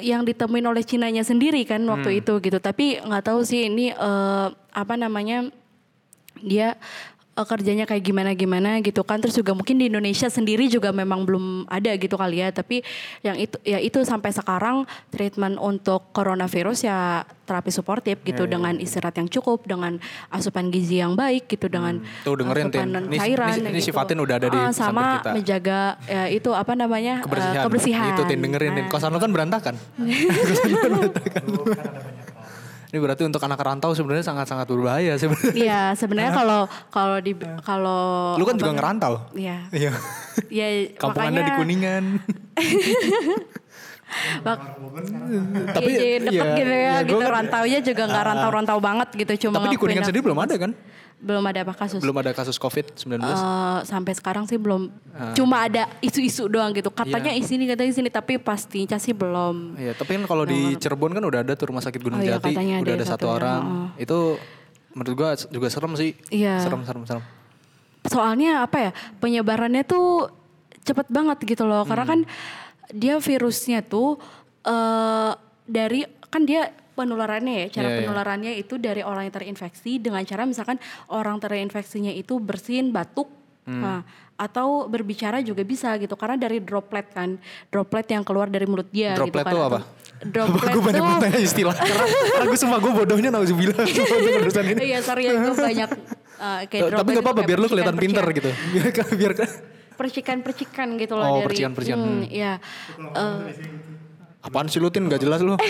yang 0.00 0.24
ditemuin 0.24 0.64
oleh 0.64 0.86
Cinanya 0.86 1.20
sendiri 1.20 1.66
kan 1.66 1.82
waktu 1.84 2.22
itu 2.22 2.38
gitu. 2.38 2.56
Tapi 2.56 3.02
nggak 3.02 3.26
tahu 3.26 3.42
sih 3.42 3.66
ini 3.66 3.90
eh, 3.90 4.46
apa 4.72 4.94
namanya 4.94 5.50
dia 6.38 6.78
eh, 7.32 7.46
kerjanya 7.46 7.84
kayak 7.84 8.02
gimana-gimana 8.02 8.80
gitu 8.80 9.00
kan. 9.00 9.18
Terus 9.18 9.34
juga 9.34 9.52
mungkin 9.52 9.76
di 9.76 9.86
Indonesia 9.86 10.26
sendiri 10.26 10.66
juga 10.66 10.90
memang 10.90 11.22
belum 11.22 11.44
ada 11.66 11.90
gitu 11.92 12.14
kali 12.14 12.38
ya. 12.38 12.48
Tapi 12.48 12.80
yang 13.20 13.36
itu 13.36 13.56
ya 13.62 13.78
itu 13.78 14.00
sampai 14.02 14.30
sekarang 14.30 14.82
treatment 15.08 15.56
untuk 15.56 16.12
coronavirus 16.12 16.78
ya 16.82 16.98
terapi 17.42 17.68
suportif 17.68 18.22
gitu 18.22 18.46
dengan 18.46 18.78
istirahat 18.78 19.12
yang 19.14 19.28
cukup, 19.28 19.66
dengan 19.66 19.98
asupan 20.30 20.70
gizi 20.70 20.98
yang 20.98 21.12
baik 21.12 21.50
gitu, 21.50 21.66
dengan 21.66 21.98
Tuh 22.22 22.38
dengerin, 22.38 22.70
Tin. 22.70 22.80
asupan 22.86 22.88
Ini- 23.04 23.18
cairan 23.18 23.56
ini- 23.58 23.68
ini 23.68 23.80
gitu. 23.82 23.92
Fatin 23.92 24.18
udah 24.18 24.34
ada 24.38 24.46
di 24.46 24.56
Ah, 24.56 24.70
sama 24.70 25.20
kita. 25.20 25.30
menjaga 25.34 25.80
ya 26.06 26.22
itu 26.30 26.48
apa 26.48 26.72
namanya 26.72 27.18
eh, 27.18 27.24
kebersihan. 27.26 27.62
kebersihan. 27.66 28.10
Itu 28.14 28.22
Tin 28.24 28.40
dengerin, 28.40 28.70
Tin. 28.72 28.84
Nah. 28.86 28.90
Kosan 28.90 29.10
lu 29.10 29.18
kan 29.18 29.30
berantakan. 29.30 29.74
Kosan 30.48 30.68
lu 30.70 30.76
kan 30.78 30.90
berantakan. 30.94 31.42
Ini 32.92 33.00
berarti 33.00 33.24
untuk 33.24 33.40
anak 33.40 33.56
rantau 33.56 33.96
sebenarnya 33.96 34.20
sangat-sangat 34.20 34.68
berbahaya 34.68 35.16
sebenarnya. 35.16 35.56
Iya, 35.56 35.82
sebenarnya 35.96 36.36
kalau 36.36 36.60
kalau 36.92 37.16
di 37.24 37.32
kalau 37.64 38.36
Lu 38.36 38.44
kan 38.44 38.60
juga 38.60 38.76
ngerantau. 38.76 39.32
Iya. 39.32 39.64
Iya. 39.72 39.96
Ya 40.52 40.68
Kampung 41.00 41.24
makanya, 41.24 41.40
Anda 41.40 41.48
di 41.48 41.52
Kuningan. 41.56 42.04
Bak- 44.40 44.60
Tapi 45.72 45.90
iya, 45.90 46.18
deket 46.20 46.32
iya, 46.34 46.54
gitu 46.54 46.70
ya, 46.70 46.78
iya, 46.78 46.94
gitu 47.02 47.18
kan- 47.18 47.32
rantaunya 47.34 47.78
juga 47.80 48.02
nggak 48.04 48.24
rantau-rantau 48.26 48.78
banget 48.78 49.08
gitu 49.14 49.32
cuma 49.42 49.56
Tapi 49.58 49.68
di 49.68 49.78
Kuningan 49.78 50.04
sendiri 50.04 50.22
belum 50.22 50.38
ada 50.38 50.56
kan? 50.56 50.72
belum 51.18 51.38
ada 51.44 51.62
apa 51.62 51.70
kasus 51.72 52.02
Belum 52.02 52.18
ada 52.18 52.30
kasus 52.30 52.58
COVID-19. 52.58 53.06
Eh, 53.14 53.32
sampai 53.84 54.10
sekarang 54.10 54.42
sih 54.42 54.58
belum 54.58 54.90
cuma 55.32 55.62
ada 55.62 55.86
isu-isu 56.00 56.46
doang 56.46 56.70
gitu 56.72 56.90
katanya 56.90 57.30
Iya. 57.30 57.38
isi 57.38 57.54
ini 57.54 57.64
katanya 57.64 57.88
isi 57.88 58.00
ini 58.00 58.10
tapi 58.10 58.36
pastinya 58.36 58.98
sih 58.98 59.14
belum 59.14 59.78
Iya, 59.78 59.94
tapi 59.94 60.18
kan 60.18 60.26
kalau 60.26 60.42
di 60.42 60.74
Cirebon 60.74 61.12
kan 61.12 61.22
udah 61.22 61.40
ada 61.40 61.54
tuh 61.54 61.70
rumah 61.70 61.78
sakit 61.78 62.00
Gunung 62.00 62.18
Oh 62.18 62.26
iya, 62.26 62.36
Jati, 62.36 62.50
ada 62.50 62.82
udah 62.82 62.94
ada 62.96 63.06
satu 63.06 63.24
ya, 63.24 63.32
orang. 63.32 63.62
heeh. 63.62 64.02
Itu 64.02 64.18
menurut 64.92 65.14
gua 65.14 65.30
juga 65.38 65.66
serem 65.68 65.92
sih. 65.94 66.10
Iya. 66.28 66.58
Serem, 66.58 66.82
serem, 66.82 67.02
serem. 67.04 67.22
soalnya 68.02 68.66
apa 68.66 68.78
ya 68.80 68.90
penyebarannya 69.16 69.86
tuh 69.86 70.26
cepet 70.82 71.06
banget 71.06 71.38
gitu 71.46 71.62
loh 71.62 71.86
karena 71.86 72.02
kan 72.04 72.20
dia 72.92 73.16
virusnya 73.16 73.80
tuh 73.82 74.20
eh 74.62 75.32
dari 75.64 76.00
kan 76.24 76.42
dia 76.42 76.68
penularannya 76.92 77.54
ya 77.58 77.68
cara 77.72 77.86
Iya, 77.86 77.90
iya. 77.90 78.00
penularannya 78.00 78.52
itu 78.54 78.74
dari 78.76 79.00
orang 79.00 79.24
yang 79.24 79.34
terinfeksi 79.34 79.96
dengan 79.96 80.22
cara 80.22 80.44
misalkan 80.44 80.76
orang 81.08 81.36
terinfeksinya 81.38 82.12
itu 82.12 82.36
bersin 82.38 82.90
batuk 82.90 83.28
Hmm. 83.62 83.78
nah, 83.78 84.00
atau 84.36 84.84
berbicara 84.84 85.38
juga 85.38 85.62
bisa 85.62 85.94
gitu 85.94 86.10
karena 86.12 86.34
dari 86.36 86.58
droplet 86.58 87.06
kan 87.06 87.38
droplet 87.68 88.02
yang 88.08 88.20
keluar 88.20 88.50
dari 88.50 88.66
mulut 88.66 88.90
dia 88.90 89.14
gitu 89.14 89.22
Droplet 89.22 89.38
kan 89.40 89.54
tuh 89.54 89.60
atau- 89.60 89.70
apa? 89.70 89.80
droplet 90.20 90.66
gue 90.68 90.82
banyak 90.84 91.02
banget 91.04 91.34
istilah. 91.40 91.70
Karena, 91.72 92.04
karena 92.28 92.44
gue 92.44 92.58
sumpah 92.60 92.78
gue 92.78 92.92
bodohnya 92.92 93.30
nauzubillah 93.30 93.86
urusan 94.42 94.64
ini. 94.66 94.78
iya 94.84 94.98
sorry 94.98 95.26
ya 95.26 95.34
gue 95.36 95.54
banyak 95.56 95.90
uh, 96.36 96.60
kayak 96.64 96.82
Tapi 96.82 96.90
droplet 96.90 97.14
gak 97.14 97.22
apa-apa 97.22 97.42
biar 97.44 97.58
lu 97.58 97.68
kelihatan 97.68 97.94
pinter 97.96 98.22
percikan-percikan. 98.24 98.34
gitu. 98.34 98.50
Biar 98.74 99.30
biar 99.30 99.32
percikan-percikan 99.92 100.96
gitu 100.96 101.14
loh 101.14 101.24
Oh, 101.24 101.36
dari 101.40 101.46
percikan-percikan, 101.52 101.98
hmm, 102.00 102.22
ya 102.28 102.58
Eh, 102.98 103.40
apaan 104.42 104.66
sih 104.66 104.82
lu 104.82 104.90
Tin? 104.90 105.06
Gak 105.06 105.22
jelas 105.22 105.40
lu. 105.40 105.54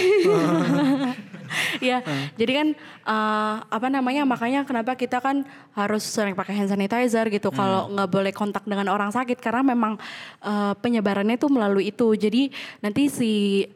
ya 1.85 2.01
jadi 2.41 2.53
kan 2.65 2.69
eh, 3.05 3.55
apa 3.61 3.89
namanya 3.93 4.25
makanya 4.25 4.65
kenapa 4.65 4.97
kita 4.97 5.21
kan 5.21 5.45
harus 5.77 6.01
sering 6.01 6.33
pakai 6.33 6.57
hand 6.57 6.73
sanitizer 6.73 7.29
gitu 7.29 7.53
kalau 7.53 7.93
nggak 7.93 8.09
boleh 8.09 8.33
kontak 8.33 8.65
dengan 8.65 8.89
orang 8.89 9.13
sakit 9.13 9.37
karena 9.37 9.61
memang 9.61 10.01
eh, 10.41 10.73
penyebarannya 10.81 11.37
itu 11.37 11.49
melalui 11.53 11.93
itu. 11.93 12.17
Jadi 12.17 12.49
nanti 12.81 13.13
si 13.13 13.33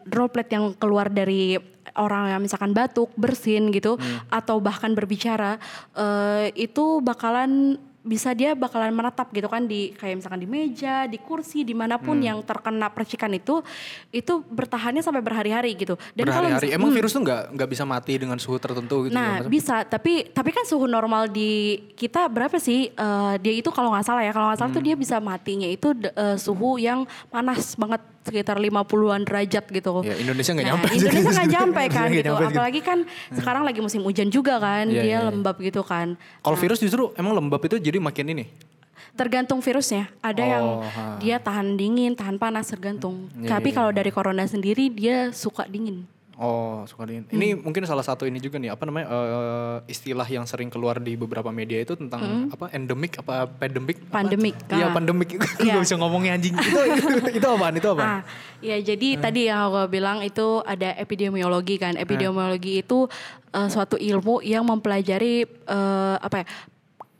droplet 0.09 0.49
yang 0.49 0.73
keluar 0.77 1.13
dari 1.13 1.61
orang 1.97 2.33
yang 2.33 2.41
misalkan 2.41 2.73
batuk 2.73 3.13
bersin 3.17 3.69
gitu 3.73 3.97
atau 4.29 4.57
bahkan 4.59 4.93
berbicara 4.93 5.61
eh, 5.93 6.53
itu 6.57 7.05
bakalan 7.05 7.77
bisa 8.07 8.31
dia 8.31 8.55
bakalan 8.55 8.95
menetap 8.95 9.35
gitu 9.35 9.51
kan 9.51 9.67
di 9.67 9.91
kayak 9.93 10.23
misalkan 10.23 10.39
di 10.39 10.47
meja, 10.47 11.05
di 11.05 11.19
kursi, 11.19 11.67
di 11.67 11.75
mana 11.75 11.99
pun 11.99 12.15
Hmm. 12.15 12.23
yang 12.23 12.39
terkena 12.41 12.87
percikan 12.87 13.35
itu, 13.35 13.67
itu 14.09 14.47
bertahannya 14.47 15.03
sampai 15.03 15.19
berhari-hari 15.19 15.75
gitu. 15.75 15.99
Dan 16.15 16.31
kalau 16.31 16.47
Berhari-hari. 16.47 16.71
Emang 16.71 16.95
Hmm. 16.95 16.99
virus 17.03 17.11
tuh 17.11 17.27
gak, 17.27 17.51
nggak 17.51 17.69
bisa 17.69 17.83
mati 17.83 18.15
dengan 18.15 18.39
suhu 18.39 18.57
tertentu 18.57 19.11
gitu? 19.11 19.13
Nah 19.13 19.43
macam? 19.43 19.51
bisa, 19.51 19.83
tapi 19.83 20.31
tapi 20.31 20.55
kan 20.55 20.63
suhu 20.63 20.87
normal 20.87 21.27
di 21.27 21.83
kita 21.99 22.31
berapa 22.31 22.55
sih? 22.57 22.95
Eh, 22.95 23.35
dia 23.43 23.53
itu 23.53 23.69
kalau 23.75 23.91
nggak 23.91 24.07
salah 24.07 24.23
ya, 24.23 24.31
kalau 24.31 24.55
nggak 24.55 24.59
salah 24.63 24.71
tuh 24.71 24.79
Hmm. 24.79 24.89
dia 24.89 24.97
bisa 24.97 25.19
matinya 25.19 25.67
itu 25.67 25.91
eh, 25.99 26.39
suhu 26.39 26.79
yang 26.79 27.03
panas 27.27 27.75
banget 27.75 27.99
sekitar 28.27 28.59
50-an 28.59 29.23
derajat 29.23 29.65
gitu. 29.71 30.03
Ya, 30.03 30.19
Indonesia 30.19 30.51
nggak 30.51 30.67
Nah, 30.67 30.73
nyampe. 30.75 30.87
Indonesia 30.93 31.31
nggak 31.33 31.49
nyampe 31.49 31.83
kan 31.97 32.09
gitu. 32.11 32.33
nyampe. 32.33 32.51
Apalagi 32.51 32.81
kan 32.83 32.99
sekarang 33.31 33.63
lagi 33.63 33.79
musim 33.79 34.03
hujan 34.03 34.29
juga 34.29 34.59
kan, 34.59 34.85
Iya, 34.85 35.01
dia 35.01 35.11
iya. 35.17 35.19
lembab 35.25 35.57
gitu 35.59 35.81
kan. 35.81 36.19
Kalau 36.41 36.57
virus 36.57 36.79
justru 36.79 37.15
emang 37.15 37.33
lembab 37.33 37.63
itu 37.63 37.79
jadi 37.79 37.97
makin 37.97 38.27
ini. 38.29 38.45
Tergantung 39.15 39.61
virusnya. 39.61 40.13
Ada 40.21 40.45
yang 40.45 40.65
Oh, 40.77 40.85
ha. 40.85 41.17
dia 41.17 41.39
tahan 41.39 41.73
dingin, 41.75 42.13
tahan 42.13 42.37
panas 42.37 42.67
tergantung. 42.67 43.33
Iya, 43.33 43.49
Tapi 43.49 43.71
iya, 43.71 43.77
kalau 43.77 43.91
dari 43.91 44.11
corona 44.11 44.45
sendiri 44.45 44.91
dia 44.91 45.31
suka 45.31 45.65
dingin. 45.65 46.05
Oh, 46.37 46.85
suka 46.85 47.09
dingin. 47.09 47.25
Ini 47.33 47.57
Hmm. 47.57 47.65
mungkin 47.65 47.89
salah 47.89 48.05
satu 48.05 48.29
ini 48.29 48.37
juga 48.37 48.61
nih, 48.61 48.69
apa 48.69 48.85
namanya 48.85 49.09
eh, 49.09 49.77
istilah 49.89 50.29
yang 50.29 50.45
sering 50.45 50.69
keluar 50.69 51.01
di 51.01 51.17
beberapa 51.17 51.49
media 51.49 51.81
itu 51.81 51.97
tentang 51.97 52.53
apa 52.53 52.69
endemik 52.77 53.17
apa 53.25 53.49
pandemik? 53.49 53.97
apa? 53.97 54.05
Hmm. 54.05 54.17
Pandemik, 54.21 54.57
Iya, 54.69 54.85
ah. 54.85 54.93
pandemik. 54.93 55.29
Iya. 55.65 55.81
gak 55.81 55.85
bisa 55.89 55.97
ngomongnya 55.97 56.37
anjing. 56.37 56.53
itu 56.61 57.41
itu 57.41 57.47
apaan? 57.49 57.75
Itu 57.81 57.89
apaan? 57.89 58.09
Ah, 58.09 58.21
ya 58.61 58.77
jadi 58.77 59.17
tadi 59.17 59.49
yang 59.49 59.73
aku 59.73 59.89
bilang 59.89 60.21
itu 60.21 60.61
ada 60.61 60.93
epidemiologi 60.95 61.81
kan. 61.81 61.97
Epidemiologi 61.97 62.85
itu 62.85 63.09
eh, 63.51 63.69
suatu 63.73 63.97
ilmu 63.97 64.45
yang 64.45 64.61
mempelajari 64.63 65.49
eh, 65.49 66.17
apa 66.21 66.45
ya? 66.45 66.49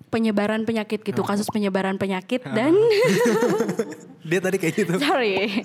penyebaran 0.07 0.63
penyakit 0.63 1.03
gitu, 1.03 1.21
kasus 1.27 1.51
penyebaran 1.51 1.99
penyakit 1.99 2.41
dan 2.47 2.73
Dia 4.29 4.39
tadi 4.39 4.57
kayak 4.57 4.75
gitu. 4.77 4.93
sorry. 5.03 5.61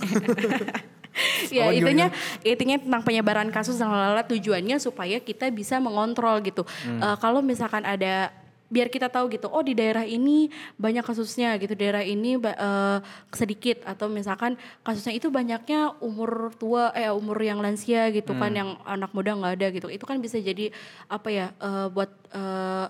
ya 1.56 1.67
Apa, 1.69 1.76
intinya 1.76 2.08
intinya 2.41 2.78
tentang 2.80 3.02
penyebaran 3.04 3.50
kasus 3.52 3.76
dan 3.78 3.91
lalat 3.91 4.28
tujuannya 4.32 4.80
supaya 4.80 5.19
kita 5.19 5.52
bisa 5.52 5.78
mengontrol 5.78 6.39
gitu. 6.43 6.63
Eh, 6.88 7.17
kalau 7.19 7.43
misalkan 7.43 7.84
ada 7.84 8.32
biar 8.71 8.88
kita 8.88 9.12
tahu 9.12 9.28
gitu, 9.36 9.52
oh 9.52 9.60
di 9.60 9.76
daerah 9.76 10.08
ini 10.08 10.47
banyak 10.80 11.04
kasusnya 11.04 11.60
gitu, 11.60 11.76
daerah 11.76 12.08
ini 12.08 12.39
eh, 12.39 12.97
sedikit 13.36 13.84
atau 13.84 14.08
misalkan 14.08 14.56
kasusnya 14.88 15.12
itu 15.12 15.28
banyaknya 15.28 15.91
umur 16.00 16.56
tua, 16.56 16.95
eh 16.95 17.12
umur 17.12 17.36
yang 17.43 17.60
lansia 17.60 18.08
gitu 18.15 18.32
kan, 18.39 18.56
yang 18.56 18.80
anak 18.88 19.12
muda 19.12 19.36
nggak 19.36 19.54
ada 19.60 19.67
gitu, 19.76 19.88
itu 19.91 20.08
kan 20.08 20.24
bisa 20.24 20.39
jadi 20.39 20.71
apa 21.12 21.28
ya 21.28 21.45
eh, 21.60 21.88
buat 21.91 22.12
eh, 22.32 22.88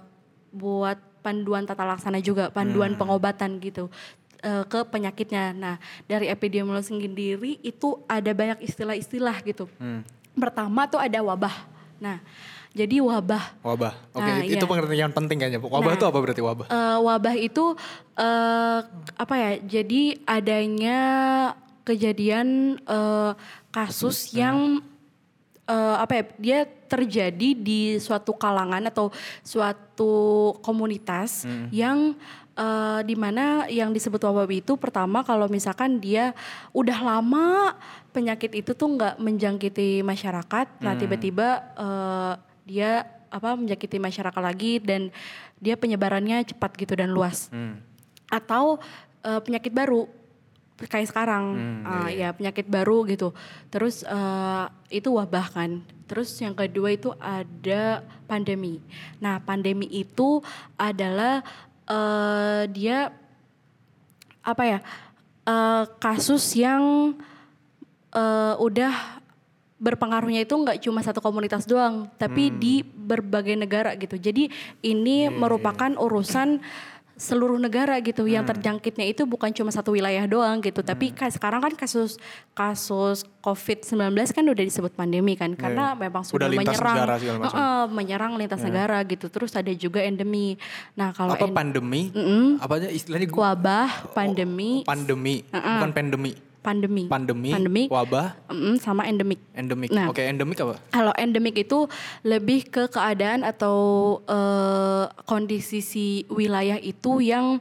buat 0.54 1.02
panduan 1.26 1.66
tata 1.66 1.82
laksana 1.82 2.22
juga, 2.22 2.54
panduan 2.54 2.94
pengobatan 3.02 3.58
gitu. 3.58 3.90
Eh, 4.42 4.64
ke 4.66 4.80
penyakitnya. 4.86 5.54
Nah, 5.54 5.76
dari 6.06 6.28
epidemiologi 6.28 6.92
sendiri 6.92 7.62
itu 7.62 8.02
ada 8.06 8.32
banyak 8.34 8.62
istilah-istilah 8.62 9.38
gitu. 9.46 9.66
Hmm. 9.78 10.02
Pertama 10.34 10.86
tuh 10.86 11.00
ada 11.02 11.20
wabah. 11.22 11.56
Nah, 12.02 12.18
jadi 12.72 13.04
wabah. 13.04 13.60
Wabah. 13.62 13.94
Oke, 14.16 14.24
Nah, 14.24 14.40
itu 14.48 14.64
iya. 14.64 14.70
pengertian 14.70 15.12
penting 15.12 15.38
kayaknya. 15.38 15.60
Wabah 15.60 15.92
Nah. 15.92 15.98
itu 16.00 16.06
apa 16.08 16.18
berarti 16.24 16.42
wabah? 16.42 16.66
Eh, 16.72 16.98
wabah 17.04 17.36
itu 17.36 17.66
eh, 18.16 18.80
apa 19.20 19.36
ya? 19.36 19.52
Jadi 19.60 20.16
adanya 20.24 21.00
kejadian 21.84 22.80
eh, 22.80 23.32
kasus 23.76 24.32
yang 24.32 24.80
eh, 25.68 25.96
apa 26.00 26.12
ya? 26.16 26.24
Dia 26.40 26.60
terjadi 26.88 27.50
di 27.56 28.00
suatu 28.00 28.36
kalangan 28.36 28.88
atau 28.88 29.12
suatu 29.44 30.14
komunitas 30.60 31.48
yang 31.72 32.16
eh, 32.62 33.02
di 33.10 33.16
mana 33.18 33.66
yang 33.66 33.90
disebut 33.90 34.22
wabah 34.22 34.46
itu 34.54 34.78
pertama 34.78 35.26
kalau 35.26 35.50
misalkan 35.50 35.98
dia 35.98 36.38
udah 36.78 37.00
lama 37.02 37.74
penyakit 38.14 38.54
itu 38.54 38.78
tuh 38.78 38.94
nggak 38.94 39.18
menjangkiti 39.18 40.06
masyarakat, 40.06 40.68
nah 40.78 40.94
tiba-tiba 40.94 41.48
eh, 41.74 42.34
dia 42.70 42.92
apa 43.32 43.58
menjangkiti 43.58 43.98
masyarakat 43.98 44.42
lagi 44.44 44.78
dan 44.84 45.10
dia 45.58 45.74
penyebarannya 45.80 46.44
cepat 46.46 46.78
gitu 46.78 46.94
dan 46.94 47.10
luas. 47.10 47.50
Hmm. 47.50 47.82
atau 48.32 48.80
eh, 49.28 49.42
penyakit 49.44 49.76
baru 49.76 50.08
kayak 50.88 51.12
sekarang. 51.12 51.46
Hmm, 51.54 51.84
Ah, 51.86 52.10
ya 52.10 52.34
penyakit 52.34 52.66
baru 52.66 53.06
gitu. 53.06 53.36
Terus 53.70 54.02
eh, 54.08 54.66
itu 54.90 55.14
wabah 55.14 55.52
kan. 55.52 55.84
Terus 56.08 56.34
yang 56.42 56.56
kedua 56.58 56.92
itu 56.96 57.14
ada 57.20 58.04
pandemi. 58.26 58.82
Nah 59.20 59.40
pandemi 59.44 59.88
itu 59.92 60.42
adalah 60.76 61.44
eh, 61.92 62.64
dia 62.72 63.12
apa 64.42 64.64
ya 64.64 64.80
eh, 65.46 65.84
kasus 66.00 66.56
yang 66.56 67.14
eh, 68.16 68.56
udah 68.56 69.22
berpengaruhnya 69.82 70.46
itu 70.46 70.54
nggak 70.54 70.78
cuma 70.86 71.02
satu 71.02 71.26
komunitas 71.26 71.66
doang, 71.66 72.06
tapi 72.22 72.54
di 72.54 72.86
berbagai 72.86 73.58
negara 73.58 73.98
gitu. 73.98 74.14
Jadi 74.14 74.54
ini 74.86 75.26
merupakan 75.26 75.90
urusan 75.98 76.62
seluruh 77.22 77.62
negara 77.62 78.02
gitu 78.02 78.26
yang 78.26 78.42
terjangkitnya 78.42 79.06
itu 79.14 79.30
bukan 79.30 79.54
cuma 79.54 79.70
satu 79.70 79.94
wilayah 79.94 80.26
doang 80.26 80.58
gitu. 80.66 80.82
Tapi 80.82 81.14
kan 81.14 81.30
sekarang 81.30 81.62
kan 81.62 81.78
kasus 81.78 82.18
kasus 82.58 83.22
COVID-19 83.46 84.18
kan 84.34 84.42
udah 84.42 84.66
disebut 84.66 84.98
pandemi 84.98 85.38
kan. 85.38 85.54
Karena 85.54 85.94
memang 85.94 86.26
sudah 86.26 86.42
Udah 86.42 86.50
lintas 86.50 86.82
menyerang. 86.82 86.96
negara 86.98 87.14
macam. 87.22 87.46
Heeh, 87.46 87.84
menyerang 87.94 88.34
lintas 88.42 88.62
negara 88.66 88.98
gitu. 89.06 89.30
Terus 89.30 89.54
ada 89.54 89.70
juga 89.78 90.02
endemi. 90.02 90.58
Nah 90.98 91.14
kalau 91.14 91.38
apa 91.38 91.46
pandemi? 91.46 92.10
Apanya 92.58 92.90
istilahnya 92.90 93.30
gua 93.30 93.54
wabah 93.54 94.10
pandemi. 94.18 94.82
pandemi, 94.82 95.46
bukan 95.54 95.92
pandemi. 95.94 96.34
Pandemi 96.62 97.10
Pandemi, 97.10 97.50
Pandemi. 97.50 97.84
wabah, 97.90 98.38
Mm, 98.54 98.78
sama 98.78 99.10
endemik 99.10 99.42
endemik. 99.58 99.90
Nah. 99.90 100.14
Oke, 100.14 100.22
endemik 100.22 100.62
apa? 100.62 100.78
Kalau 100.94 101.14
endemik 101.18 101.58
itu 101.58 101.90
lebih 102.22 102.70
ke 102.70 102.86
keadaan 102.88 103.42
atau 103.42 103.78
eh, 104.30 105.06
kondisi 105.26 105.82
si 105.82 106.06
wilayah 106.30 106.78
itu 106.78 107.20
yang 107.20 107.58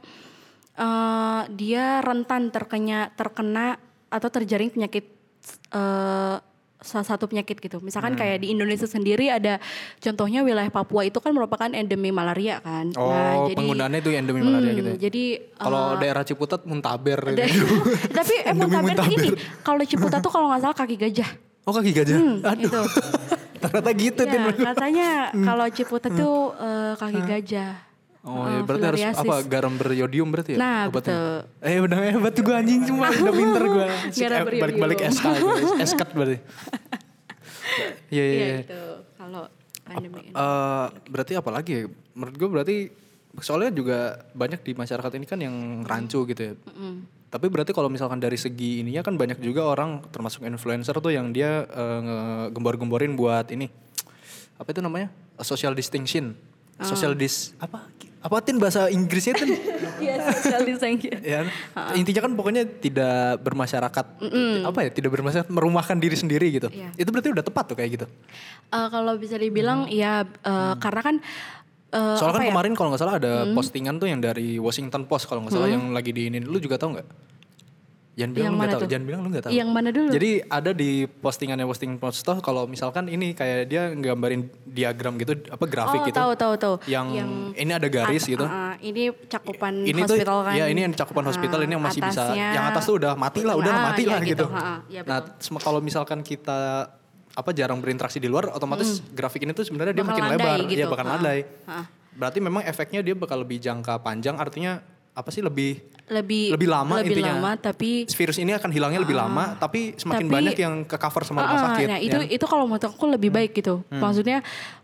eh, 0.77 1.41
dia 1.51 1.99
rentan 2.05 2.53
terkena 2.53 3.09
terkena 3.17 3.81
atau 4.13 4.29
terjaring 4.29 4.69
penyakit 4.69 5.09
eh, 5.73 6.37
salah 6.81 7.05
satu 7.05 7.25
penyakit 7.25 7.57
gitu. 7.57 7.77
Misalkan 7.79 8.13
Hmm. 8.13 8.19
kayak 8.19 8.37
di 8.39 8.49
Indonesia 8.49 8.83
sendiri 8.83 9.29
ada 9.29 9.61
contohnya 9.97 10.41
wilayah 10.41 10.67
Papua 10.67 11.01
itu 11.03 11.17
kan 11.17 11.29
merupakan 11.29 11.69
endemi 11.69 12.09
malaria 12.09 12.57
kan. 12.59 12.89
Oh, 12.93 13.47
penggunaannya 13.47 13.99
itu 13.99 14.09
endemi 14.11 14.41
malaria 14.41 14.67
Hmm, 14.67 14.79
gitu. 14.79 14.89
ya? 14.91 14.97
Jadi 14.99 15.23
Kalau 15.55 15.83
eh, 15.87 15.99
daerah 15.99 16.23
Ciputat 16.23 16.61
muntaber 16.63 17.19
ada- 17.23 17.37
gitu. 17.39 17.65
tapi 18.17 18.33
eh 18.39 18.51
muntaber 18.51 18.91
tuh 18.93 19.05
ini 19.07 19.29
muntaber. 19.29 19.61
kalau 19.61 19.83
Ciputat 19.83 20.19
tuh 20.19 20.31
kalau 20.31 20.49
nggak 20.49 20.61
salah 20.61 20.75
kaki 20.75 20.95
gajah. 20.97 21.29
Oh, 21.61 21.71
kaki 21.71 21.91
gajah. 21.93 22.17
Hmm, 22.17 22.41
Aduh. 22.43 22.65
itu. 22.65 22.81
Ternyata 23.61 23.91
gitu. 23.93 24.21
Ya, 24.25 24.41
katanya 24.73 25.09
kalau 25.37 25.65
Ciputat 25.69 26.11
tuh 26.11 26.57
eh, 26.57 26.93
kaki 26.97 27.21
gajah. 27.21 27.71
Oh, 28.21 28.45
Eh, 28.45 28.53
ya 28.53 28.61
berarti 28.61 28.85
harus 28.85 29.01
apa? 29.17 29.35
Garam 29.49 29.73
beriodium 29.81 30.29
berarti 30.29 30.53
ya? 30.53 30.59
Nah, 30.61 30.79
obatnya? 30.93 31.41
Eh, 31.57 31.81
udah 31.81 31.97
hebat 31.97 32.31
tuh 32.37 32.45
gue 32.45 32.53
anjing 32.53 32.85
cuma 32.85 33.09
udah 33.25 33.33
pinter 33.33 33.63
gue. 33.65 33.85
Garam 34.13 34.39
beriodium. 34.45 34.61
Balik-balik 34.61 34.99
SK. 35.09 35.25
SK 35.81 36.01
berarti. 36.13 36.37
Iya, 38.11 38.19
iya, 38.19 38.35
Iya 38.35 38.43
iya. 38.43 38.57
itu 38.67 38.81
kalau 39.15 39.43
pandemi 39.87 40.27
ini. 40.27 40.35
Eh, 40.35 40.87
berarti 41.07 41.33
apa 41.33 41.49
lagi 41.49 41.71
ya? 41.71 41.83
Menurut 42.11 42.35
gue 42.35 42.49
berarti 42.51 42.75
soalnya 43.39 43.71
juga 43.71 43.99
banyak 44.35 44.59
di 44.59 44.75
masyarakat 44.75 45.11
ini 45.15 45.23
kan 45.23 45.39
yang 45.39 45.55
rancu 45.87 46.27
gitu 46.27 46.51
ya. 46.51 46.53
Tapi 47.31 47.47
berarti 47.47 47.71
kalau 47.71 47.87
misalkan 47.87 48.19
dari 48.19 48.35
segi 48.35 48.83
ininya 48.83 49.07
kan 49.07 49.15
banyak 49.15 49.39
juga 49.39 49.63
orang 49.63 50.03
termasuk 50.11 50.43
influencer 50.43 50.99
tuh 50.99 51.15
yang 51.15 51.31
dia 51.31 51.63
eh, 51.63 51.99
ngegembor-gemborin 52.03 53.15
buat 53.15 53.47
ini 53.55 53.71
apa 54.59 54.67
itu 54.67 54.83
namanya 54.83 55.07
social 55.39 55.71
distinction, 55.71 56.35
social 56.83 57.15
dis 57.15 57.55
apa 57.57 57.87
apa 58.21 58.37
tin 58.45 58.61
bahasa 58.61 58.85
Inggrisnya 58.87 59.33
tin? 59.33 59.49
Iya, 60.01 60.17
social 60.33 60.65
distancing. 60.65 61.13
ya 61.21 61.45
intinya 61.93 62.25
kan 62.25 62.33
pokoknya 62.33 62.65
tidak 62.65 63.37
bermasyarakat 63.45 64.05
apa 64.65 64.79
ya 64.81 64.89
tidak 64.89 65.13
bermasyarakat 65.13 65.45
merumahkan 65.53 65.93
diri 66.01 66.17
sendiri 66.17 66.49
gitu. 66.49 66.73
Iya. 66.73 66.89
Itu 66.97 67.13
berarti 67.13 67.29
udah 67.29 67.45
tepat 67.45 67.69
tuh 67.69 67.77
kayak 67.77 68.01
gitu. 68.01 68.05
Eh, 68.73 68.87
kalau 68.89 69.13
bisa 69.21 69.37
dibilang 69.37 69.85
ya 69.93 70.25
eh, 70.25 70.73
karena 70.81 71.01
kan 71.05 71.15
eh, 71.93 72.15
Soalnya 72.17 72.33
kan 72.33 72.43
ya? 72.45 72.49
kemarin 72.49 72.73
kalau 72.73 72.89
nggak 72.89 73.01
salah 73.05 73.21
ada 73.21 73.45
postingan 73.53 74.01
tuh 74.01 74.09
yang 74.09 74.17
dari 74.17 74.57
Washington 74.57 75.05
Post 75.05 75.29
kalau 75.29 75.45
nggak 75.45 75.53
salah 75.53 75.69
yang 75.69 75.93
lagi 75.93 76.09
diinin. 76.09 76.49
Lu 76.49 76.57
juga 76.57 76.81
tahu 76.81 76.97
nggak? 76.97 77.07
Jangan 78.11 78.31
bilang 78.35 78.43
Yang 78.43 78.51
lu 78.51 78.59
nggak 78.59 78.71
tahu. 78.75 78.89
Jangan 78.91 79.05
bilang 79.07 79.21
lu 79.23 79.29
nggak 79.31 79.43
tahu. 79.43 79.51
Yang 79.55 79.69
mana 79.71 79.89
dulu? 79.89 80.09
Jadi 80.11 80.31
ada 80.43 80.71
di 80.75 80.91
postingannya 81.07 81.63
Washington 81.63 81.95
Post 81.95 82.27
kalau 82.43 82.67
misalkan 82.67 83.07
ini 83.07 83.31
kayak 83.31 83.59
dia 83.65 83.87
nggambarin 83.87 84.41
diagram 84.67 85.15
gitu 85.15 85.31
apa 85.47 85.63
grafik 85.63 86.01
oh, 86.03 86.07
gitu. 86.11 86.17
tahu 86.19 86.31
tahu 86.35 86.53
tahu. 86.59 86.75
Yang, 86.85 87.07
ini 87.55 87.71
ada 87.71 87.87
garis 87.87 88.27
gitu. 88.27 88.43
Ah, 88.43 88.71
ah, 88.71 88.73
ini 88.83 89.15
cakupan 89.25 89.87
ini 89.87 90.01
hospital 90.03 90.37
tuh 90.37 90.45
kan. 90.45 90.53
ya 90.53 90.65
ini 90.67 90.79
yang 90.81 90.93
cakupan 90.93 91.23
hospital 91.23 91.59
ini 91.63 91.71
yang 91.71 91.83
masih 91.83 92.01
bisa 92.03 92.23
atasnya- 92.29 92.51
yang 92.51 92.65
atas 92.67 92.83
tuh 92.83 92.95
udah 92.99 93.13
mati 93.15 93.41
lah 93.47 93.55
udah 93.55 93.71
Ah, 93.71 93.83
mati 93.89 94.03
iya 94.03 94.11
lah 94.11 94.19
gitu. 94.21 94.45
Ah, 94.45 94.59
ah, 94.59 94.77
iya 94.91 95.01
nah 95.07 95.19
betul. 95.23 95.57
kalau 95.57 95.79
misalkan 95.79 96.19
kita 96.19 96.91
apa 97.31 97.49
jarang 97.55 97.79
berinteraksi 97.79 98.19
di 98.19 98.27
luar 98.27 98.51
otomatis 98.51 98.99
grafik 99.09 99.39
ini 99.41 99.55
tuh 99.55 99.63
sebenarnya 99.63 99.95
dia 99.95 100.03
Bakal 100.03 100.19
makin 100.19 100.31
lebar 100.35 100.57
gitu. 100.67 100.79
ya 100.79 100.87
bakal 100.91 101.05
Ah, 101.05 101.11
landai. 101.15 101.39
ah. 101.63 101.85
Berarti 102.11 102.43
memang 102.43 102.61
efeknya 102.61 102.99
dia 102.99 103.15
bakal 103.15 103.39
lebih 103.39 103.55
jangka 103.57 104.03
panjang 104.03 104.35
artinya 104.35 104.83
apa 105.11 105.27
sih 105.27 105.39
lebih 105.39 105.79
lebih 106.07 106.51
lebih 106.51 106.69
lama 106.69 106.99
lebih 106.99 107.19
intinya. 107.19 107.33
lama 107.37 107.51
tapi 107.55 108.03
virus 108.05 108.37
ini 108.37 108.51
akan 108.51 108.69
hilangnya 108.69 108.99
lebih 108.99 109.13
lama 109.13 109.55
tapi 109.55 109.93
semakin 109.95 110.25
Tapi- 110.25 110.33
banyak 110.33 110.55
yang 110.55 110.73
ke 110.83 110.95
cover 110.95 111.23
sama 111.23 111.43
rumah 111.43 111.55
Ah, 111.55 111.65
sakit. 111.71 111.87
Nah 111.87 111.99
itu 111.99 112.17
ya. 112.17 112.27
itu 112.31 112.45
kalau 112.45 112.65
menurut 112.65 112.83
aku 112.83 113.05
lebih 113.07 113.29
baik 113.29 113.51
gitu. 113.53 113.85
Maksudnya 113.87 114.43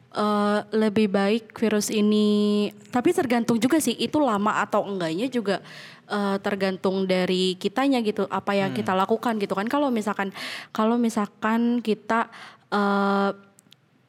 eh, 0.09 0.59
lebih 0.71 1.07
baik 1.07 1.51
virus 1.53 1.89
ini. 1.89 2.69
Tapi 2.89 3.11
tergantung 3.11 3.57
juga 3.57 3.77
sih 3.77 3.93
itu 3.93 4.17
lama 4.17 4.59
atau 4.59 4.87
enggaknya 4.87 5.27
juga 5.27 5.59
eh, 6.07 6.37
tergantung 6.39 7.03
dari 7.03 7.53
kitanya 7.55 7.99
gitu. 7.99 8.23
Apa 8.25 8.55
yang 8.55 8.71
kita 8.71 8.95
lakukan 8.95 9.35
gitu 9.35 9.51
kan. 9.51 9.67
Kalau 9.67 9.91
misalkan 9.91 10.31
kalau 10.71 10.95
misalkan 10.95 11.81
kita 11.81 12.31
eh, 12.69 13.29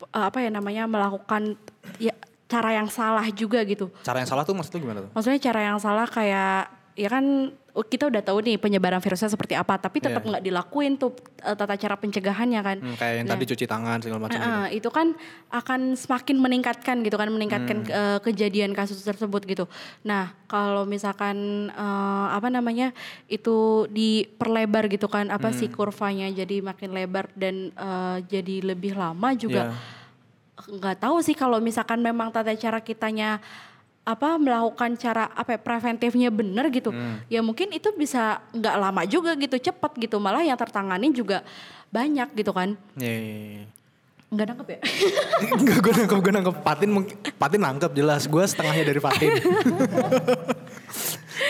apa 0.08 0.38
ya 0.38 0.48
namanya 0.48 0.86
melakukan 0.86 1.58
ya 1.98 2.14
cara 2.46 2.72
yang 2.72 2.86
salah 2.88 3.26
juga 3.28 3.60
gitu. 3.66 3.90
Cara 4.00 4.22
yang 4.22 4.30
salah 4.30 4.46
tuh 4.46 4.54
maksudnya 4.54 4.80
gimana 4.80 4.98
tuh? 5.02 5.10
Maksudnya 5.12 5.40
cara 5.42 5.60
yang 5.66 5.76
salah 5.76 6.06
kayak 6.06 6.77
ya 6.98 7.06
kan 7.08 7.22
oh, 7.72 7.86
kita 7.86 8.10
udah 8.10 8.18
tahu 8.18 8.42
nih 8.42 8.58
penyebaran 8.58 8.98
virusnya 8.98 9.30
seperti 9.30 9.54
apa, 9.54 9.78
tapi 9.78 10.02
tetap 10.02 10.18
Iya. 10.18 10.28
nggak 10.28 10.42
dilakuin 10.42 10.98
tuh 10.98 11.14
eh, 11.38 11.54
tata 11.54 11.78
cara 11.78 11.94
pencegahannya 11.94 12.58
kan. 12.58 12.76
Hmm, 12.76 12.98
kayak 12.98 13.14
yang 13.14 13.26
Nah, 13.26 13.32
tadi 13.32 13.44
cuci 13.46 13.64
tangan 13.64 13.98
segala 14.02 14.18
macam 14.20 14.34
gitu. 14.34 14.42
Nah, 14.42 14.66
itu 14.68 14.88
kan 14.88 15.06
akan 15.48 15.80
semakin 15.94 16.36
meningkatkan 16.36 16.96
gitu 17.00 17.14
kan, 17.14 17.30
meningkatkan 17.30 17.78
Hmm. 17.80 17.94
eh, 17.94 18.18
kejadian 18.20 18.74
kasus 18.74 18.98
tersebut 18.98 19.46
gitu. 19.46 19.70
Nah, 20.02 20.34
kalau 20.44 20.82
misalkan 20.84 21.38
eh, 21.70 22.26
apa 22.28 22.50
namanya 22.50 22.90
itu 23.26 23.86
diperlebar 23.88 24.90
gitu 24.90 25.06
kan, 25.06 25.30
apa 25.30 25.48
Hmm. 25.48 25.56
sih 25.56 25.70
kurvanya 25.70 26.26
jadi 26.28 26.58
makin 26.60 26.90
lebar 26.90 27.30
dan 27.32 27.70
eh, 27.70 28.16
jadi 28.26 28.66
lebih 28.66 28.92
lama 28.92 29.30
juga 29.32 29.70
Iya. 29.70 29.96
nggak 30.58 30.98
tahu 30.98 31.22
sih 31.22 31.32
kalau 31.32 31.62
misalkan 31.62 32.02
memang 32.02 32.28
tata 32.28 32.50
cara 32.52 32.82
kitanya 32.82 33.38
apa 34.08 34.40
melakukan 34.40 34.96
cara 34.96 35.28
apa 35.30 35.52
ya, 35.52 35.60
preventifnya 35.60 36.32
benar 36.32 36.72
gitu 36.72 36.88
Hmm. 36.88 37.20
ya 37.28 37.40
mungkin 37.40 37.68
itu 37.70 37.92
bisa 37.92 38.40
nggak 38.50 38.74
lama 38.74 39.02
juga 39.04 39.36
gitu 39.36 39.60
cepat 39.60 39.92
gitu 39.94 40.16
malah 40.16 40.40
yang 40.40 40.56
tertangani 40.56 41.12
juga 41.12 41.44
banyak 41.88 42.32
gitu 42.32 42.50
kan 42.50 42.72
Iya, 42.96 43.12
iya, 43.12 43.36
iya. 43.54 43.64
nggak 44.28 44.46
nangkep 44.46 44.68
ya 44.68 44.78
Enggak, 45.60 45.78
gue 45.78 45.92
nangkep, 45.94 46.18
gue 46.18 46.32
nangkep. 46.34 46.56
Patin, 46.60 46.90
Patin 47.34 47.60
nangkep 47.62 47.90
jelas. 47.94 48.26
Gue 48.26 48.44
setengahnya 48.44 48.84
dari 48.84 49.00
Patin. 49.00 49.30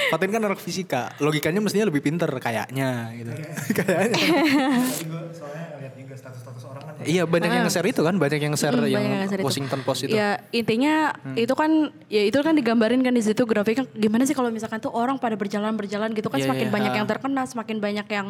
Fatin 0.09 0.31
kan 0.31 0.43
anak 0.43 0.59
fisika. 0.59 1.17
Logikanya 1.17 1.59
mestinya 1.59 1.89
lebih 1.89 2.01
pinter 2.01 2.29
kayaknya 2.39 3.13
gitu. 3.15 3.31
kayaknya. 3.79 4.17
Tadi 4.17 5.05
gue 5.05 5.23
soalnya 5.33 5.67
lihat 5.81 5.95
juga 5.97 6.15
status-status 6.17 6.63
orang 6.67 6.83
kan. 6.85 6.93
Iya 7.01 7.23
banyak 7.25 7.49
yang 7.49 7.65
nge-share 7.65 7.89
itu 7.89 8.01
kan, 8.03 8.15
banyak 8.17 8.41
yang 8.41 8.55
share 8.55 8.75
Hmm, 8.75 8.85
yang 8.85 9.01
banyak 9.01 9.09
yang 9.09 9.23
nge-share 9.25 9.41
itu. 9.41 9.49
Washington 9.49 9.81
Post 9.83 10.01
itu. 10.05 10.13
Ya 10.13 10.31
intinya 10.51 10.95
itu 11.35 11.55
kan 11.57 11.71
ya 12.09 12.23
itu 12.25 12.39
kan 12.39 12.53
digambarin 12.53 13.01
kan 13.01 13.15
di 13.15 13.23
situ 13.23 13.43
grafiknya 13.45 13.89
gimana 13.93 14.25
sih 14.25 14.35
kalau 14.35 14.51
misalkan 14.51 14.79
tuh 14.79 14.93
orang 14.93 15.17
pada 15.17 15.39
berjalan-berjalan 15.39 16.13
gitu 16.13 16.29
kan 16.29 16.39
Iya, 16.39 16.45
semakin 16.51 16.69
iya, 16.69 16.75
banyak 16.75 16.93
ha. 16.93 16.99
yang 16.99 17.07
terkena, 17.09 17.43
semakin 17.47 17.77
banyak 17.79 18.07
yang 18.11 18.27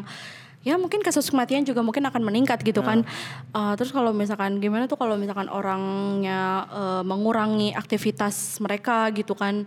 ya 0.69 0.77
mungkin 0.77 1.01
kasus 1.01 1.33
kematian 1.33 1.65
juga 1.65 1.81
mungkin 1.81 2.05
akan 2.05 2.21
meningkat 2.21 2.61
gitu 2.61 2.85
kan. 2.85 3.01
Uh, 3.57 3.73
terus 3.81 3.89
kalau 3.89 4.13
misalkan 4.13 4.61
gimana 4.61 4.85
tuh 4.85 5.01
kalau 5.01 5.17
misalkan 5.17 5.49
orangnya 5.49 6.69
uh, 6.69 7.01
mengurangi 7.01 7.73
aktivitas 7.73 8.61
mereka 8.61 9.09
gitu 9.17 9.33
kan? 9.33 9.65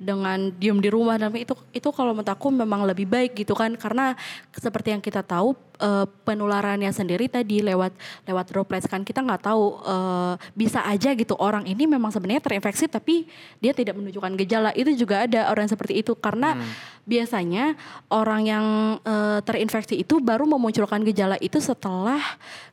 Dengan 0.00 0.48
diem 0.56 0.80
di 0.80 0.88
rumah 0.88 1.20
dan 1.20 1.36
itu 1.36 1.52
itu 1.76 1.88
kalau 1.92 2.16
menurut 2.16 2.32
aku 2.32 2.48
memang 2.48 2.88
lebih 2.88 3.04
baik 3.04 3.36
gitu 3.36 3.52
kan? 3.52 3.76
Karena 3.76 4.16
seperti 4.56 4.96
yang 4.96 5.04
kita 5.04 5.20
tahu 5.20 5.52
uh, 5.84 6.08
penularannya 6.24 6.88
sendiri 6.88 7.28
tadi 7.28 7.60
lewat 7.60 7.92
lewat 8.24 8.48
droplets 8.48 8.88
kan? 8.88 9.04
Kita 9.04 9.20
nggak 9.20 9.44
tahu 9.44 9.84
uh, 9.84 10.40
bisa 10.56 10.80
aja 10.88 11.12
gitu 11.12 11.36
orang 11.36 11.68
ini 11.68 11.84
memang 11.84 12.08
sebenarnya 12.08 12.40
terinfeksi 12.40 12.88
tapi 12.88 13.28
dia 13.60 13.76
tidak 13.76 14.00
menunjukkan 14.00 14.32
gejala. 14.40 14.72
Itu 14.72 14.96
juga 14.96 15.28
ada 15.28 15.52
orang 15.52 15.68
seperti 15.68 16.00
itu. 16.00 16.16
Karena 16.16 16.56
biasanya 17.08 17.72
orang 18.12 18.42
yang 18.44 18.66
uh, 19.00 19.40
terinfeksi 19.40 19.96
itu 19.96 20.20
baru 20.20 20.44
memunculkan 20.44 21.00
gejala 21.08 21.40
itu 21.40 21.56
setelah 21.56 22.20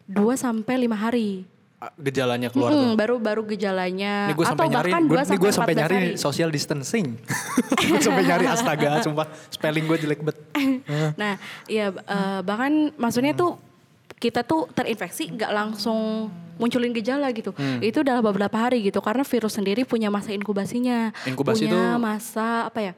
2 0.06 0.20
sampai 0.36 0.76
lima 0.76 1.00
hari. 1.00 1.48
Ah, 1.76 1.92
Gejalanya 1.96 2.52
keluar 2.52 2.72
tuh. 2.72 2.84
Mm, 2.84 2.94
baru 2.96 3.16
baru 3.20 3.42
gejalanya 3.48 4.32
Ini 4.32 4.34
gue 4.36 4.44
atau 4.44 4.52
sampai 4.56 4.68
nyari, 4.72 4.92
bahkan 4.92 5.04
2 5.04 5.08
gue, 5.08 5.18
sampai 5.20 5.38
gue 5.40 5.52
sampai 5.52 5.74
14 5.76 5.80
nyari 5.80 5.96
hari. 5.96 6.10
social 6.20 6.50
distancing. 6.52 7.08
gue 7.92 8.00
sampai 8.04 8.24
nyari 8.28 8.46
astaga, 8.48 8.92
sumpah 9.04 9.28
spelling 9.48 9.88
gue 9.88 9.98
jelek 10.04 10.20
bet. 10.20 10.38
Nah, 11.22 11.40
iya 11.66 11.96
eh, 11.96 12.40
bahkan 12.44 12.92
maksudnya 13.00 13.32
tuh 13.32 13.56
kita 14.16 14.44
tuh 14.44 14.68
terinfeksi 14.72 15.32
nggak 15.36 15.52
langsung 15.52 16.28
munculin 16.56 16.96
gejala 16.96 17.28
gitu. 17.36 17.52
Hmm. 17.52 17.84
Itu 17.84 18.04
dalam 18.04 18.24
beberapa 18.24 18.56
hari 18.56 18.80
gitu 18.84 19.04
karena 19.04 19.28
virus 19.28 19.60
sendiri 19.60 19.84
punya 19.84 20.08
masa 20.08 20.32
inkubasinya. 20.32 21.12
Inkubasi 21.28 21.68
punya 21.68 21.96
itu- 21.96 22.04
masa 22.04 22.68
apa 22.72 22.80
ya? 22.80 22.94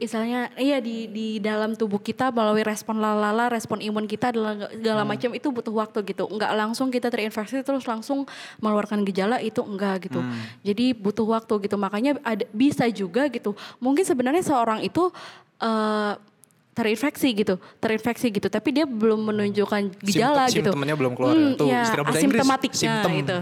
Istilahnya 0.00 0.48
iya 0.56 0.80
di 0.80 1.04
di 1.06 1.26
dalam 1.36 1.76
tubuh 1.76 2.00
kita 2.00 2.32
melalui 2.32 2.64
respon 2.64 2.96
lalala, 2.96 3.46
respon 3.46 3.78
imun 3.78 4.04
kita 4.04 4.32
adalah 4.32 4.66
segala 4.66 5.04
Hmm. 5.04 5.12
macam 5.12 5.30
itu 5.30 5.46
butuh 5.46 5.74
waktu 5.76 5.98
gitu. 6.06 6.24
Nggak 6.26 6.52
langsung 6.56 6.88
kita 6.88 7.06
terinfeksi 7.06 7.60
terus 7.60 7.84
langsung 7.84 8.24
mengeluarkan 8.58 9.04
gejala 9.04 9.36
itu 9.38 9.60
enggak 9.60 10.08
gitu. 10.08 10.18
Hmm. 10.18 10.32
Jadi 10.60 10.96
butuh 10.96 11.28
waktu 11.28 11.54
gitu. 11.62 11.76
Makanya 11.76 12.16
ada 12.22 12.48
bisa 12.50 12.88
juga 12.88 13.28
gitu. 13.28 13.52
Mungkin 13.76 14.02
sebenarnya 14.02 14.40
seorang 14.40 14.80
itu 14.80 15.12
eh, 15.60 16.12
terinfeksi 16.70 17.36
gitu, 17.36 17.60
terinfeksi 17.76 18.30
gitu, 18.30 18.48
tapi 18.48 18.72
dia 18.72 18.88
belum 18.88 19.28
menunjukkan 19.28 20.00
gejala 20.00 20.48
Simptom- 20.48 20.56
gitu. 20.56 20.70
simptomnya 20.72 20.96
belum 20.96 21.12
keluar 21.12 21.34
ya. 21.34 21.52
Tuh, 21.52 21.66
iya, 21.68 21.82
istilah 21.84 22.04
bahasa 22.06 22.16
Inggris, 22.16 22.40
asimptomatik. 22.40 22.70
Nah, 22.72 22.80
simptom. 22.80 23.12
itu. 23.12 23.38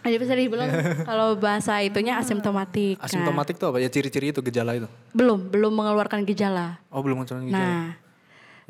Ada 0.00 0.16
bisa 0.16 0.32
dibilang 0.32 0.68
kalau 1.08 1.36
bahasa 1.36 1.80
itunya 1.84 2.16
asimptomatik. 2.16 2.96
Asimptomatik 3.00 3.60
tuh 3.60 3.74
apa? 3.74 3.78
Ya 3.84 3.88
ciri-ciri 3.92 4.32
itu 4.32 4.40
gejala 4.40 4.76
itu. 4.76 4.88
belum, 5.12 5.52
belum 5.52 5.72
mengeluarkan 5.76 6.24
gejala. 6.24 6.80
Oh 6.88 7.04
belum 7.04 7.24
muncul 7.24 7.36
gejala. 7.44 7.60
Nah, 7.60 7.88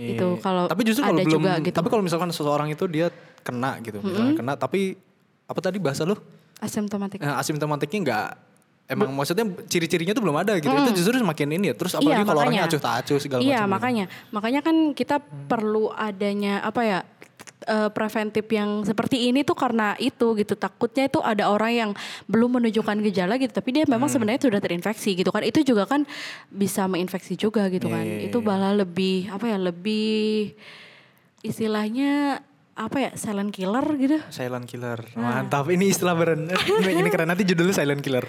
Iya. 0.00 0.16
itu 0.16 0.28
kalau 0.40 0.64
tapi 0.64 0.80
justru 0.88 1.04
kalau 1.04 1.20
belum 1.20 1.44
juga 1.44 1.52
gitu. 1.60 1.76
tapi 1.76 1.88
kalau 1.92 2.00
misalkan 2.00 2.32
seseorang 2.32 2.72
itu 2.72 2.88
dia 2.88 3.12
kena 3.44 3.76
gitu 3.84 4.00
misalnya 4.00 4.32
kena 4.32 4.52
tapi 4.56 4.96
apa 5.44 5.60
tadi 5.60 5.76
bahasa 5.76 6.08
lu 6.08 6.16
asimptomatik. 6.56 7.20
nah, 7.20 7.36
asimptomatiknya 7.36 8.00
nggak 8.08 8.26
emang 8.90 9.12
maksudnya 9.14 9.44
ciri-cirinya 9.68 10.16
tuh 10.16 10.24
belum 10.24 10.36
ada 10.40 10.58
gitu 10.58 10.72
itu 10.72 10.92
justru 10.98 11.20
semakin 11.20 11.48
ini 11.52 11.64
ya 11.70 11.74
terus 11.76 11.92
apalagi 11.94 12.24
kalau 12.26 12.40
orangnya 12.42 12.64
acuh 12.66 12.80
tak 12.80 12.94
acuh 13.04 13.18
segala 13.22 13.40
iya, 13.44 13.62
macam 13.62 13.62
gitu. 13.62 13.74
makanya. 13.76 14.04
Makanya 14.34 14.60
kan 14.66 14.76
kita 14.98 15.16
perlu 15.22 15.94
adanya 15.94 16.58
apa 16.66 16.80
ya? 16.82 16.98
Eh, 17.60 17.90
preventif 17.90 18.46
yang 18.48 18.82
seperti 18.82 19.28
ini 19.28 19.44
tuh 19.44 19.52
karena 19.52 19.92
itu 19.96 20.32
gitu 20.34 20.56
takutnya 20.56 21.08
itu 21.08 21.20
ada 21.20 21.48
orang 21.48 21.72
yang 21.72 21.90
belum 22.24 22.60
menunjukkan 22.60 22.96
gejala 23.04 23.36
gitu 23.36 23.52
tapi 23.52 23.76
dia 23.76 23.84
Hmm. 23.84 23.96
memang 24.00 24.08
sebenarnya 24.08 24.48
sudah 24.48 24.60
terinfeksi 24.60 25.16
gitu 25.16 25.28
kan 25.28 25.42
itu 25.44 25.60
juga 25.60 25.84
kan 25.84 26.04
bisa 26.48 26.86
menginfeksi 26.86 27.36
juga 27.36 27.68
gitu 27.68 27.88
kan 27.88 28.00
Iya, 28.04 28.16
iya, 28.24 28.26
itu 28.32 28.38
iya. 28.40 28.46
malah 28.46 28.72
lebih 28.72 29.28
apa 29.28 29.44
ya 29.48 29.58
lebih 29.60 30.54
istilahnya 31.40 32.44
apa 32.80 32.96
ya 32.96 33.10
silent 33.12 33.52
killer 33.52 33.84
gitu 34.00 34.16
Silent 34.32 34.64
killer. 34.64 35.04
Nah. 35.12 35.44
Mantap. 35.44 35.68
Ini 35.68 35.84
istilah 35.92 36.16
beren. 36.16 36.48
ini, 36.80 37.08
keren 37.12 37.28
nanti 37.28 37.44
judulnya 37.44 37.76
silent 37.76 38.00
killer. 38.00 38.24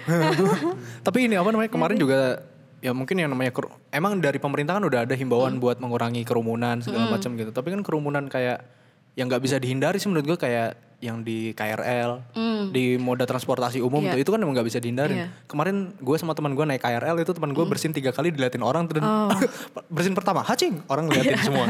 Tapi 1.08 1.24
ini 1.24 1.40
apa 1.40 1.48
namanya? 1.48 1.72
Kemarin 1.72 1.96
juga 1.96 2.44
ya 2.84 2.92
mungkin 2.92 3.16
yang 3.16 3.32
namanya 3.32 3.54
emang 3.94 4.20
dari 4.20 4.36
pemerintah 4.36 4.76
kan 4.76 4.84
udah 4.84 5.08
ada 5.08 5.14
himbauan 5.16 5.56
buat 5.56 5.80
mengurangi 5.80 6.20
kerumunan 6.28 6.84
segala 6.84 7.08
macam 7.08 7.32
gitu. 7.32 7.48
Tapi 7.48 7.72
kan 7.72 7.80
kerumunan 7.80 8.28
kayak 8.28 8.60
yang 9.18 9.28
nggak 9.28 9.42
bisa 9.44 9.56
dihindari 9.60 10.00
sih 10.00 10.08
menurut 10.08 10.36
gue 10.36 10.38
kayak 10.40 10.76
yang 11.02 11.18
di 11.20 11.50
KRL, 11.50 12.22
di 12.70 12.94
moda 12.94 13.26
transportasi 13.26 13.82
umum 13.82 13.98
Iya. 14.00 14.14
tuh 14.14 14.20
itu 14.22 14.30
kan 14.30 14.38
emang 14.38 14.54
nggak 14.54 14.68
bisa 14.70 14.78
dihindarin. 14.78 15.18
Iya. 15.18 15.26
Kemarin 15.44 15.76
gue 15.92 16.16
sama 16.16 16.30
teman 16.32 16.54
gue 16.54 16.62
naik 16.62 16.78
KRL 16.78 17.18
itu 17.18 17.32
teman 17.32 17.50
gue 17.50 17.64
bersin 17.64 17.90
tiga 17.90 18.08
kali 18.08 18.30
diliatin 18.30 18.62
orang 18.62 18.86
dan 18.86 19.02
Oh. 19.02 19.26
bersin 19.94 20.14
pertama 20.14 20.40
hacing 20.40 20.78
orang 20.86 21.10
ngeliatin 21.10 21.42
semua. 21.42 21.66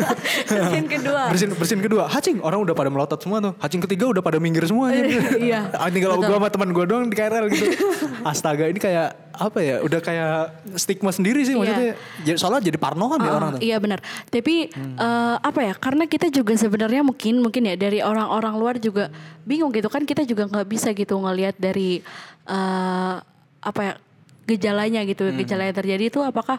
yang 0.72 0.88
kedua 0.88 1.22
bersin 1.28 1.50
bersin 1.52 1.80
kedua 1.80 2.08
hacing 2.08 2.40
orang 2.40 2.60
udah 2.60 2.72
pada 2.72 2.88
melotot 2.88 3.18
semua 3.18 3.38
tuh 3.40 3.52
hacing 3.58 3.82
ketiga 3.82 4.08
udah 4.08 4.20
pada 4.20 4.38
minggir 4.38 4.64
semua 4.64 4.88
Iya, 5.38 5.68
ah, 5.70 5.88
tinggal 5.88 6.16
gue 6.16 6.28
sama 6.30 6.48
teman 6.48 6.70
gue 6.70 6.84
doang 6.84 7.06
di 7.06 7.14
KRL 7.14 7.46
gitu 7.48 7.76
astaga 8.22 8.66
ini 8.66 8.78
kayak 8.78 9.12
apa 9.32 9.58
ya 9.58 9.80
udah 9.80 10.00
kayak 10.00 10.36
stigma 10.76 11.10
sendiri 11.10 11.42
sih 11.42 11.52
Iya. 11.52 11.58
maksudnya 11.58 11.92
Jadi- 12.22 12.38
soalnya 12.38 12.62
jadi 12.62 12.78
parno 12.78 13.06
kan 13.08 13.18
ya 13.18 13.30
orang 13.30 13.50
tuh 13.50 13.60
Iya 13.62 13.76
benar. 13.78 13.98
Tapi 14.26 14.54
eh, 14.74 15.36
apa 15.38 15.60
ya? 15.62 15.72
Karena 15.74 16.04
kita 16.04 16.28
juga 16.28 16.52
sebenarnya 16.54 17.00
mungkin 17.00 17.40
mungkin 17.40 17.62
ya 17.64 17.74
dari 17.74 18.00
orang-orang 18.00 18.54
luar 18.62 18.78
juga 18.78 19.10
bingung 19.42 19.68
gitu. 19.70 19.90
Kan 19.90 20.06
kita 20.06 20.22
juga 20.22 20.46
nggak 20.46 20.64
bisa 20.64 20.94
gitu 20.94 21.18
ngelihat 21.18 21.58
dari 21.58 21.98
eh, 22.46 23.14
apa 23.60 23.80
ya 23.82 23.94
gejalanya 24.42 25.02
gitu 25.02 25.30
gejala 25.32 25.62
yang 25.64 25.76
terjadi 25.76 26.04
itu 26.08 26.18
apakah 26.18 26.58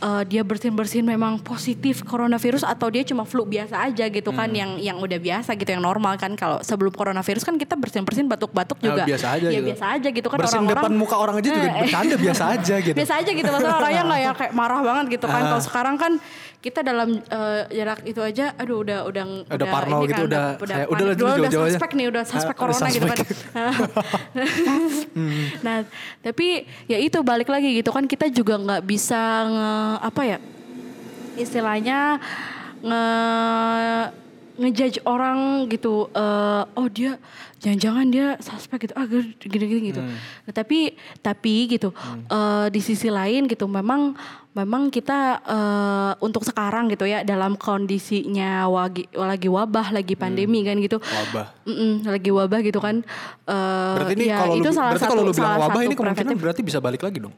eh, 0.00 0.22
dia 0.24 0.42
bersin 0.42 0.72
bersin 0.72 1.04
memang 1.04 1.38
positif 1.38 2.02
coronavirus 2.02 2.64
atau 2.64 2.88
dia 2.88 3.02
cuma 3.02 3.22
flu 3.22 3.44
biasa 3.44 3.86
aja 3.86 4.08
gitu 4.08 4.30
kan 4.30 4.50
yang 4.50 4.74
yang 4.78 4.96
udah 4.96 5.14
biasa 5.16 5.54
gitu 5.54 5.70
yang 5.70 5.78
normal 5.80 6.16
kan. 6.16 6.34
Kalau 6.34 6.58
sebelum 6.60 6.90
coronavirus 6.90 7.44
kan 7.44 7.54
kita 7.54 7.74
bersin 7.74 8.02
bersin 8.02 8.26
batuk 8.26 8.50
batuk 8.50 8.78
Ya, 8.80 8.90
juga. 8.90 9.02
biasa 9.06 9.26
aja 9.36 9.46
ya 9.46 9.60
gitu. 9.60 9.66
biasa 9.70 9.84
aja 9.94 10.08
gitu 10.10 10.26
kan 10.26 10.38
bersin 10.40 10.58
orang-orang. 10.58 10.82
depan 10.82 10.92
muka 10.96 11.16
orang 11.16 11.34
aja 11.38 11.48
juga 11.48 11.68
Eh, 11.68 11.74
bercanda 11.84 12.14
biasa 12.16 12.44
aja 12.50 12.74
gitu. 12.86 12.96
Biasa 12.98 13.14
aja 13.20 13.30
gitu 13.30 13.48
maksudnya 13.48 13.76
orangnya 13.76 14.02
nggak 14.02 14.20
yang 14.20 14.34
kayak 14.34 14.52
marah 14.56 14.80
banget 14.80 15.04
gitu 15.14 15.26
kan. 15.26 15.38
Ah. 15.38 15.48
kalau 15.50 15.62
sekarang 15.62 15.96
kan 15.96 16.12
kita 16.60 16.80
dalam 16.80 17.08
eh, 17.16 17.60
jarak 17.72 18.00
itu 18.04 18.20
aja 18.20 18.52
aduh 18.54 18.84
udah 18.84 18.98
udah 19.08 19.24
Udah 19.48 19.66
parno 19.66 19.96
ini 20.00 20.08
gitu, 20.08 20.14
kan, 20.14 20.24
udah 20.28 20.44
kayak, 20.60 20.86
udah 20.86 21.04
udah 21.08 21.16
jauh-jauh 21.16 21.64
aja. 21.64 21.72
suspek 21.72 21.90
nih 21.96 22.06
udah 22.06 22.22
suspek 22.22 22.52
Ah, 22.52 22.58
corona 22.60 22.78
udah 22.78 22.92
gitu 22.92 23.06
kan. 23.08 23.18
nah 25.64 25.76
tapi 26.20 26.64
ya 26.84 26.96
itu 26.96 27.18
balik 27.20 27.48
lagi 27.48 27.74
gitu 27.74 27.90
kan 27.90 28.04
kita 28.04 28.28
juga 28.28 28.56
nggak 28.56 28.82
bisa 28.84 29.20
nge, 29.46 29.70
apa 30.04 30.22
ya 30.26 30.38
istilahnya 31.34 31.98
nge 32.80 33.02
ngejudge 34.60 34.98
orang 35.04 35.66
gitu 35.66 36.06
eh, 36.12 36.62
oh 36.70 36.86
dia 36.86 37.16
jangan-jangan 37.60 38.06
dia 38.08 38.26
suspek 38.40 38.84
gitu 38.84 38.92
ah 38.92 39.04
gini-gini 39.40 39.88
gitu. 39.88 40.00
Nah, 40.00 40.52
tapi 40.52 40.92
tapi 41.18 41.66
gitu 41.66 41.88
eh, 42.26 42.66
di 42.68 42.80
sisi 42.80 43.08
lain 43.08 43.48
gitu 43.48 43.64
memang 43.64 44.12
memang 44.50 44.90
kita 44.90 45.38
eh, 45.46 46.12
untuk 46.18 46.42
sekarang 46.42 46.90
gitu 46.90 47.06
ya 47.06 47.22
dalam 47.22 47.54
kondisinya 47.54 48.66
wagi, 48.66 49.06
lagi 49.14 49.46
wabah 49.46 49.94
lagi 49.94 50.14
pandemi 50.18 50.66
kan 50.66 50.74
gitu. 50.82 50.98
Wabah. 50.98 51.46
Mm-mm, 51.66 51.92
lagi 52.06 52.30
wabah 52.34 52.60
gitu 52.66 52.82
kan. 52.82 53.02
Eh, 53.46 53.94
berarti 53.94 54.14
ini 54.18 54.24
ya 54.26 54.38
kalau 54.42 54.54
itu 54.58 54.70
lu, 54.70 54.74
salah 54.74 54.90
berarti 54.90 55.04
satu 55.06 55.12
kalau 55.14 55.22
lu 55.26 55.32
bilang 55.34 55.60
wabah 55.62 55.82
ini 55.86 55.94
kemungkinan 55.94 56.16
preventif. 56.16 56.42
berarti 56.42 56.60
bisa 56.66 56.78
balik 56.82 57.02
lagi 57.06 57.18
dong? 57.22 57.34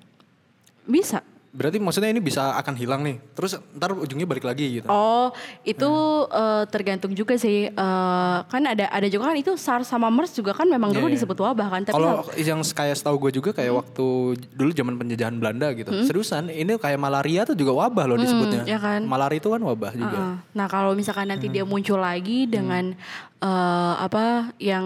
Bisa 0.89 1.21
berarti 1.53 1.77
maksudnya 1.77 2.09
ini 2.09 2.17
bisa 2.19 2.57
akan 2.57 2.73
hilang 2.75 3.05
nih 3.05 3.21
terus 3.37 3.53
ntar 3.77 3.93
ujungnya 3.93 4.25
balik 4.25 4.41
lagi 4.43 4.81
gitu 4.81 4.89
Oh, 4.89 5.29
itu 5.63 5.91
eh, 6.27 6.65
tergantung 6.67 7.13
juga 7.13 7.37
sih. 7.37 7.69
Eh, 7.69 8.37
kan 8.43 8.63
ada 8.65 8.89
ada 8.89 9.05
juga 9.05 9.29
kan 9.29 9.37
itu 9.37 9.53
SARS 9.55 9.85
sama 9.85 10.09
MERS 10.09 10.33
juga 10.33 10.53
kan 10.53 10.65
memang 10.65 10.91
dulu 10.91 11.05
Iya, 11.05 11.13
iya. 11.13 11.17
disebut 11.21 11.39
wabah 11.39 11.69
kan. 11.69 11.81
Tapi 11.85 11.93
Kalau 11.93 12.25
kalau- 12.25 12.33
yang 12.35 12.65
kayak 12.65 12.97
setahu 12.97 13.17
gue 13.21 13.33
juga 13.37 13.51
kayak 13.53 13.69
waktu 13.75 14.07
dulu 14.51 14.71
zaman 14.73 14.97
penjajahan 14.97 15.37
Belanda 15.37 15.69
gitu. 15.73 15.93
Seriusan 16.03 16.49
ini 16.49 16.73
kayak 16.75 16.97
malaria 16.97 17.45
tuh 17.45 17.53
juga 17.53 17.77
wabah 17.79 18.05
loh 18.07 18.17
disebutnya. 18.17 18.65
ya 18.65 18.81
kan? 18.81 19.05
Malaria 19.05 19.37
itu 19.37 19.49
kan 19.49 19.61
wabah 19.61 19.93
juga. 19.93 20.17
Heeh. 20.19 20.35
Nah 20.53 20.67
kalau 20.67 20.97
misalkan 20.97 21.29
nanti 21.29 21.47
dia 21.47 21.63
muncul 21.63 22.01
lagi 22.01 22.45
dengan 22.47 22.97
eh, 23.39 23.95
apa 23.99 24.57
yang 24.57 24.85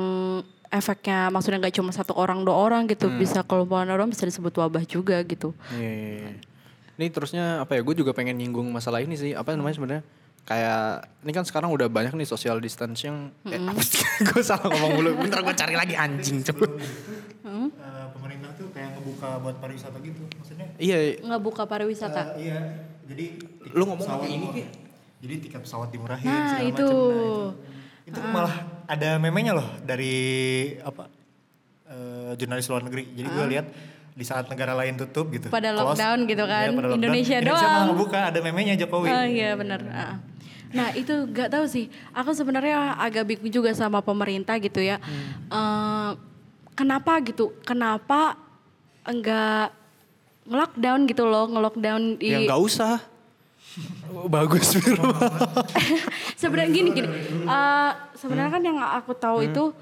efeknya 0.67 1.31
maksudnya 1.31 1.63
nggak 1.63 1.75
cuma 1.75 1.91
satu 1.91 2.11
orang 2.13 2.43
dua 2.43 2.59
orang 2.59 2.85
gitu 2.85 3.07
bisa 3.13 3.41
kelumpulan 3.41 3.87
orang 3.87 4.11
bisa 4.11 4.27
disebut 4.27 4.51
wabah 4.53 4.83
juga 4.83 5.23
gitu. 5.23 5.55
Iya, 5.71 5.79
iya, 5.87 6.11
iya. 6.21 6.33
Ini 6.97 7.07
terusnya 7.09 7.61
apa 7.61 7.73
ya? 7.73 7.81
Gue 7.81 7.93
juga 7.93 8.11
pengen 8.11 8.35
nyinggung 8.35 8.67
masalah 8.67 8.99
ini 8.99 9.15
sih. 9.15 9.33
Apa 9.33 9.53
namanya 9.53 9.77
sebenarnya? 9.77 10.05
Kayak 10.43 10.83
ini 11.21 11.33
kan 11.33 11.43
sekarang 11.43 11.69
udah 11.71 11.87
banyak 11.87 12.13
nih 12.13 12.25
social 12.25 12.57
distancing. 12.57 13.35
Eh, 13.45 13.59
apa 13.59 13.83
sih? 13.83 14.01
gue 14.27 14.41
salah 14.41 14.65
ngomong 14.65 14.93
mulu. 14.95 15.11
Bentar 15.19 15.41
gue 15.41 15.53
cari 15.53 15.75
lagi 15.75 15.93
anjing 15.93 16.41
cepet. 16.41 16.71
Eh, 17.43 17.69
pemerintah 18.11 18.51
tuh 18.55 18.71
kayak 18.71 18.95
ngebuka 18.95 19.07
buka 19.29 19.43
buat 19.43 19.57
pariwisata 19.59 19.99
gitu. 20.01 20.23
Maksudnya 20.35 20.67
Iya, 20.77 21.21
Nggak 21.21 21.43
buka 21.43 21.63
pariwisata. 21.65 22.35
eh, 22.35 22.47
iya. 22.47 22.59
Jadi 23.07 23.25
Lu 23.71 23.85
ngomong 23.85 24.01
pesawat 24.01 24.21
pakai 24.21 24.33
ini, 24.33 24.47
Ki. 24.51 24.65
Jadi 25.17 25.35
tiket 25.43 25.61
pesawat 25.63 25.89
dimurahin 25.91 26.25
Nah, 26.25 26.49
segala 26.49 26.65
itu. 26.65 26.87
macem. 26.87 26.97
Nah, 26.97 27.53
itu. 28.07 28.09
Itu 28.09 28.19
malah 28.25 28.55
ada 28.87 29.11
memenya 29.17 29.53
loh 29.53 29.67
dari 29.81 30.15
apa 30.79 31.11
eh, 31.87 32.33
jurnalis 32.35 32.67
luar 32.67 32.83
negeri. 32.83 33.05
Jadi 33.11 33.29
gue 33.29 33.47
lihat 33.49 33.67
di 34.17 34.25
saat 34.25 34.49
negara 34.49 34.73
lain 34.73 34.97
tutup 34.97 35.29
gitu. 35.29 35.53
Pada 35.53 35.77
close, 35.77 35.93
lockdown 36.01 36.19
gitu 36.25 36.45
kan, 36.49 36.65
iya, 36.65 36.73
pada 36.73 36.89
lockdown. 36.89 36.97
Indonesia 37.05 37.37
malah 37.37 37.53
doang. 37.53 37.87
ngebuka 37.93 38.19
ada 38.33 38.39
memenya 38.41 38.75
Jokowi. 38.81 39.09
Oh 39.13 39.27
iya 39.29 39.51
benar. 39.53 39.81
Ah. 39.93 40.17
Nah 40.73 40.89
itu 40.97 41.15
gak 41.37 41.53
tahu 41.53 41.69
sih. 41.69 41.93
Aku 42.17 42.33
sebenarnya 42.33 42.97
agak 42.97 43.29
bingung 43.29 43.53
juga 43.53 43.77
sama 43.77 44.01
pemerintah 44.01 44.57
gitu 44.57 44.81
ya. 44.81 44.97
Eh, 45.53 46.11
kenapa 46.73 47.21
gitu? 47.21 47.53
Kenapa 47.61 48.41
enggak 49.05 49.77
ngelockdown 50.49 51.01
gitu 51.13 51.25
loh, 51.29 51.45
ngelockdown 51.53 52.17
di. 52.17 52.33
ya 52.33 52.39
nggak 52.49 52.63
usah. 52.65 52.97
Bagus 54.33 54.81
Firman. 54.81 55.13
sebenarnya 56.41 56.71
gini 56.73 56.89
gini. 56.97 57.09
eh, 57.45 57.91
sebenarnya 58.17 58.49
kan 58.49 58.63
yang 58.65 58.79
aku 58.81 59.13
tahu 59.13 59.45
itu 59.45 59.77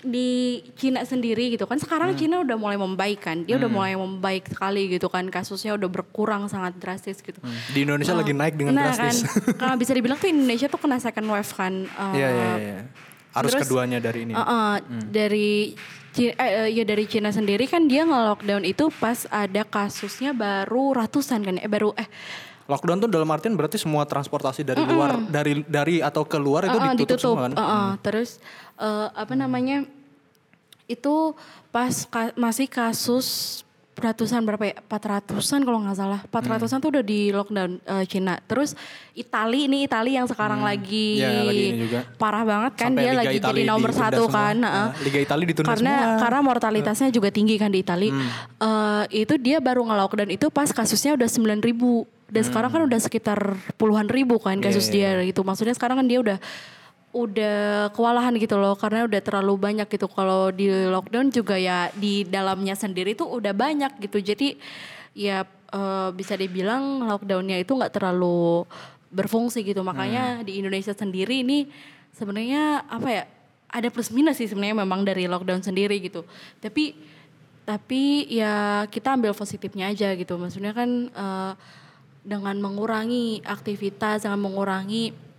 di 0.00 0.60
Cina 0.80 1.04
sendiri 1.04 1.52
gitu 1.52 1.68
kan. 1.68 1.76
Sekarang 1.76 2.16
Cina 2.16 2.40
udah 2.40 2.56
mulai 2.56 2.80
membaik 2.80 3.20
kan. 3.20 3.44
Dia 3.44 3.60
udah 3.60 3.70
mulai 3.70 3.92
membaik 3.96 4.48
sekali 4.48 4.88
gitu 4.88 5.12
kan. 5.12 5.28
Kasusnya 5.28 5.76
udah 5.76 5.88
berkurang 5.88 6.48
sangat 6.48 6.76
drastis 6.80 7.20
gitu. 7.20 7.36
Di 7.72 7.84
Indonesia 7.84 8.16
lagi 8.16 8.32
naik 8.32 8.56
dengan 8.56 8.80
nah 8.80 8.92
drastis. 8.92 9.24
kan. 9.24 9.56
Kalau 9.60 9.76
bisa 9.82 9.92
dibilang 9.92 10.16
tuh 10.16 10.32
Indonesia 10.32 10.66
tuh 10.66 10.80
kena 10.80 10.96
second 10.96 11.26
wave 11.28 11.52
kan 11.52 11.84
eh, 11.84 12.12
Iya, 12.16 12.28
iya, 12.28 12.50
iya. 12.56 12.80
Harus 13.30 13.54
Terus, 13.54 13.62
keduanya 13.68 13.98
dari 14.02 14.26
ini. 14.26 14.32
Uh, 14.34 14.42
uh, 14.42 14.74
dari 15.06 15.76
Ci- 16.10 16.34
eh, 16.34 16.52
eh, 16.66 16.68
ya 16.74 16.82
dari 16.82 17.06
Cina 17.06 17.30
sendiri 17.30 17.70
kan 17.70 17.86
dia 17.86 18.02
nge-lockdown 18.02 18.66
itu 18.66 18.90
pas 18.98 19.30
ada 19.30 19.62
kasusnya 19.62 20.34
baru 20.34 20.98
ratusan 20.98 21.46
kan 21.46 21.54
eh 21.62 21.70
baru 21.70 21.94
eh 21.94 22.10
Lockdown 22.70 23.02
tuh 23.02 23.10
dalam 23.10 23.26
artian 23.34 23.58
berarti 23.58 23.82
semua 23.82 24.06
transportasi 24.06 24.62
dari 24.62 24.86
luar 24.86 25.18
dari 25.26 25.66
dari 25.66 25.98
atau 25.98 26.22
keluar 26.22 26.70
itu 26.70 26.78
uh, 26.78 26.82
uh, 26.86 26.94
ditutup, 26.94 27.18
semua 27.18 27.42
kan. 27.50 27.52
Uh, 27.58 27.62
uh, 27.66 27.90
terus 27.98 28.38
eh, 28.78 29.08
apa 29.10 29.34
namanya 29.34 29.82
itu 30.86 31.34
pas 31.74 32.06
ka- 32.06 32.34
masih 32.38 32.70
kasus 32.70 33.60
ratusan 34.00 34.40
berapa 34.42 34.64
ya 34.64 34.74
400-an 34.80 35.60
kalau 35.60 35.78
nggak 35.78 35.94
salah 35.94 36.20
400-an 36.26 36.78
tuh 36.78 36.90
udah 36.90 37.04
di 37.04 37.20
lockdown 37.28 37.70
eh, 37.78 38.04
Cina 38.04 38.40
terus 38.40 38.72
Itali 39.12 39.68
ini 39.68 39.84
Itali 39.84 40.14
yang 40.14 40.24
sekarang 40.24 40.60
lagi, 40.60 41.18
Ya, 41.18 41.44
lagi 41.44 41.66
juga. 41.78 42.00
parah 42.16 42.40
banget 42.40 42.72
kan 42.74 42.90
Sampai 42.90 43.02
dia 43.02 43.12
Liga 43.12 43.20
lagi 43.20 43.36
Itali 43.36 43.52
jadi 43.52 43.62
nomor 43.66 43.90
satu 43.92 44.24
semua. 44.24 44.34
kan 44.34 44.54
Nah. 44.56 44.88
Liga 44.98 45.18
Itali 45.20 45.44
ditunda 45.44 45.68
karena 45.68 45.92
semua. 45.92 46.08
Hmm. 46.08 46.18
karena 46.18 46.40
mortalitasnya 46.42 47.08
juga 47.10 47.28
tinggi 47.28 47.54
kan 47.54 47.68
di 47.68 47.80
Itali 47.80 48.08
Eh, 48.10 49.04
itu 49.18 49.34
dia 49.36 49.58
baru 49.58 49.84
nge-lockdown 49.84 50.30
itu 50.30 50.48
pas 50.48 50.68
kasusnya 50.68 51.14
udah 51.14 51.26
9 51.26 51.38
ribu 51.60 52.04
dan 52.26 52.42
sekarang 52.42 52.70
kan 52.70 52.82
udah 52.82 52.98
sekitar 52.98 53.38
puluhan 53.74 54.06
ribu 54.06 54.36
kan 54.36 54.56
kasus 54.58 54.86
Hmm. 54.86 54.96
Iya, 54.96 55.10
dia 55.18 55.28
gitu 55.28 55.42
maksudnya 55.42 55.72
sekarang 55.72 55.98
kan 55.98 56.06
dia 56.06 56.18
udah 56.18 56.38
udah 57.10 57.90
kewalahan 57.90 58.30
gitu 58.38 58.54
loh 58.54 58.78
karena 58.78 59.02
udah 59.06 59.20
terlalu 59.22 59.54
banyak 59.58 59.86
gitu. 59.90 60.06
Kalau 60.06 60.54
di 60.54 60.70
lockdown 60.70 61.34
juga 61.34 61.58
ya 61.58 61.90
di 61.94 62.22
dalamnya 62.22 62.78
sendiri 62.78 63.18
tuh 63.18 63.26
udah 63.26 63.50
banyak 63.50 63.98
gitu. 63.98 64.22
Jadi 64.22 64.54
ya 65.18 65.42
eh, 65.74 66.08
bisa 66.14 66.38
dibilang 66.38 67.02
lockdownnya 67.10 67.58
itu 67.58 67.74
nggak 67.74 67.94
terlalu 67.98 68.62
berfungsi 69.10 69.66
gitu. 69.66 69.82
Makanya 69.82 70.46
di 70.46 70.62
Indonesia 70.62 70.94
sendiri 70.94 71.42
ini 71.42 71.66
sebenarnya 72.14 72.86
apa 72.86 73.08
ya 73.10 73.24
ada 73.70 73.88
plus 73.90 74.10
minus 74.14 74.38
sih 74.38 74.46
sebenarnya 74.46 74.82
memang 74.82 75.02
dari 75.02 75.26
lockdown 75.26 75.66
sendiri 75.66 75.98
gitu. 75.98 76.22
Tapi 76.62 76.94
tapi 77.66 78.26
ya 78.30 78.86
kita 78.86 79.18
ambil 79.18 79.34
positifnya 79.34 79.90
aja 79.90 80.14
gitu. 80.14 80.38
Maksudnya 80.38 80.70
kan 80.70 81.10
eh, 81.10 81.52
dengan 82.22 82.54
mengurangi 82.62 83.42
aktivitas 83.42 84.22
dengan 84.22 84.46
mengurangi 84.46 85.29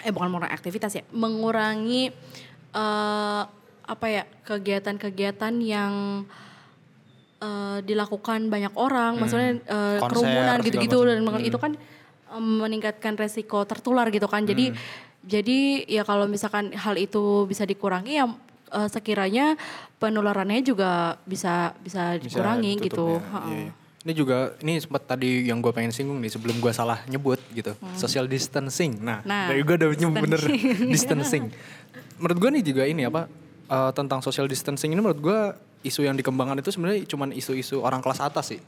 eh 0.00 0.10
bukan 0.10 0.28
mengurangi 0.28 0.54
aktivitas 0.54 0.92
ya. 0.94 1.02
Mengurangi 1.10 2.10
eh 2.70 3.42
apa 3.88 4.06
ya 4.06 4.22
kegiatan-kegiatan 4.44 5.54
yang 5.58 6.24
eh, 7.40 7.78
dilakukan 7.82 8.46
banyak 8.46 8.74
orang. 8.74 9.16
Maksudnya 9.16 9.50
eh, 9.58 9.98
Konser, 9.98 10.12
kerumunan 10.12 10.58
gitu-gitu. 10.60 10.98
dan 11.04 11.18
meng- 11.22 11.42
itu 11.42 11.58
kan 11.58 11.72
meningkatkan 12.30 13.16
resiko 13.16 13.64
tertular 13.64 14.04
gitu 14.08 14.28
kan. 14.28 14.44
Jadi 14.44 14.76
jadi 15.24 15.58
ya 15.84 16.04
kalau 16.04 16.28
misalkan 16.28 16.70
hal 16.72 16.94
itu 16.94 17.44
bisa 17.44 17.64
dikurangi 17.64 18.14
ya 18.14 18.28
sekiranya 18.86 19.56
penularannya 19.96 20.60
juga 20.60 21.16
bisa 21.24 21.72
bisa 21.80 22.20
Bisa 22.20 22.28
dikurangi 22.28 22.76
ditutup 22.76 22.84
gitu. 22.84 23.06
ya. 23.08 23.20
Heeh. 23.24 23.48
Iya, 23.48 23.58
iya. 23.64 23.72
Ini 24.08 24.16
juga 24.16 24.56
ini 24.58 24.80
sempat 24.80 25.04
tadi 25.06 25.44
yang 25.44 25.60
gue 25.60 25.68
pengen 25.68 25.92
singgung 25.92 26.16
nih 26.16 26.32
sebelum 26.32 26.56
gue 26.56 26.72
salah 26.72 27.04
nyebut 27.04 27.36
gitu 27.52 27.76
social 27.92 28.24
distancing. 28.24 28.96
Nah, 28.96 29.20
Hmm. 29.20 29.28
Nah, 29.28 29.44
dari 29.46 29.60
gue 29.60 29.74
udah 29.76 29.88
nyebut 29.92 30.16
bener 30.18 30.40
distancing. 30.88 31.52
menurut 32.16 32.38
gue 32.40 32.50
nih 32.50 32.64
juga 32.64 32.82
ini 32.82 33.04
apa 33.04 33.28
eh, 33.68 33.90
tentang 33.92 34.18
social 34.18 34.48
distancing 34.48 34.88
ini 34.88 34.98
menurut 34.98 35.20
gue 35.20 35.38
isu 35.84 36.02
yang 36.02 36.16
dikembangkan 36.16 36.56
itu 36.56 36.72
sebenarnya 36.72 37.04
cuman 37.04 37.30
isu-isu 37.30 37.78
orang 37.78 38.00
kelas 38.00 38.18
atas 38.18 38.48
sih. 38.48 38.60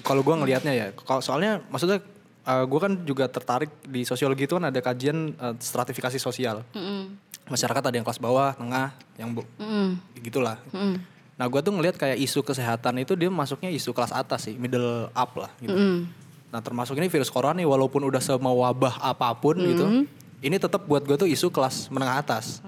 Kalau 0.00 0.22
gue 0.22 0.30
ngelihatnya 0.32 0.72
ya, 0.72 0.86
kalau 0.94 1.18
soalnya 1.18 1.58
maksudnya 1.66 1.98
gue 2.42 2.80
kan 2.80 3.02
juga 3.02 3.26
tertarik 3.26 3.70
di 3.84 4.02
sosiologi 4.02 4.46
itu 4.46 4.54
kan 4.54 4.70
ada 4.70 4.78
kajian 4.78 5.34
eh, 5.34 5.54
stratifikasi 5.58 6.16
sosial. 6.16 6.62
Mm-mm. 6.70 7.18
Masyarakat 7.44 7.82
ada 7.82 7.92
yang 7.92 8.06
kelas 8.06 8.22
bawah, 8.22 8.54
tengah, 8.54 8.94
yang 9.18 9.34
bu- 9.34 9.50
Mm-mm. 9.58 9.98
gitulah. 10.22 10.62
Mm-mm. 10.70 11.02
Nah 11.40 11.48
gue 11.48 11.60
tuh 11.64 11.72
ngelihat 11.72 11.96
kayak 11.96 12.18
isu 12.20 12.44
kesehatan 12.44 13.00
itu 13.00 13.16
dia 13.16 13.32
masuknya 13.32 13.72
isu 13.72 13.90
kelas 13.96 14.12
atas 14.12 14.46
sih, 14.50 14.54
middle 14.54 15.08
up 15.12 15.30
lah 15.36 15.50
gitu. 15.58 15.72
Mm-mm. 15.72 16.06
Nah 16.52 16.60
termasuk 16.60 16.94
ini 17.00 17.08
virus 17.08 17.32
corona 17.32 17.56
nih 17.56 17.66
walaupun 17.66 18.04
udah 18.04 18.20
semewabah 18.20 19.00
apa 19.00 19.32
pun 19.40 19.56
gitu, 19.56 20.04
ini 20.44 20.56
tetap 20.60 20.84
buat 20.84 21.00
gue 21.02 21.16
tuh 21.16 21.28
isu 21.28 21.48
kelas 21.48 21.88
menengah 21.88 22.20
atas. 22.20 22.60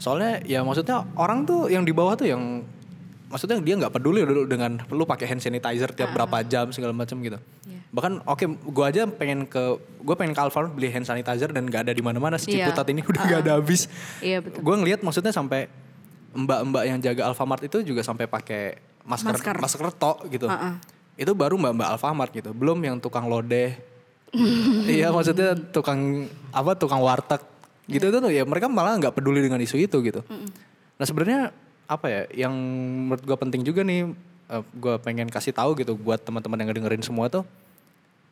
Soalnya 0.00 0.42
ya 0.42 0.64
maksudnya 0.64 1.04
orang 1.14 1.44
tuh 1.44 1.68
yang 1.68 1.84
di 1.84 1.92
bawah 1.92 2.16
tuh 2.16 2.26
yang 2.28 2.64
maksudnya 3.30 3.58
dia 3.60 3.74
nggak 3.74 3.92
peduli 3.94 4.22
dulu 4.22 4.46
dengan 4.46 4.78
perlu 4.78 5.04
pakai 5.04 5.26
hand 5.26 5.42
sanitizer 5.42 5.90
tiap 5.90 6.14
berapa 6.14 6.40
jam 6.46 6.70
segala 6.70 6.94
macam 6.94 7.18
gitu. 7.20 7.38
Iya. 7.66 7.80
Bahkan 7.90 8.12
oke 8.26 8.44
gue 8.74 8.84
aja 8.84 9.02
pengen 9.10 9.46
ke 9.46 9.78
gue 9.78 10.14
pengen 10.14 10.32
ke 10.32 10.40
Alfamart 10.40 10.72
beli 10.72 10.90
hand 10.90 11.06
sanitizer 11.06 11.50
dan 11.50 11.66
nggak 11.66 11.88
ada 11.88 11.92
di 11.94 12.02
mana-mana 12.02 12.38
si 12.38 12.54
Iya. 12.54 12.70
Ciputat 12.70 12.86
ini 12.90 13.00
udah 13.10 13.22
nggak 13.22 13.40
ada 13.44 13.52
habis. 13.58 13.86
Iya 14.22 14.38
betul. 14.40 14.60
Gue 14.62 14.74
ngelihat 14.80 15.00
maksudnya 15.02 15.34
sampai 15.34 15.66
mbak-mbak 16.34 16.84
yang 16.84 16.98
jaga 16.98 17.30
Alfamart 17.30 17.62
itu 17.64 17.80
juga 17.86 18.02
sampai 18.02 18.26
pakai 18.26 18.76
masker 19.06 19.38
Masker. 19.38 19.56
masker, 19.62 19.88
tok 19.94 20.26
gitu. 20.28 20.50
Uh-uh. 20.50 20.76
Itu 21.14 21.32
baru 21.38 21.54
mbak-mbak 21.56 21.88
Alfamart 21.94 22.30
gitu. 22.34 22.50
Belum 22.50 22.76
yang 22.82 22.98
tukang 22.98 23.30
lodeh. 23.30 23.78
iya 24.90 25.14
maksudnya 25.14 25.54
tukang 25.70 26.26
apa 26.50 26.74
tukang 26.74 26.98
warteg 26.98 27.38
gitu 27.86 28.10
itu 28.10 28.18
tuh 28.18 28.32
ya 28.34 28.42
mereka 28.42 28.66
malah 28.66 28.98
nggak 28.98 29.14
peduli 29.14 29.38
dengan 29.38 29.62
isu 29.62 29.78
itu 29.78 30.02
gitu. 30.02 30.26
Nah 30.98 31.04
sebenarnya 31.06 31.54
apa 31.86 32.06
ya 32.10 32.46
yang 32.46 32.54
menurut 33.06 33.22
gue 33.22 33.36
penting 33.38 33.62
juga 33.62 33.86
nih 33.86 34.10
gue 34.74 34.94
pengen 35.04 35.28
kasih 35.30 35.54
tahu 35.54 35.78
gitu 35.78 35.94
buat 35.94 36.20
teman-teman 36.20 36.60
yang 36.60 36.68
ngedengerin 36.72 37.04
semua 37.04 37.30
tuh 37.30 37.44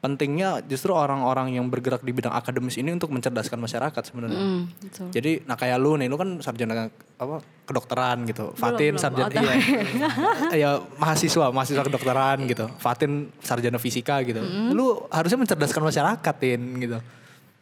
pentingnya 0.02 0.66
justru 0.66 0.90
orang-orang 0.90 1.54
yang 1.54 1.70
bergerak 1.70 2.02
di 2.02 2.10
bidang 2.10 2.34
akademis 2.34 2.74
ini 2.74 2.90
untuk 2.90 3.14
mencerdaskan 3.14 3.54
masyarakat 3.54 4.02
sebenarnya. 4.02 4.34
Mm, 4.34 4.62
betul. 4.82 5.06
Jadi 5.14 5.32
nah 5.46 5.54
kayak 5.54 5.78
lu 5.78 5.94
nih, 5.94 6.10
lu 6.10 6.18
kan 6.18 6.42
sarjana 6.42 6.90
apa 6.90 7.38
kedokteran 7.62 8.26
gitu. 8.26 8.50
Fatin 8.58 8.98
belum. 8.98 9.02
sarjana 9.06 9.30
iya. 9.30 10.58
ya 10.66 10.70
mahasiswa, 10.98 11.54
mahasiswa 11.54 11.86
kedokteran 11.86 12.42
gitu. 12.50 12.66
Fatin 12.82 13.30
sarjana 13.46 13.78
fisika 13.78 14.18
gitu. 14.26 14.42
Lu 14.74 15.06
harusnya 15.06 15.38
mencerdaskan 15.38 15.82
masyarakat, 15.86 16.34
Tin 16.42 16.62
gitu. 16.82 16.98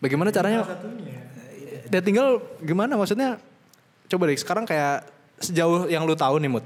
Bagaimana 0.01 0.33
caranya? 0.33 0.65
Ya 1.93 2.01
tinggal 2.01 2.41
gimana 2.65 2.97
maksudnya? 2.97 3.37
Coba 4.09 4.33
deh 4.33 4.41
sekarang 4.41 4.65
kayak 4.65 5.05
sejauh 5.45 5.93
yang 5.93 6.09
lu 6.09 6.17
tahu 6.17 6.41
nih, 6.41 6.49
Mut. 6.49 6.65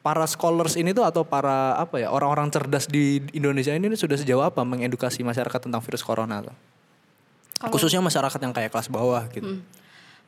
Para 0.00 0.24
scholars 0.24 0.80
ini 0.80 0.96
tuh 0.96 1.04
atau 1.04 1.28
para 1.28 1.76
apa 1.76 2.00
ya 2.00 2.08
orang-orang 2.08 2.48
cerdas 2.48 2.88
di 2.88 3.20
Indonesia 3.36 3.76
ini 3.76 3.92
sudah 3.92 4.16
sejauh 4.16 4.40
apa 4.40 4.64
mengedukasi 4.64 5.20
masyarakat 5.20 5.60
tentang 5.68 5.84
virus 5.84 6.00
corona 6.00 6.40
tuh? 6.40 6.56
Khususnya 7.68 8.00
masyarakat 8.00 8.40
yang 8.40 8.56
kayak 8.56 8.72
kelas 8.72 8.88
bawah 8.88 9.28
gitu. 9.28 9.60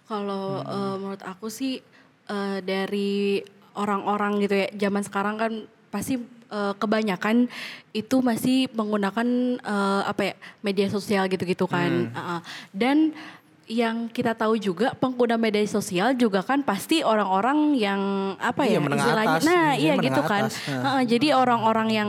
Kalau 0.04 0.60
eh, 0.60 0.94
menurut 1.00 1.24
aku 1.24 1.48
sih 1.48 1.80
eh, 2.28 2.58
dari 2.60 3.40
orang-orang 3.72 4.44
gitu 4.44 4.54
ya 4.60 4.68
zaman 4.88 5.00
sekarang 5.00 5.40
kan 5.40 5.52
pasti 5.88 6.20
eh, 6.52 6.74
kebanyakan 6.76 7.48
itu 7.96 8.16
masih 8.20 8.68
menggunakan 8.76 9.56
eh, 9.56 10.02
apa 10.04 10.22
ya 10.32 10.34
media 10.60 10.92
sosial 10.92 11.32
gitu-gitu 11.32 11.64
kan. 11.64 12.12
Uh-uh. 12.12 12.40
Dan 12.76 13.16
yang 13.64 14.06
kita 14.06 14.32
tahu 14.32 14.56
juga 14.56 14.92
pengguna 14.92 15.34
media 15.34 15.62
sosial 15.64 16.12
juga 16.12 16.40
kan 16.40 16.60
pasti 16.60 17.00
orang-orang 17.00 17.72
yang 17.72 18.00
apa 18.36 18.64
Iya, 18.64 18.74
ya 18.74 18.78
menengah 18.80 19.06
istilahnya. 19.06 19.32
atas. 19.32 19.42
Nah, 19.44 19.68
Iya, 19.72 19.78
iya 19.78 19.94
gitu 20.02 20.20
kan. 20.22 20.42
Nah. 20.44 20.82
Uh-uh, 20.82 21.02
jadi 21.04 21.28
orang-orang 21.32 21.88
yang 21.90 22.08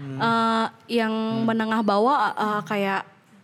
eh, 0.00 0.66
yang 0.92 1.12
menengah 1.44 1.78
bawah 1.80 2.16
eh, 2.32 2.60
kayak 2.64 3.02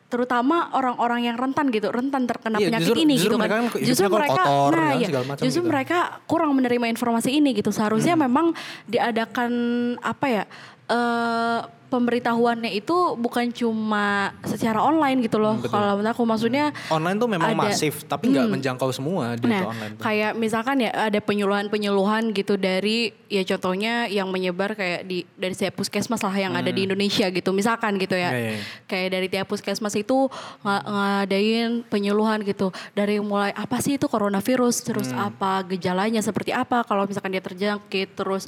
terutama 0.09 0.73
orang-orang 0.73 1.21
yang 1.23 1.37
rentan 1.37 1.69
gitu, 1.69 1.93
rentan 1.93 2.25
terkena 2.25 2.57
Iya, 2.57 2.67
penyakit 2.73 2.87
justru- 2.89 3.05
ini 3.05 3.15
justru 3.15 3.29
gitu 3.29 3.37
kan. 3.37 3.41
mereka 3.45 3.55
kan 3.55 3.67
Justru 3.85 4.07
kok 4.07 4.17
mereka, 4.17 4.33
kotor, 4.41 4.71
nah 4.73 4.89
kan, 4.89 4.97
ya, 4.97 5.09
justru 5.39 5.63
gitu. 5.63 5.69
mereka 5.69 5.99
kurang 6.25 6.51
menerima 6.53 6.87
informasi 6.89 7.31
ini 7.31 7.51
gitu. 7.53 7.71
Seharusnya 7.71 8.17
Hmm. 8.17 8.25
memang 8.25 8.47
diadakan 8.89 9.53
apa 10.01 10.27
ya? 10.27 10.45
eh 10.89 11.61
pemberitahuannya 11.89 12.71
itu 12.71 12.93
bukan 13.17 13.49
cuma 13.51 14.31
secara 14.43 14.79
online 14.79 15.25
gitu 15.25 15.37
loh. 15.37 15.57
Kalau 15.59 15.97
menurut 15.97 16.13
aku 16.13 16.23
maksudnya 16.23 16.71
Online 16.89 17.17
tuh 17.17 17.27
memang 17.27 17.51
ada- 17.51 17.61
masif, 17.67 18.05
tapi 18.05 18.29
nggak 18.29 18.47
menjangkau 18.47 18.93
semua 18.93 19.35
di 19.35 19.49
Nah, 19.49 19.73
online. 19.73 19.97
tuh. 19.97 20.05
kayak 20.05 20.33
misalkan 20.35 20.77
ya 20.79 20.93
ada 20.93 21.19
penyuluhan-penyuluhan 21.19 22.31
gitu 22.31 22.55
dari 22.55 23.11
ya 23.27 23.43
contohnya 23.43 24.07
yang 24.07 24.29
menyebar 24.29 24.73
kayak 24.73 25.05
di 25.05 25.25
dari 25.35 25.53
setiap 25.53 25.77
puskesmas 25.77 26.21
lah 26.21 26.33
yang 26.33 26.53
ada 26.53 26.69
di 26.69 26.85
Indonesia 26.85 27.27
gitu. 27.27 27.51
Misalkan 27.51 27.97
gitu 27.97 28.15
ya. 28.15 28.31
Hmm. 28.31 28.39
Iya, 28.39 28.51
iya. 28.55 28.63
Kayak 28.85 29.09
dari 29.11 29.27
tiap 29.27 29.47
puskesmas 29.47 29.95
itu 29.95 30.29
nga- 30.61 30.85
ngadain 30.85 31.83
penyuluhan 31.83 32.45
gitu. 32.45 32.69
Dari 32.93 33.19
mulai 33.19 33.51
apa 33.51 33.81
sih 33.81 33.97
itu 33.97 34.07
coronavirus, 34.07 34.77
terus 34.83 35.09
Hmm. 35.09 35.33
apa 35.33 35.65
gejalanya 35.67 36.21
seperti 36.21 36.53
apa 36.53 36.85
kalau 36.85 37.05
misalkan 37.05 37.33
dia 37.33 37.41
terjangkit, 37.41 38.15
terus 38.15 38.47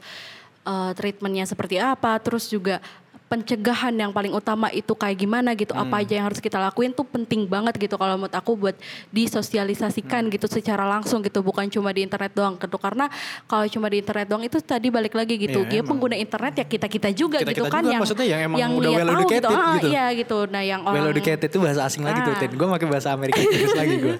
eh, 0.60 0.92
treatmentnya 0.92 1.48
seperti 1.48 1.80
apa, 1.80 2.20
terus 2.20 2.44
juga 2.46 2.84
pencegahan 3.30 3.94
yang 3.94 4.10
paling 4.10 4.34
utama 4.34 4.66
itu 4.68 4.90
kayak 4.92 5.14
gimana 5.16 5.54
gitu 5.54 5.70
Hmm. 5.70 5.86
apa 5.86 6.02
aja 6.02 6.18
yang 6.18 6.26
harus 6.26 6.42
kita 6.42 6.58
lakuin 6.58 6.90
tuh 6.90 7.06
penting 7.06 7.46
banget 7.46 7.78
gitu 7.78 7.94
kalau 7.94 8.18
menurut 8.18 8.34
aku 8.34 8.58
buat 8.58 8.74
disosialisasikan 9.14 10.26
Hmm. 10.26 10.34
gitu 10.34 10.46
secara 10.46 10.82
langsung 10.84 11.22
gitu 11.22 11.38
bukan 11.40 11.70
cuma 11.70 11.94
di 11.94 12.02
internet 12.02 12.34
doang 12.34 12.58
gitu 12.58 12.74
karena 12.74 13.06
kalau 13.46 13.64
cuma 13.64 13.86
di 13.86 14.02
internet 14.02 14.26
doang 14.26 14.42
itu 14.42 14.58
tadi 14.58 14.90
balik 14.90 15.14
lagi 15.14 15.38
gitu 15.38 15.62
Iya, 15.62 15.70
dia 15.70 15.82
pengguna 15.82 16.18
internet 16.18 16.52
ya 16.56 16.66
kita 16.66 16.86
kita 16.86 17.08
juga 17.12 17.38
Kita-kita 17.38 17.54
gitu 17.60 17.70
kan 17.70 17.80
juga, 17.80 17.92
yang 17.92 18.00
maksudnya 18.02 18.26
yang 18.26 18.40
emang 18.42 18.58
udah 18.72 18.90
lihat 18.90 18.98
well 18.98 19.06
tahu 19.06 19.20
gitu 19.20 19.30
educated 19.30 19.46
ah, 19.54 19.70
gitu. 19.70 19.88
iya 19.88 20.04
gitu 20.12 20.38
nah 20.46 20.62
yang 20.64 20.80
orang 20.82 20.96
Well 20.96 21.10
educated 21.12 21.46
itu 21.46 21.58
bahasa 21.60 21.80
asing 21.82 22.02
lagi 22.02 22.18
tuh, 22.20 22.32
Ah. 22.32 22.48
Gue 22.50 22.66
pakai 22.68 22.88
bahasa 22.88 23.08
Amerika 23.10 23.38
Inggris 23.38 23.70
lagi 23.78 23.94
gue. 23.96 24.16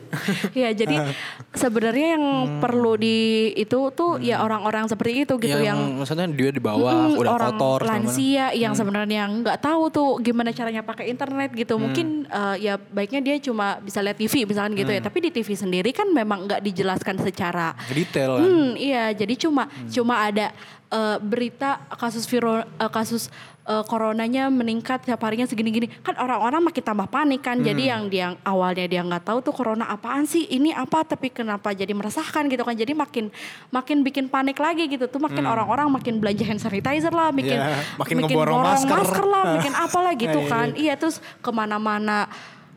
ya 0.54 0.70
jadi 0.70 0.94
Ah. 0.96 1.10
sebenarnya 1.52 2.06
yang 2.14 2.24
Hmm. 2.30 2.60
perlu 2.60 2.94
di 2.94 3.18
itu 3.54 3.90
tuh 3.90 4.16
ya 4.18 4.38
orang-orang 4.38 4.86
seperti 4.86 5.24
itu 5.24 5.34
gitu 5.36 5.58
yang 5.58 5.98
maksudnya 5.98 6.30
dia 6.30 6.50
di 6.50 6.62
bawah, 6.62 7.10
Mm, 7.10 7.18
udah 7.18 7.32
orang 7.32 7.54
kotor. 7.54 7.80
lansia 7.82 8.46
yang 8.54 8.70
sebenarnya 8.72 8.99
nggak 9.06 9.58
tahu 9.62 9.82
tuh 9.88 10.08
gimana 10.20 10.50
caranya 10.50 10.82
pakai 10.82 11.12
internet 11.12 11.54
gitu. 11.54 11.78
Mungkin 11.78 12.26
eh, 12.26 12.56
ya 12.70 12.74
baiknya 12.76 13.20
dia 13.22 13.36
cuma 13.38 13.78
bisa 13.80 14.02
lihat 14.02 14.18
TV 14.18 14.44
misalkan 14.44 14.74
gitu 14.74 14.90
ya. 14.90 15.00
Tapi 15.00 15.18
di 15.28 15.30
TV 15.30 15.48
sendiri 15.54 15.90
kan 15.94 16.08
memang 16.10 16.48
nggak 16.50 16.60
dijelaskan 16.64 17.20
secara 17.22 17.72
Detail 17.88 18.40
kan. 18.40 18.44
Hmm, 18.44 18.70
iya, 18.74 19.12
jadi 19.14 19.34
cuma 19.36 19.70
cuma 19.92 20.14
ada 20.26 20.50
eh, 20.90 21.16
berita 21.22 21.84
kasus 21.96 22.24
viro, 22.26 22.60
eh, 22.60 22.90
kasus 22.90 23.28
eh, 23.70 23.84
coronanya 23.86 24.50
meningkat 24.50 25.06
tiap 25.06 25.22
harinya 25.22 25.46
segini-gini. 25.46 25.86
Kan 26.02 26.18
orang-orang 26.18 26.58
makin 26.60 26.82
tambah 26.82 27.06
panik 27.06 27.38
kan. 27.40 27.56
Jadi 27.56 27.86
yang 27.86 28.10
dia 28.10 28.34
awalnya 28.42 28.84
dia 28.84 29.00
nggak 29.00 29.22
tahu 29.22 29.38
tuh 29.40 29.54
corona 29.54 29.86
apaan 29.86 30.26
sih, 30.26 30.50
ini 30.50 30.74
apa 30.74 31.06
tapi 31.06 31.30
kenapa 31.30 31.70
jadi 31.70 31.90
meresahkan 31.90 32.46
gitu 32.46 32.60
kan. 32.60 32.74
Jadi 32.74 32.92
makin 32.92 33.30
makin 33.70 34.02
bikin 34.02 34.26
panik 34.26 34.58
lagi 34.58 34.90
gitu 34.90 35.06
tuh 35.06 35.22
makin 35.22 35.46
orang-orang 35.46 35.86
makin 35.86 36.18
belanja 36.18 36.42
hand 36.42 36.58
sanitizer 36.58 37.10
lah, 37.10 37.30
bikin 37.30 37.54
Iya, 37.54 37.78
makin 37.94 38.16
ngeborong 38.20 38.58
borong 38.58 38.90
masker. 38.90 39.24
lah, 39.24 39.44
bikin 39.54 39.72
apa 39.72 39.98
lah 40.00 40.12
gitu 40.14 40.34
Iya, 40.34 40.42
iya, 40.42 40.50
kan. 40.50 40.68
Iya, 40.74 40.94
terus 40.96 41.16
ke 41.38 41.50
mana-mana 41.50 42.26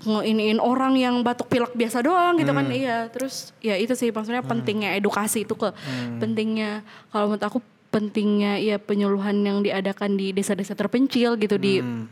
ngeiniin 0.03 0.59
orang 0.59 0.93
yang 0.93 1.15
batuk 1.23 1.47
pilek 1.47 1.71
biasa 1.71 2.03
doang 2.03 2.35
gitu 2.35 2.51
Hmm. 2.51 2.59
kan 2.59 2.67
iya 2.69 3.07
terus 3.07 3.55
ya 3.59 3.79
itu 3.79 3.95
sih 3.95 4.11
maksudnya 4.11 4.43
pentingnya 4.43 4.99
edukasi 4.99 5.47
itu 5.47 5.55
ke 5.55 5.71
Hmm. 5.71 6.19
pentingnya 6.19 6.83
kalau 7.07 7.31
menurut 7.31 7.39
aku 7.41 7.63
pentingnya 7.93 8.57
ya 8.57 8.81
penyuluhan 8.81 9.37
yang 9.39 9.61
diadakan 9.61 10.17
di 10.17 10.33
desa-desa 10.33 10.73
terpencil 10.73 11.37
gitu 11.37 11.61
di 11.61 11.77
Hmm. 11.77 12.09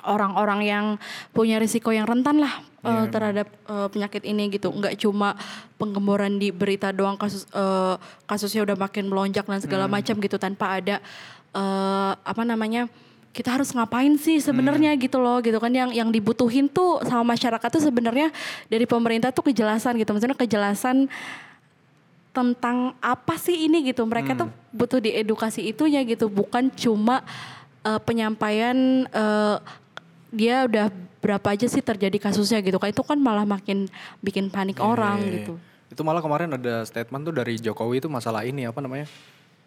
orang-orang 0.00 0.60
yang 0.64 0.86
punya 1.30 1.60
risiko 1.60 1.92
yang 1.92 2.08
rentan 2.08 2.40
lah 2.40 2.64
Iya, 2.80 3.04
eh, 3.04 3.06
terhadap 3.12 3.46
eh, 3.46 3.88
penyakit 3.88 4.24
ini 4.24 4.48
gitu 4.50 4.72
nggak 4.72 4.96
cuma 4.98 5.36
penggemboran 5.76 6.40
di 6.40 6.48
berita 6.50 6.90
doang 6.90 7.14
kasus 7.14 7.44
eh, 7.46 7.94
kasusnya 8.24 8.64
udah 8.64 8.74
makin 8.74 9.06
melonjak 9.06 9.44
dan 9.44 9.60
segala 9.60 9.84
Hmm. 9.86 9.94
macam 9.94 10.16
gitu 10.16 10.34
tanpa 10.34 10.80
ada 10.80 10.96
eh, 11.52 12.12
apa 12.16 12.42
namanya 12.42 12.88
kita 13.30 13.54
harus 13.54 13.70
ngapain 13.70 14.16
sih 14.16 14.40
sebenarnya 14.40 14.96
Hmm. 14.96 15.00
gitu 15.00 15.20
loh 15.20 15.38
gitu 15.38 15.60
kan 15.60 15.70
yang 15.70 15.92
yang 15.92 16.08
dibutuhin 16.08 16.66
tuh 16.66 16.98
sama 17.04 17.36
masyarakat 17.36 17.68
tuh 17.68 17.84
sebenarnya 17.84 18.32
dari 18.66 18.88
pemerintah 18.88 19.30
tuh 19.30 19.46
kejelasan 19.46 19.94
gitu 19.94 20.10
maksudnya 20.10 20.34
kejelasan 20.34 21.06
tentang 22.30 22.94
apa 23.02 23.34
sih 23.36 23.66
ini 23.66 23.82
gitu. 23.90 24.06
Mereka 24.06 24.38
tuh 24.38 24.48
butuh 24.70 25.02
diedukasi 25.02 25.66
itunya 25.66 26.02
gitu. 26.06 26.30
Bukan 26.30 26.70
cuma 26.74 27.22
eh, 27.82 28.00
penyampaian 28.02 29.06
eh, 29.10 29.56
dia 30.30 30.64
udah 30.66 30.86
berapa 31.20 31.52
aja 31.52 31.66
sih 31.66 31.82
terjadi 31.82 32.16
kasusnya 32.16 32.62
gitu. 32.62 32.78
Kan 32.78 32.90
itu 32.94 33.02
kan 33.02 33.18
malah 33.18 33.44
makin 33.44 33.90
bikin 34.24 34.48
panik 34.48 34.78
orang 34.80 35.20
Iya, 35.20 35.26
iya, 35.26 35.36
gitu. 35.42 35.54
Iya. 35.58 35.92
Itu 35.92 36.00
malah 36.06 36.22
kemarin 36.22 36.54
ada 36.54 36.86
statement 36.86 37.22
tuh 37.26 37.34
dari 37.34 37.58
Jokowi 37.58 37.98
itu 37.98 38.08
masalah 38.08 38.46
ini 38.46 38.64
apa 38.64 38.78
namanya? 38.78 39.10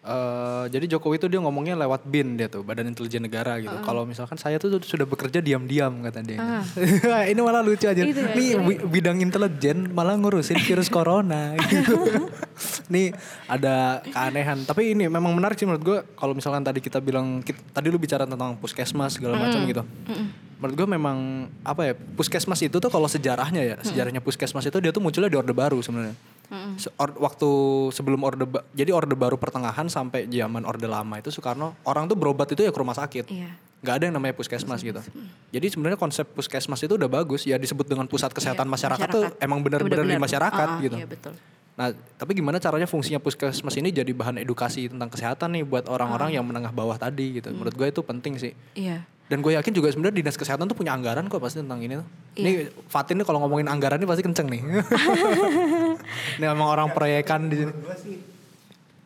Eh, 0.04 0.64
jadi 0.68 0.84
Jokowi 0.84 1.16
itu 1.16 1.32
dia 1.32 1.40
ngomongnya 1.40 1.80
lewat 1.80 2.04
BIN 2.04 2.36
dia 2.36 2.44
tuh 2.44 2.60
Badan 2.60 2.92
Intelijen 2.92 3.24
Negara 3.24 3.56
gitu. 3.56 3.72
Kalau 3.80 4.04
misalkan 4.04 4.36
saya 4.36 4.60
tuh 4.60 4.76
sudah 4.84 5.08
bekerja 5.08 5.40
diam-diam 5.40 6.04
kata 6.04 6.20
dia. 6.20 6.60
ini 7.32 7.40
malah 7.40 7.64
lucu 7.64 7.88
aja. 7.88 8.04
Itu 8.04 8.20
ya, 8.20 8.36
Nih 8.36 8.52
bi- 8.60 8.84
bidang 8.84 9.24
intelijen 9.24 9.96
malah 9.96 10.20
ngurusin 10.20 10.60
virus 10.60 10.92
corona. 10.92 11.56
gitu. 11.72 12.20
Nih 12.92 13.16
ada 13.48 14.04
keanehan. 14.04 14.68
Tapi 14.68 14.92
ini 14.92 15.08
memang 15.08 15.32
menarik 15.32 15.56
sih 15.56 15.64
menurut 15.64 15.80
gue. 15.80 15.98
Kalau 16.20 16.36
misalkan 16.36 16.60
tadi 16.60 16.84
kita 16.84 17.00
bilang 17.00 17.40
kit- 17.40 17.64
tadi 17.72 17.88
lu 17.88 17.96
bicara 17.96 18.28
tentang 18.28 18.60
puskesmas 18.60 19.16
segala 19.16 19.40
macam 19.40 19.64
gitu. 19.64 19.88
Menurut 20.60 20.84
gue 20.84 20.88
memang 20.90 21.16
apa 21.64 21.80
ya 21.80 21.94
puskesmas 21.96 22.60
itu 22.60 22.76
tuh 22.76 22.92
kalau 22.92 23.08
sejarahnya 23.08 23.64
ya 23.64 23.76
sejarahnya 23.80 24.20
puskesmas 24.20 24.68
itu 24.68 24.76
dia 24.84 24.92
tuh 24.92 25.00
munculnya 25.00 25.32
di 25.32 25.40
orde 25.40 25.56
baru 25.56 25.80
sebenarnya. 25.80 26.12
Se- 26.76 26.92
or- 26.94 27.16
waktu 27.16 27.48
sebelum 27.90 28.20
orde 28.20 28.44
ba- 28.44 28.64
jadi 28.70 28.90
orde 28.90 29.12
baru 29.12 29.34
pertengahan 29.34 29.86
sampai 29.86 30.24
zaman 30.26 30.62
orde 30.62 30.84
lama 30.84 31.14
itu 31.16 31.28
Soekarno 31.28 31.74
orang 31.82 32.04
tuh 32.04 32.14
berobat 32.14 32.46
itu 32.48 32.60
ya 32.60 32.70
ke 32.70 32.78
rumah 32.78 32.94
sakit. 32.94 33.26
Iya. 33.26 33.50
Nggak 33.80 33.94
ada 33.94 34.04
yang 34.06 34.14
namanya 34.14 34.34
puskesmas 34.34 34.80
gitu. 34.80 35.00
Jadi 35.50 35.66
sebenarnya 35.68 35.96
konsep 35.96 36.24
puskesmas 36.26 36.80
itu 36.80 36.94
udah 36.94 37.06
bagus 37.06 37.42
ya 37.42 37.56
disebut 37.56 37.84
dengan 37.84 38.04
pusat 38.04 38.30
kesehatan 38.30 38.64
Iya, 38.64 38.72
masyarakat, 38.72 39.08
tuh 39.08 39.24
emang 39.38 39.60
benar-benar 39.60 40.02
di 40.02 40.16
masyarakat 40.16 40.68
ah, 40.70 40.80
gitu. 40.80 40.96
iya 40.96 41.04
betul 41.04 41.34
Nah, 41.74 41.90
tapi 41.90 42.32
gimana 42.32 42.56
caranya 42.56 42.86
fungsinya 42.86 43.18
puskesmas 43.18 43.74
ini 43.74 43.90
jadi 43.90 44.06
bahan 44.08 44.38
edukasi 44.38 44.86
tentang 44.86 45.10
kesehatan 45.10 45.52
nih 45.52 45.64
buat 45.64 45.84
orang-orang 45.86 46.30
Ah. 46.30 46.34
yang 46.38 46.46
menengah 46.46 46.70
bawah 46.70 46.94
tadi 46.94 47.36
gitu. 47.36 47.50
Menurut 47.50 47.74
gue 47.74 47.86
itu 47.88 47.98
penting 48.00 48.38
sih. 48.38 48.54
iya 48.72 49.02
Dan 49.24 49.40
gue 49.40 49.52
yakin 49.52 49.72
juga 49.72 49.88
sebenarnya 49.88 50.14
dinas 50.14 50.36
kesehatan 50.36 50.64
tuh 50.64 50.76
punya 50.76 50.92
anggaran 50.92 51.26
kok 51.26 51.40
pasti 51.40 51.58
tentang 51.58 51.80
ini 51.80 51.96
tuh. 51.96 52.06
Iya. 52.34 52.44
Ini 52.44 52.52
Fatin 52.86 53.16
nih 53.16 53.26
kalau 53.26 53.40
ngomongin 53.40 53.66
anggaran 53.66 53.96
ini 53.96 54.06
pasti 54.06 54.22
kenceng 54.22 54.46
nih. 54.46 54.60
ini 56.36 56.44
emang 56.44 56.68
orang 56.68 56.88
proyekan 56.90 57.46
di 57.46 57.56
sini. 57.58 57.72
Gua 57.72 57.96
sih 57.96 58.16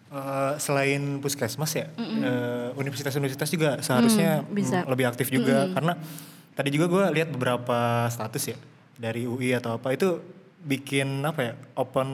eh, 0.08 0.52
selain 0.56 1.20
puskesmas 1.20 1.72
ya, 1.72 1.86
eh, 1.92 2.68
universitas-universitas 2.74 3.48
juga 3.48 3.70
seharusnya 3.78 4.40
Mm, 4.40 4.54
bisa. 4.56 4.78
mm, 4.80 4.88
lebih 4.88 5.04
aktif 5.06 5.28
juga 5.28 5.68
karena 5.68 5.92
tadi 6.52 6.68
juga 6.72 6.88
gue 6.88 7.04
lihat 7.12 7.28
beberapa 7.28 7.78
status 8.08 8.44
ya 8.48 8.58
dari 8.96 9.24
UI 9.24 9.52
atau 9.52 9.76
apa 9.76 9.92
itu 9.92 10.18
bikin 10.58 11.22
apa 11.22 11.40
ya 11.40 11.52
open 11.76 12.08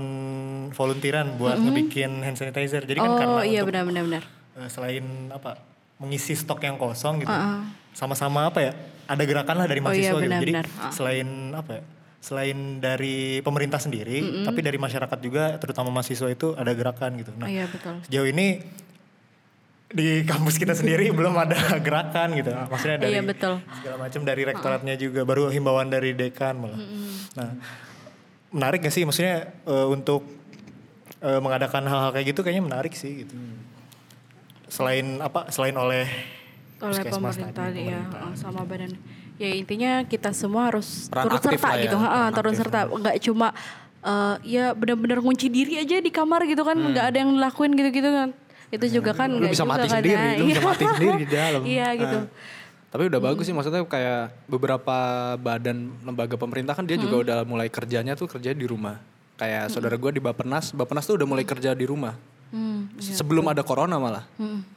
volunteeran 0.71 1.39
buat 1.39 1.57
ngebikin 1.57 2.21
hand 2.21 2.37
sanitizer. 2.37 2.83
Jadi 2.83 2.99
kan 2.99 3.09
oh 3.09 3.17
karena 3.17 3.41
iya 3.43 3.63
untuk, 3.63 3.73
benar-benar 3.73 4.03
benar 4.05 4.23
eh, 4.59 4.69
selain 4.69 5.05
apa 5.31 5.57
mengisi 5.97 6.35
stok 6.35 6.61
yang 6.61 6.77
kosong 6.77 7.23
gitu, 7.23 7.31
sama-sama 7.95 8.51
apa 8.51 8.59
ya 8.61 8.73
ada 9.07 9.23
gerakan 9.23 9.55
lah 9.55 9.67
dari 9.71 9.79
Oh 9.79 9.95
iya, 9.95 10.11
mahasiswa 10.11 10.19
gitu. 10.19 10.35
Jadi 10.35 10.53
benar-benar. 10.53 10.67
Ah. 10.83 10.91
selain 10.91 11.29
apa 11.55 11.71
ya 11.79 11.83
selain 12.25 12.81
dari 12.81 13.45
pemerintah 13.45 13.77
sendiri 13.77 14.49
tapi 14.49 14.65
dari 14.65 14.81
masyarakat 14.81 15.19
juga 15.21 15.61
terutama 15.61 15.93
mahasiswa 15.93 16.33
itu 16.33 16.57
ada 16.57 16.73
gerakan 16.73 17.21
gitu. 17.21 17.37
Oh 17.37 17.45
nah 17.45 17.53
iya 17.53 17.69
betul. 17.69 18.01
sejauh 18.09 18.25
ini 18.33 18.65
di 19.93 20.25
kampus 20.25 20.57
kita 20.57 20.73
sendiri 20.73 21.13
belum 21.21 21.37
ada 21.37 21.77
gerakan 21.85 22.33
gitu. 22.33 22.49
Maksudnya 22.49 22.97
dari 22.97 23.13
Iya, 23.13 23.23
betul. 23.23 23.61
segala 23.77 23.97
macam 24.01 24.21
dari 24.25 24.43
rektoratnya 24.43 24.95
juga 24.97 25.21
baru 25.23 25.53
himbauan 25.53 25.93
dari 25.93 26.17
dekan 26.17 26.65
malah. 26.65 26.81
Nah 27.37 27.51
menarik 28.51 28.81
gak 28.81 28.95
sih? 28.97 29.05
Maksudnya 29.05 29.53
eh, 29.69 29.87
untuk 29.87 30.25
eh, 31.21 31.41
mengadakan 31.45 31.85
hal-hal 31.85 32.11
kayak 32.11 32.33
gitu 32.33 32.41
kayaknya 32.41 32.65
menarik 32.65 32.97
sih 32.97 33.29
gitu. 33.29 33.37
Selain 34.73 35.21
apa? 35.21 35.53
Selain 35.53 35.77
oleh 35.77 36.09
oleh 36.83 37.01
pemerintah 37.07 37.53
tadi, 37.71 37.87
ya 37.87 38.01
pemerintah. 38.03 38.29
uh, 38.29 38.35
sama 38.35 38.61
badan 38.67 38.93
ya 39.35 39.51
intinya 39.51 39.93
kita 40.03 40.31
semua 40.31 40.71
harus 40.71 41.07
Peran 41.07 41.25
turut 41.27 41.41
serta 41.41 41.69
ya, 41.75 41.83
gitu 41.85 41.97
ha, 41.97 42.31
turut 42.31 42.55
serta 42.55 42.79
nggak 42.87 43.17
cuma 43.21 43.51
uh, 44.01 44.39
ya 44.41 44.71
benar-benar 44.73 45.19
ngunci 45.19 45.47
diri 45.49 45.75
aja 45.77 45.99
di 45.99 46.09
kamar 46.09 46.45
gitu 46.45 46.63
kan 46.63 46.75
nggak 46.75 47.07
ada 47.11 47.19
yang 47.19 47.35
lakuin 47.35 47.73
gitu-gitu 47.73 48.07
kan 48.07 48.29
itu 48.71 48.87
juga 48.93 49.11
kan 49.13 49.29
Hmm. 49.29 49.39
Nggak 49.39 49.53
bisa 49.53 49.63
juga 49.63 49.71
mati 49.71 49.83
kan 49.83 49.91
sendiri, 49.93 50.15
Nah, 50.17 50.33
lu 50.35 50.45
bisa 50.45 50.59
iya. 50.59 50.67
mati 50.67 50.85
sendiri 50.93 51.13
di 51.17 51.29
dalam. 51.29 51.61
iya 51.63 51.89
gitu 51.95 52.19
Ah. 52.21 52.25
Tapi 52.89 53.03
udah 53.07 53.21
bagus 53.21 53.45
sih 53.45 53.51
maksudnya 53.51 53.83
kayak 53.83 54.47
beberapa 54.47 54.97
badan 55.37 55.79
lembaga 56.01 56.39
pemerintah 56.39 56.73
kan 56.73 56.83
dia 56.83 56.95
juga 56.95 57.15
Hmm. 57.17 57.25
udah 57.27 57.39
mulai 57.43 57.67
kerjanya 57.67 58.15
tuh 58.15 58.27
kerja 58.29 58.51
di 58.51 58.63
rumah. 58.65 59.03
Kayak 59.35 59.67
saudara 59.69 59.99
gue 59.99 60.11
di 60.11 60.23
Bapenas, 60.23 60.71
Bapenas 60.71 61.03
tuh 61.03 61.19
udah 61.19 61.27
mulai 61.27 61.43
kerja 61.43 61.71
di 61.71 61.83
rumah. 61.83 62.15
Hmm, 62.55 62.87
Sebelum 62.95 63.43
ada 63.45 63.67
corona 63.67 63.99
malah. 63.99 64.23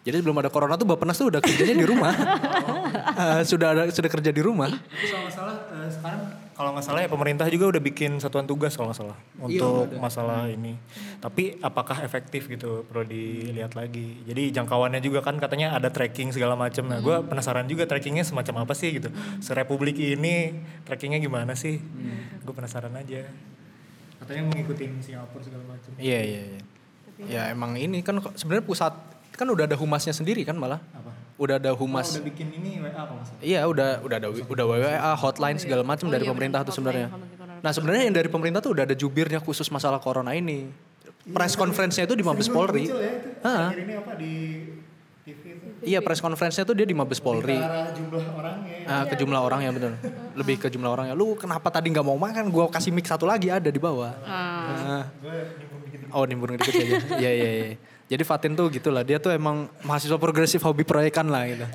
Jadi 0.02 0.18
sebelum 0.18 0.34
ada 0.36 0.50
corona 0.50 0.74
tuh 0.74 0.90
Bapenas 0.90 1.14
tuh 1.14 1.30
udah 1.30 1.38
kerjanya 1.38 1.78
di 1.78 1.86
rumah. 1.86 2.10
eh, 3.16 3.42
sudah 3.48 3.68
ada 3.72 3.84
sudah 3.94 4.10
kerja 4.12 4.32
di 4.36 4.42
rumah. 4.44 4.72
Kalau 4.72 5.20
nggak 5.24 5.34
salah 5.34 5.56
eh, 5.72 5.90
sekarang 5.92 6.22
kalau 6.58 6.74
nggak 6.74 6.86
salah 6.90 7.06
ya 7.06 7.10
pemerintah 7.14 7.46
juga 7.54 7.70
udah 7.70 7.82
bikin 7.86 8.18
satuan 8.18 8.50
tugas 8.50 8.74
kalau 8.74 8.90
nggak 8.90 8.98
salah 8.98 9.18
untuk 9.38 9.94
masalah 10.02 10.50
ini. 10.50 10.74
Tapi 11.22 11.62
apakah 11.62 12.02
efektif 12.02 12.50
gitu 12.50 12.82
perlu 12.90 13.06
dilihat 13.06 13.78
lagi. 13.78 14.26
Jadi 14.26 14.50
jangkauannya 14.58 14.98
juga 14.98 15.22
kan 15.22 15.38
katanya 15.38 15.78
ada 15.78 15.94
tracking 15.94 16.34
segala 16.34 16.58
macam. 16.58 16.90
Nah, 16.90 16.98
gue 16.98 17.14
penasaran 17.30 17.70
juga 17.70 17.86
trackingnya 17.86 18.26
semacam 18.26 18.66
apa 18.66 18.74
sih 18.74 18.90
gitu. 18.98 19.14
Serepublik 19.38 20.02
ini 20.02 20.58
trackingnya 20.82 21.22
gimana 21.22 21.54
sih? 21.54 21.78
Gue 22.42 22.54
penasaran 22.58 22.90
aja. 22.98 23.22
Katanya 24.18 24.50
mengikuti 24.50 24.90
Singapura 25.06 25.46
segala 25.46 25.64
macam. 25.78 25.94
Iya 26.02 26.20
iya 26.26 26.42
iya. 26.42 26.62
Ya 27.30 27.42
emang 27.54 27.78
ini 27.78 28.02
kan 28.02 28.18
sebenarnya 28.34 28.66
pusat 28.66 28.98
kan 29.38 29.46
udah 29.46 29.70
ada 29.70 29.78
humasnya 29.78 30.10
sendiri 30.10 30.42
kan 30.42 30.58
malah. 30.58 30.82
Apa? 30.90 31.14
Udah 31.38 31.62
ada 31.62 31.70
Oh, 31.70 31.78
humas. 31.78 32.18
udah 32.18 32.26
bikin 32.26 32.50
ini 32.52 32.82
WA 32.82 32.90
kalau. 32.90 33.22
Iya 33.40 33.62
udah 33.66 34.02
udah 34.02 34.16
ada 34.18 34.28
udah 34.34 34.66
WA 34.66 35.12
hotline 35.16 35.58
segala 35.58 35.86
macam 35.86 36.10
dari 36.10 36.26
pemerintah 36.26 36.66
tuh 36.66 36.74
sebenarnya. 36.74 37.14
Nah 37.58 37.72
sebenarnya 37.72 38.04
yang 38.10 38.16
dari 38.16 38.26
pemerintah 38.26 38.58
tuh 38.58 38.74
udah 38.74 38.84
ada 38.84 38.94
jubirnya 38.94 39.38
khusus 39.38 39.70
masalah 39.70 39.98
corona 39.98 40.34
ini. 40.34 40.70
Press 41.28 41.54
conference-nya 41.54 42.08
itu 42.08 42.16
di 42.16 42.24
Mabes 42.24 42.48
Polri. 42.48 42.88
Ya. 42.88 42.96
Ah. 43.44 43.70
Akhir 43.70 43.84
ini 43.84 43.94
apa 43.94 44.16
di 44.16 44.34
TV 45.22 45.42
itu? 45.60 45.66
Iya 45.84 46.00
press 46.00 46.24
conference-nya 46.24 46.64
tuh 46.64 46.74
dia 46.74 46.88
di 46.88 46.96
Mabes 46.96 47.20
Polri. 47.20 47.54
Ke 47.54 47.62
arah 47.62 47.92
jumlah 47.92 48.24
orangnya. 48.32 48.74
ya. 48.80 48.88
Ah, 48.90 49.04
ke 49.06 49.14
jumlah 49.14 49.42
orang 49.44 49.60
ya 49.62 49.70
betul. 49.70 49.94
Lebih 50.34 50.56
ke 50.58 50.68
jumlah 50.72 50.88
orangnya. 50.90 51.14
Lu 51.14 51.36
kenapa 51.36 51.68
tadi 51.68 51.92
nggak 51.92 52.02
mau 52.02 52.16
makan? 52.16 52.48
Gua 52.48 52.72
kasih 52.72 52.90
mic 52.90 53.06
satu 53.06 53.28
lagi 53.28 53.52
ada 53.52 53.68
di 53.68 53.78
bawah. 53.78 54.16
Ah. 54.24 55.06
Oh 56.10 56.24
nimbrung 56.24 56.56
dikit 56.56 56.74
aja. 56.74 56.98
Iya 57.20 57.32
iya 57.32 57.50
iya. 57.52 57.66
Jadi 58.08 58.24
Fatin 58.24 58.56
tuh 58.56 58.72
gitulah. 58.72 59.04
Dia 59.04 59.20
tuh 59.20 59.36
emang 59.36 59.68
mahasiswa 59.84 60.16
progresif 60.16 60.64
hobi 60.64 60.88
proyekan 60.88 61.28
lah 61.28 61.44
gitu. 61.44 61.68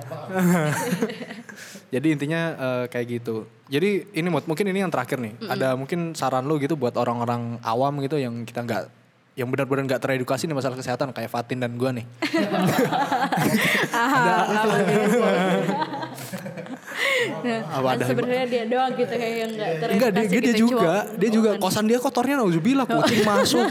Jadi 1.93 2.07
intinya 2.09 2.57
eh, 2.57 2.85
kayak 2.89 3.21
gitu. 3.21 3.45
Jadi 3.69 4.09
ini 4.17 4.33
mungkin 4.33 4.65
ini 4.65 4.81
yang 4.81 4.89
terakhir 4.89 5.21
nih. 5.21 5.37
Ada 5.45 5.77
mungkin 5.77 6.17
saran 6.17 6.49
lu 6.49 6.57
gitu 6.57 6.73
buat 6.73 6.97
orang-orang 6.97 7.61
awam 7.61 8.01
gitu 8.01 8.17
yang 8.17 8.49
kita 8.49 8.65
nggak 8.65 9.03
yang 9.33 9.49
benar-benar 9.49 9.89
nggak 9.89 10.03
teredukasi 10.05 10.45
nih 10.45 10.57
masalah 10.57 10.77
kesehatan 10.77 11.09
kayak 11.13 11.31
Fatin 11.33 11.61
dan 11.61 11.77
gua 11.77 11.93
nih. 11.93 12.05
Apa 17.69 17.89
Dan 17.95 17.99
ada 17.99 18.05
sebenarnya 18.07 18.45
dia 18.47 18.65
doang 18.67 18.93
gitu 18.95 19.15
kayak 19.15 19.37
yang 19.37 19.51
nggak 19.55 19.71
Enggak, 19.93 20.11
dia, 20.11 20.23
dia, 20.23 20.31
dia 20.31 20.53
gitu, 20.53 20.63
juga. 20.69 20.93
cuma 21.07 21.19
Dia 21.19 21.31
juga 21.31 21.51
kosan 21.59 21.85
dia 21.87 21.99
kotornya 21.99 22.35
nauzubillah 22.41 22.87
kucing 22.87 23.21
masuk. 23.23 23.67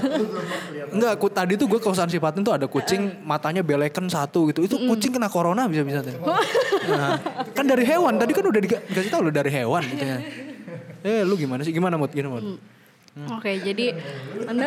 Enggak, 0.95 1.13
ku, 1.19 1.27
tadi 1.32 1.53
tuh 1.55 1.67
gue 1.67 1.79
kosan 1.79 2.07
si 2.11 2.17
Fatin 2.19 2.41
tuh 2.43 2.53
ada 2.55 2.67
kucing 2.67 3.21
matanya 3.23 3.61
beleken 3.63 4.07
satu 4.07 4.51
gitu. 4.51 4.63
Itu 4.65 4.75
kucing 4.88 5.15
kena 5.15 5.32
corona 5.32 5.67
bisa-bisa 5.67 6.03
tuh. 6.03 6.15
Nah, 6.91 7.19
kan 7.55 7.65
dari 7.67 7.84
hewan. 7.88 8.19
Tadi 8.19 8.32
kan 8.36 8.43
udah 8.47 8.61
dikasih 8.61 9.09
tahu 9.11 9.27
lo 9.27 9.32
dari 9.32 9.51
hewan 9.51 9.84
gitu 9.88 10.05
ya. 10.05 10.19
Eh, 11.01 11.25
lu 11.25 11.34
gimana 11.34 11.65
sih? 11.65 11.73
Gimana 11.73 11.97
Mut? 11.97 12.13
Gimana 12.13 12.61
Mut? 13.14 13.28
Oke, 13.34 13.59
jadi 13.59 13.91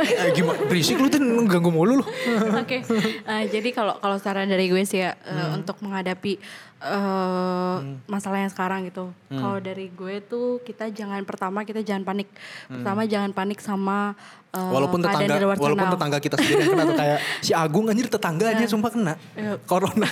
Eh, 0.05 0.31
gimana? 0.33 0.61
Berisik 0.65 0.97
lu 0.97 1.09
tuh 1.09 1.17
ganggu 1.45 1.69
mulu 1.69 1.99
lu. 1.99 2.05
Oke, 2.63 2.85
eh, 2.85 3.43
jadi 3.47 3.69
kalau 3.71 3.97
kalau 3.97 4.17
saran 4.17 4.47
dari 4.47 4.67
gue 4.67 4.83
sih 4.83 5.01
ya 5.01 5.17
eh, 5.19 5.49
untuk 5.53 5.81
menghadapi 5.81 6.37
eh, 6.79 7.77
masalah 8.05 8.39
yang 8.39 8.49
sekarang 8.49 8.85
gitu. 8.85 9.09
Kalau 9.29 9.59
dari 9.59 9.89
gue 9.89 10.21
tuh 10.21 10.61
kita 10.61 10.89
jangan 10.89 11.23
pertama 11.23 11.63
kita 11.63 11.81
jangan 11.81 12.05
panik. 12.05 12.29
Pertama 12.67 13.03
jangan 13.05 13.33
panik 13.33 13.59
sama 13.59 14.13
eh, 14.51 14.61
Walaupun 14.61 15.01
tetangga 15.01 15.25
di 15.31 15.41
luar 15.41 15.57
walaupun 15.57 15.81
sana. 15.81 15.95
tetangga 15.97 16.19
kita 16.19 16.35
sendiri 16.37 16.61
yang 16.61 16.71
kena 16.71 16.85
tuh 16.85 16.97
kayak 16.97 17.19
si 17.47 17.53
Agung 17.53 17.87
anjir 17.89 18.07
tetangganya 18.07 18.67
sumpah 18.67 18.91
kena 18.91 19.15
Iya. 19.35 19.57
corona. 19.65 20.09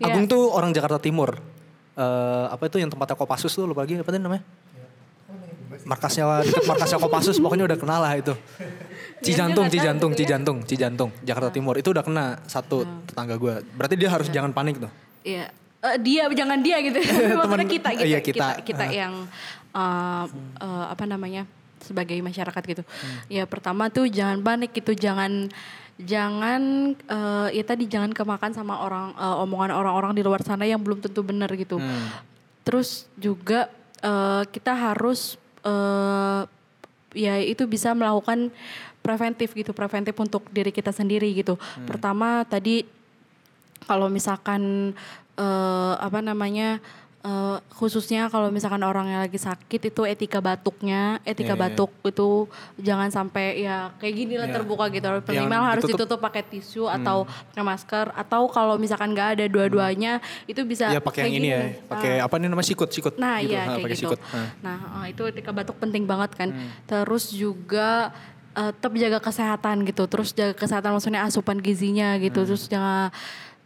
Agung 0.00 0.26
tuh 0.26 0.50
orang 0.50 0.74
Jakarta 0.74 0.98
Timur. 0.98 1.38
Eh, 1.94 2.46
apa 2.46 2.66
itu 2.66 2.78
yang 2.78 2.90
tempatnya 2.90 3.14
Kopassus 3.14 3.50
tuh 3.50 3.66
lupa 3.66 3.82
lagi 3.82 3.94
apa 3.94 4.10
namanya? 4.12 4.42
Markasnya 5.88 6.44
dekat 6.44 6.68
markasnya 6.68 6.98
Kopassus 7.00 7.40
pokoknya 7.40 7.64
udah 7.64 7.78
kenal 7.80 8.04
lah 8.04 8.12
itu. 8.12 8.36
Cijantung, 9.24 9.72
Cijantung, 9.72 10.12
ya. 10.12 10.16
Cijantung, 10.20 10.56
Cijantung, 10.68 11.10
Jakarta 11.24 11.48
Timur 11.48 11.80
itu 11.80 11.88
udah 11.90 12.04
kena 12.04 12.44
satu 12.44 12.84
tetangga 13.08 13.40
gue. 13.40 13.64
Berarti 13.72 13.94
dia 13.96 14.12
harus 14.12 14.28
jangan 14.28 14.52
panik 14.52 14.76
tuh. 14.76 14.92
Iya. 15.24 15.48
Eh, 15.78 15.96
dia 16.04 16.28
jangan 16.28 16.60
dia 16.60 16.76
gitu. 16.84 17.00
Maksudnya 17.40 17.66
kita 17.66 17.88
gitu. 17.96 18.04
iya, 18.04 18.20
kita 18.20 18.60
kita. 18.60 18.84
kita, 18.84 18.84
yang 18.92 19.24
eh, 19.72 20.24
eh, 20.60 20.86
apa 20.92 21.04
namanya? 21.08 21.48
sebagai 21.78 22.18
masyarakat 22.20 22.62
gitu. 22.66 22.82
Ya 23.30 23.46
pertama 23.46 23.88
tuh 23.88 24.10
jangan 24.10 24.42
panik 24.42 24.74
gitu, 24.74 24.92
jangan 24.92 25.48
jangan 25.98 26.94
eh, 26.94 27.48
ya 27.58 27.64
tadi 27.66 27.90
jangan 27.90 28.14
kemakan 28.14 28.52
sama 28.54 28.82
orang 28.82 29.14
eh, 29.14 29.42
omongan 29.42 29.74
orang-orang 29.74 30.12
di 30.14 30.22
luar 30.22 30.42
sana 30.44 30.66
yang 30.66 30.82
belum 30.82 31.02
tentu 31.02 31.22
benar 31.24 31.50
gitu. 31.54 31.80
Terus 32.62 33.08
juga 33.16 33.70
eh, 34.02 34.42
kita 34.50 34.74
harus 34.74 35.38
eh, 35.68 36.42
ya 37.16 37.34
itu 37.40 37.68
bisa 37.68 37.92
melakukan 37.92 38.48
preventif 39.04 39.52
gitu, 39.52 39.72
preventif 39.76 40.16
untuk 40.16 40.48
diri 40.52 40.72
kita 40.72 40.92
sendiri 40.92 41.32
gitu. 41.36 41.60
Pertama 41.84 42.44
tadi 42.48 42.84
kalau 43.84 44.08
misalkan 44.08 44.92
eh, 45.36 45.94
apa 46.00 46.24
namanya 46.24 46.80
eh, 47.20 47.58
khususnya 47.72 48.26
kalau 48.26 48.46
misalkan 48.48 48.78
orang 48.80 49.06
yang 49.06 49.20
lagi 49.20 49.36
sakit 49.36 49.90
itu 49.90 50.02
etika 50.02 50.38
batuknya 50.38 51.18
etika 51.22 51.52
Iya, 51.52 51.58
iya. 51.58 51.62
batuk 51.66 51.90
itu 52.02 52.28
jangan 52.78 53.08
sampai 53.08 53.60
ya 53.60 53.90
kayak 53.96 54.14
gini 54.14 54.34
lah 54.34 54.46
Iya. 54.46 54.54
terbuka 54.54 54.84
gitu 54.88 55.06
minimal 55.26 55.62
harus 55.64 55.82
ditutup. 55.82 55.98
ditutup 56.06 56.18
pakai 56.20 56.42
tisu 56.44 56.86
atau 56.86 57.26
pakai 57.26 57.64
masker 57.64 58.06
atau 58.12 58.42
kalau 58.46 58.74
misalkan 58.76 59.10
nggak 59.10 59.28
ada 59.34 59.44
dua-duanya 59.46 60.18
itu 60.44 60.62
bisa 60.62 60.88
Iya 60.88 60.98
pakai 60.98 61.26
yang 61.26 61.28
kayak 61.28 61.40
ini 61.40 61.48
ya, 61.48 61.60
gini. 61.60 61.86
pakai 61.86 62.12
Ah. 62.14 62.24
apa 62.24 62.34
nih 62.36 62.48
namanya 62.48 62.68
sikut, 62.68 62.88
sikut. 62.88 63.14
Nah 63.16 63.36
gitu. 63.38 63.50
iya 63.50 63.60
Ha, 63.60 63.72
kayak 63.74 63.88
gitu. 63.90 64.00
sikut. 64.06 64.18
Ha. 64.24 64.38
Nah 64.60 64.76
eh, 65.00 65.06
itu 65.10 65.22
etika 65.24 65.50
batuk 65.50 65.76
penting 65.76 66.04
banget 66.04 66.30
kan. 66.32 66.48
Terus 66.84 67.30
juga 67.30 68.14
eh, 68.50 68.70
tetap 68.70 68.90
jaga 68.92 69.18
kesehatan 69.20 69.82
gitu. 69.84 70.06
Terus 70.06 70.30
jaga 70.32 70.54
kesehatan 70.54 70.90
maksudnya 70.90 71.22
asupan 71.22 71.58
gizinya 71.58 72.14
gitu. 72.16 72.42
Terus 72.42 72.66
jangan 72.66 73.10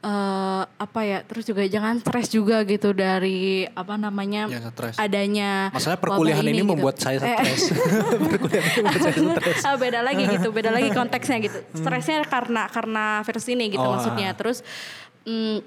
eh, 0.02 0.62
apa 0.66 1.00
ya? 1.02 1.22
Terus 1.22 1.44
juga 1.44 1.62
jangan 1.64 1.96
stres 1.96 2.26
juga 2.28 2.60
gitu 2.62 2.90
dari 2.90 3.64
apa 3.64 3.94
namanya 3.94 4.50
stres. 4.70 4.98
adanya. 4.98 5.70
Masalah 5.70 5.96
perkuliahan 5.96 6.42
ini, 6.42 6.58
gitu. 6.58 6.68
membuat 6.68 6.96
saya 6.98 7.18
Eh, 7.18 7.38
stres. 7.38 7.70
perkuliahan 8.34 8.66
ini 8.68 8.80
membuat 8.82 9.00
saya 9.00 9.14
stres. 9.14 9.62
Beda 9.78 10.00
lagi 10.00 10.22
gitu, 10.28 10.48
beda 10.50 10.70
lagi 10.70 10.90
konteksnya 10.90 11.38
gitu. 11.40 11.58
Stresnya 11.72 12.26
karena 12.26 12.66
karena 12.66 13.04
virus 13.22 13.46
ini 13.46 13.70
gitu 13.70 13.80
Oh, 13.80 13.94
maksudnya. 13.94 14.30
ah. 14.30 14.36
Terus 14.36 14.58
mm, 15.22 15.58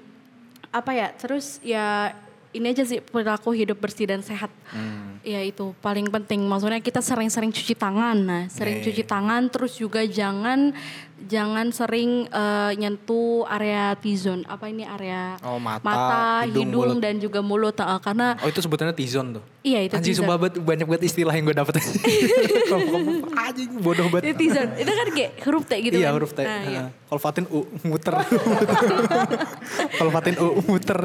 apa 0.70 0.90
ya? 0.92 1.08
Terus 1.16 1.58
ya 1.60 2.12
ini 2.52 2.72
aja 2.72 2.84
sih 2.84 3.00
perilaku 3.00 3.52
hidup 3.52 3.76
bersih 3.76 4.08
dan 4.08 4.20
sehat. 4.20 4.48
Hmm. 4.72 5.20
Ya 5.20 5.44
itu 5.44 5.76
paling 5.78 6.08
penting. 6.08 6.40
Maksudnya 6.40 6.80
kita 6.80 7.00
sering-sering 7.00 7.52
cuci 7.52 7.76
tangan. 7.76 8.16
Nah, 8.16 8.42
sering 8.48 8.80
Nih. 8.80 8.84
cuci 8.88 9.02
tangan 9.04 9.52
terus 9.52 9.76
juga 9.76 10.00
jangan 10.04 10.72
jangan 11.18 11.68
sering 11.68 12.24
eh, 12.26 12.72
nyentuh 12.74 13.48
area 13.48 13.96
T-zone. 13.96 14.44
Apa 14.44 14.68
ini 14.68 14.84
area 14.84 15.40
Oh, 15.40 15.56
mata, 15.56 16.44
hidung, 16.44 16.68
hidung, 16.68 16.82
mulut. 16.92 16.96
dan 17.00 17.14
juga 17.16 17.40
mulut. 17.40 17.72
Eh, 17.74 18.00
karena 18.00 18.36
Oh 18.38 18.46
itu 18.46 18.60
sebutannya 18.60 18.92
T-zone 18.92 19.28
tuh. 19.34 19.44
iya 19.60 19.82
itu 19.82 19.96
Anjing 19.96 20.14
sumpah 20.14 20.36
banget, 20.36 20.60
banyak 20.60 20.86
banget 20.86 21.02
istilah 21.04 21.32
yang 21.32 21.44
gue 21.44 21.56
dapet. 21.56 21.74
Anjing 23.42 23.70
bodoh 23.80 24.06
Itu 24.06 24.12
banget. 24.12 24.36
T-zone. 24.36 24.70
Itu 24.76 24.90
kan 24.92 25.06
kayak 25.10 25.30
huruf 25.42 25.64
T 25.64 25.72
gitu 25.80 25.96
iya 25.96 26.08
kan. 26.08 26.14
huruf 26.14 26.30
T. 26.30 26.40
Nah, 26.40 26.60
iya. 26.62 26.82
Ha. 26.84 27.04
Kalau 27.06 27.20
Fatin 27.20 27.44
U 27.48 27.58
muter. 27.82 28.14
Kalau 29.98 30.10
Fatin 30.10 30.34
U 30.38 30.46
muter. 30.64 30.98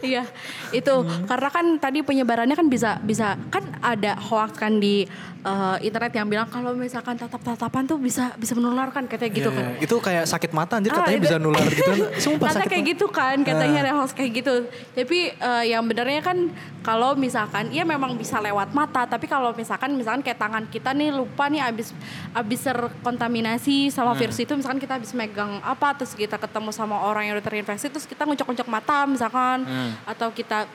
Iya, 0.00 0.24
itu 0.70 0.94
karena 1.26 1.48
kan 1.48 1.66
tadi 1.76 2.00
penyebarannya 2.00 2.56
kan 2.56 2.66
bisa 2.66 2.96
bisa 3.00 3.36
kan 3.48 3.62
ada 3.78 4.16
hoax 4.18 4.56
kan 4.56 4.76
di 4.76 5.04
eh, 5.42 5.76
internet 5.82 6.12
yang 6.12 6.24
bilang 6.24 6.46
kalau 6.46 6.70
misalkan 6.72 7.14
tatap-tatapan 7.14 7.82
tuh 7.84 7.98
bisa 7.98 8.30
bisa 8.34 8.52
menularkan 8.52 9.04
katanya 9.04 9.32
gitu 9.32 9.48
Iya, 9.48 9.58
kan. 9.58 9.64
iya. 9.68 9.82
Itu 9.82 9.96
kayak 9.98 10.24
sakit 10.24 10.50
mata 10.50 10.78
anjir 10.78 10.90
Ah, 10.90 11.02
katanya 11.02 11.20
bisa 11.20 11.36
nular 11.36 11.66
gitu. 11.66 11.92
Sumpah 12.24 12.46
Kata 12.48 12.56
sakit 12.58 12.68
kayak 12.68 12.80
mata. 12.80 12.92
gitu 12.92 13.06
kan, 13.08 13.36
katanya 13.40 13.78
ada 13.80 13.92
hoax 13.94 14.10
kayak 14.12 14.30
gitu. 14.34 14.54
Tapi 14.92 15.18
eh, 15.32 15.64
yang 15.68 15.82
benernya 15.82 16.20
kan 16.20 16.38
kalau 16.80 17.14
misalkan 17.14 17.70
ya 17.70 17.82
memang 17.82 18.14
bisa 18.14 18.38
lewat 18.38 18.70
mata, 18.70 19.02
tapi 19.04 19.26
kalau 19.26 19.50
misalkan 19.52 19.92
misalkan 19.92 20.20
kayak 20.20 20.36
tangan 20.36 20.64
kita 20.66 20.90
nih 20.90 21.10
lupa 21.10 21.46
nih 21.46 21.62
abis 21.62 21.90
abis 22.32 22.60
terkontaminasi 22.62 23.50
Hmm. 23.82 23.92
sama 23.92 24.12
virus 24.14 24.36
itu, 24.36 24.52
misalkan 24.52 24.78
kita 24.78 24.94
habis 24.94 25.10
megang 25.12 25.58
apa, 25.60 25.94
terus 25.94 26.12
kita 26.12 26.36
ketemu 26.36 26.70
sama 26.70 26.98
orang 27.00 27.24
yang 27.24 27.34
udah 27.34 27.44
terinfeksi, 27.44 27.86
terus 27.88 28.04
kita 28.04 28.22
ngucek-ngucek 28.22 28.66
mata 28.66 29.04
misalkan, 29.04 29.62
Hmm. 29.62 29.90
atau 30.04 30.30
kita 30.30 30.66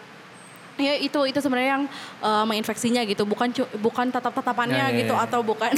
Ya 0.77 0.93
itu 0.93 1.17
itu 1.25 1.39
sebenarnya 1.41 1.71
yang 1.75 1.83
eh, 2.21 2.43
menginfeksinya 2.45 3.01
gitu, 3.03 3.25
bukan 3.25 3.49
bukan 3.77 4.07
tatap-tatapannya 4.07 4.77
Ya, 4.77 4.87
ya, 4.87 4.97
gitu 4.99 5.13
ya. 5.13 5.25
atau 5.25 5.41
bukan 5.41 5.73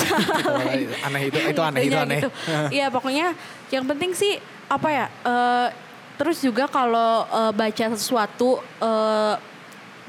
aneh 1.07 1.21
itu 1.25 1.39
itu 1.39 1.61
aneh 1.61 1.81
itu 1.81 1.95
aneh. 1.95 2.19
gitu. 2.19 2.29
Iya 2.75 2.87
pokoknya 2.87 3.31
yang 3.69 3.85
penting 3.85 4.11
sih 4.11 4.35
apa 4.67 4.87
ya? 4.87 5.05
eh, 5.07 5.67
terus 6.15 6.39
juga 6.39 6.67
kalau 6.67 7.23
eh, 7.25 7.51
baca 7.53 7.85
sesuatu 7.95 8.59
eh, 8.59 9.35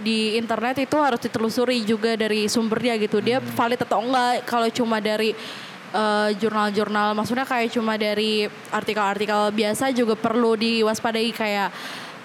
di 0.01 0.35
internet 0.35 0.81
itu 0.81 0.97
harus 0.97 1.21
ditelusuri 1.21 1.85
juga 1.85 2.17
dari 2.17 2.49
sumbernya 2.49 2.99
gitu. 2.99 3.21
Dia 3.21 3.39
Hmm. 3.39 3.53
valid 3.53 3.81
atau 3.81 4.01
enggak? 4.01 4.43
Kalau 4.43 4.69
cuma 4.71 4.99
dari 4.99 5.31
jurnal-jurnal, 6.33 7.13
maksudnya 7.13 7.43
kayak 7.43 7.67
cuma 7.71 7.99
dari 7.99 8.47
artikel-artikel 8.71 9.51
biasa 9.51 9.91
juga 9.91 10.15
perlu 10.15 10.55
diwaspadai 10.55 11.31
kayak 11.31 11.69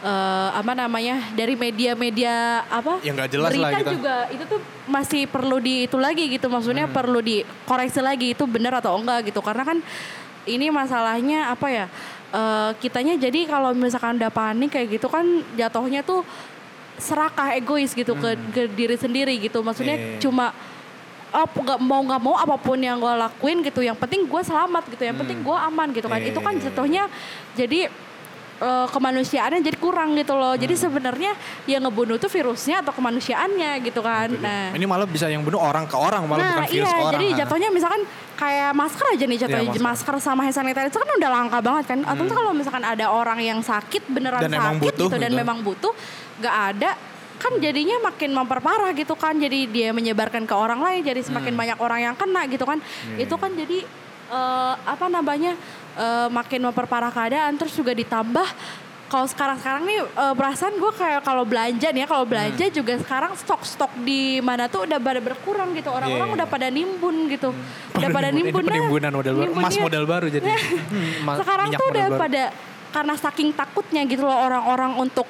eh, 0.05 0.49
apa 0.53 0.71
namanya 0.71 1.17
dari 1.33 1.57
media-media 1.57 2.35
apa 2.63 3.01
Ya, 3.01 3.11
nggak 3.11 3.29
jelas 3.31 3.49
berita 3.49 3.65
lah 3.65 3.71
gitu. 3.75 3.91
juga 3.95 4.15
itu 4.29 4.43
tuh 4.45 4.59
masih 4.85 5.25
perlu 5.25 5.57
di 5.57 5.75
itu 5.83 5.97
lagi 5.97 6.29
gitu 6.29 6.45
maksudnya 6.45 6.85
Hmm. 6.85 6.93
perlu 6.93 7.19
dikoreksi 7.19 7.99
lagi 7.99 8.27
itu 8.31 8.45
benar 8.45 8.77
atau 8.77 8.93
enggak 8.95 9.25
gitu 9.25 9.41
karena 9.41 9.65
kan 9.65 9.77
ini 10.45 10.69
masalahnya 10.69 11.49
apa 11.49 11.67
ya 11.67 11.85
eh, 12.31 12.71
kitanya 12.77 13.17
jadi 13.17 13.39
kalau 13.45 13.73
misalkan 13.73 14.15
udah 14.15 14.29
panik 14.29 14.69
kayak 14.69 14.93
gitu 14.93 15.07
kan 15.07 15.25
jatuhnya 15.53 15.99
tuh 16.01 16.21
serakah 16.95 17.51
egois 17.53 17.91
gitu 17.91 18.13
ke, 18.13 18.29
ke 18.53 18.61
diri 18.69 18.95
sendiri 18.95 19.35
gitu 19.37 19.59
maksudnya 19.59 19.95
Hmm. 19.95 20.07
Iya. 20.07 20.19
cuma 20.21 20.45
oh, 21.31 21.43
nggak 21.43 21.79
mau 21.81 21.99
nggak 22.01 22.21
mau 22.21 22.35
apa 22.35 22.55
pun 22.55 22.77
yang 22.77 22.95
gue 22.95 23.11
lakuin 23.11 23.59
gitu 23.59 23.81
yang 23.81 23.93
penting 23.93 24.23
gue 24.23 24.41
selamat 24.41 24.87
gitu 24.87 25.03
yang 25.03 25.17
penting 25.17 25.41
gue 25.41 25.57
aman 25.59 25.91
gitu 25.91 26.05
kan 26.05 26.15
Iya, 26.15 26.29
itu 26.29 26.39
kan 26.39 26.53
iya. 26.53 26.61
jatuhnya 26.63 27.03
jadi 27.53 27.79
eh, 28.57 28.87
kemanusiaannya 28.87 29.59
jadi 29.61 29.75
kurang 29.75 30.13
gitu 30.13 30.31
loh 30.31 30.53
jadi 30.53 30.71
Hmm. 30.71 30.83
sebenarnya 30.85 31.31
yang 31.65 31.81
ngebunuh 31.81 32.15
tuh 32.15 32.27
virusnya 32.27 32.79
atau 32.79 32.91
kemanusiaannya 32.91 33.71
gitu 33.81 33.99
kan 33.99 34.31
nah 34.33 34.71
Ini 34.71 34.85
malah 34.85 35.03
bisa 35.05 35.27
yang 35.27 35.41
bunuh 35.41 35.59
orang 35.59 35.83
ke 35.83 35.93
orang 35.93 36.23
malah 36.23 36.39
Nah 36.39 36.51
bukan 36.55 36.65
virus 36.65 36.79
iya 36.81 36.89
ke 36.89 37.01
orang. 37.01 37.13
jadi 37.13 37.25
Nah. 37.25 37.37
jatuhnya 37.37 37.69
misalkan 37.69 38.01
kayak 38.35 38.71
masker 38.71 39.05
aja 39.09 39.25
nih 39.25 39.39
jatuhnya 39.39 39.63
Iya, 39.69 39.81
masker. 39.81 40.13
sama 40.17 40.41
hand 40.41 40.53
sanitizer 40.53 40.87
itu 40.87 40.97
kan 40.97 41.15
udah 41.15 41.31
langka 41.33 41.59
banget 41.61 41.85
kan 41.85 41.99
atau 42.01 42.21
enggak 42.21 42.37
kalau 42.37 42.51
misalkan 42.51 42.83
ada 42.83 43.05
orang 43.09 43.39
yang 43.39 43.59
sakit 43.59 44.03
beneran 44.07 44.39
Dan 44.41 44.51
sakit 44.53 44.79
butuh 44.81 45.07
gitu 45.07 45.15
dan 45.17 45.29
gitu. 45.29 45.39
memang 45.39 45.57
butuh 45.59 45.93
nggak 46.37 46.55
ada 46.71 46.91
kan 47.35 47.51
jadinya 47.57 47.99
makin 48.01 48.31
memperparah 48.31 48.91
gitu 48.93 49.13
kan 49.13 49.35
jadi 49.35 49.67
dia 49.67 49.89
menyebarkan 49.91 50.43
ke 50.43 50.55
orang 50.55 50.79
lain 50.79 50.99
jadi 51.01 51.19
semakin 51.21 51.51
Hmm. 51.51 51.59
banyak 51.59 51.77
orang 51.77 51.99
yang 52.01 52.15
kena 52.15 52.47
gitu 52.47 52.63
kan 52.63 52.79
Iya, 53.11 53.23
itu 53.23 53.35
kan 53.35 53.51
jadi 53.51 53.83
eh, 54.25 54.73
apa 54.81 55.05
namanya 55.05 55.53
eh, 55.95 56.27
makin 56.29 56.61
memperparah 56.63 57.09
keadaan 57.09 57.55
terus 57.55 57.73
juga 57.73 57.91
ditambah 57.91 58.47
kalau 59.05 59.25
sekarang-sekarang 59.25 59.83
nih 59.85 59.99
eh, 60.01 60.33
perasaan 60.33 60.75
gue 60.75 60.91
kayak 60.91 61.21
kalau 61.21 61.43
belanja 61.43 61.87
nih 61.87 62.01
ya 62.01 62.07
kalau 62.07 62.25
belanja 62.25 62.63
Hmm. 62.63 62.73
juga 62.73 62.93
sekarang 62.97 63.31
stok-stok 63.33 63.91
di 64.01 64.21
mana 64.39 64.65
tuh 64.65 64.83
udah 64.83 64.97
pada 64.97 65.19
berkurang 65.19 65.71
gitu 65.71 65.89
orang-orang 65.89 66.27
Iya. 66.27 66.35
udah 66.35 66.47
pada 66.47 66.67
nimbun 66.69 67.15
gitu 67.27 67.49
udah 67.91 68.09
pada 68.11 68.27
Ini 68.27 68.37
nimbun 68.41 68.61
nah. 68.61 68.69
penimbunan 68.71 69.11
model 69.13 69.33
baru, 69.33 69.45
Nimbun, 69.45 69.61
emas 69.61 69.73
iya. 69.73 69.83
model 69.83 70.03
baru 70.05 70.27
jadi. 70.27 70.45
Hmm, 70.85 71.37
sekarang 71.37 71.67
tuh 71.71 71.85
udah 71.87 72.07
baru. 72.07 72.19
pada 72.19 72.43
karena 72.91 73.13
saking 73.15 73.49
takutnya 73.51 74.01
gitu 74.03 74.23
loh 74.23 74.37
orang-orang 74.41 74.91
untuk 74.97 75.27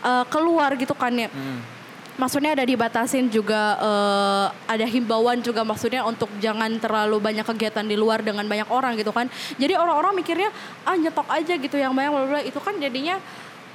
eh, 0.00 0.24
keluar 0.26 0.72
gitu 0.74 0.94
kan 0.94 1.12
ya 1.12 1.28
Hmm. 1.28 1.77
Maksudnya 2.18 2.58
ada 2.58 2.66
dibatasin 2.66 3.30
juga 3.30 3.78
eh, 3.78 4.46
ada 4.66 4.86
himbauan 4.90 5.38
juga 5.40 5.62
maksudnya 5.62 6.02
untuk 6.02 6.28
jangan 6.42 6.68
terlalu 6.82 7.22
banyak 7.22 7.46
kegiatan 7.46 7.86
di 7.86 7.94
luar 7.94 8.20
dengan 8.20 8.44
banyak 8.44 8.66
orang 8.68 8.98
gitu 8.98 9.14
kan 9.14 9.30
jadi 9.56 9.78
orang-orang 9.78 10.18
mikirnya 10.18 10.50
ah 10.82 10.98
nyetok 10.98 11.30
aja 11.30 11.54
gitu 11.54 11.78
yang 11.78 11.94
banyak 11.94 12.10
bla 12.10 12.26
bla 12.26 12.40
itu 12.42 12.58
kan 12.58 12.74
jadinya 12.82 13.22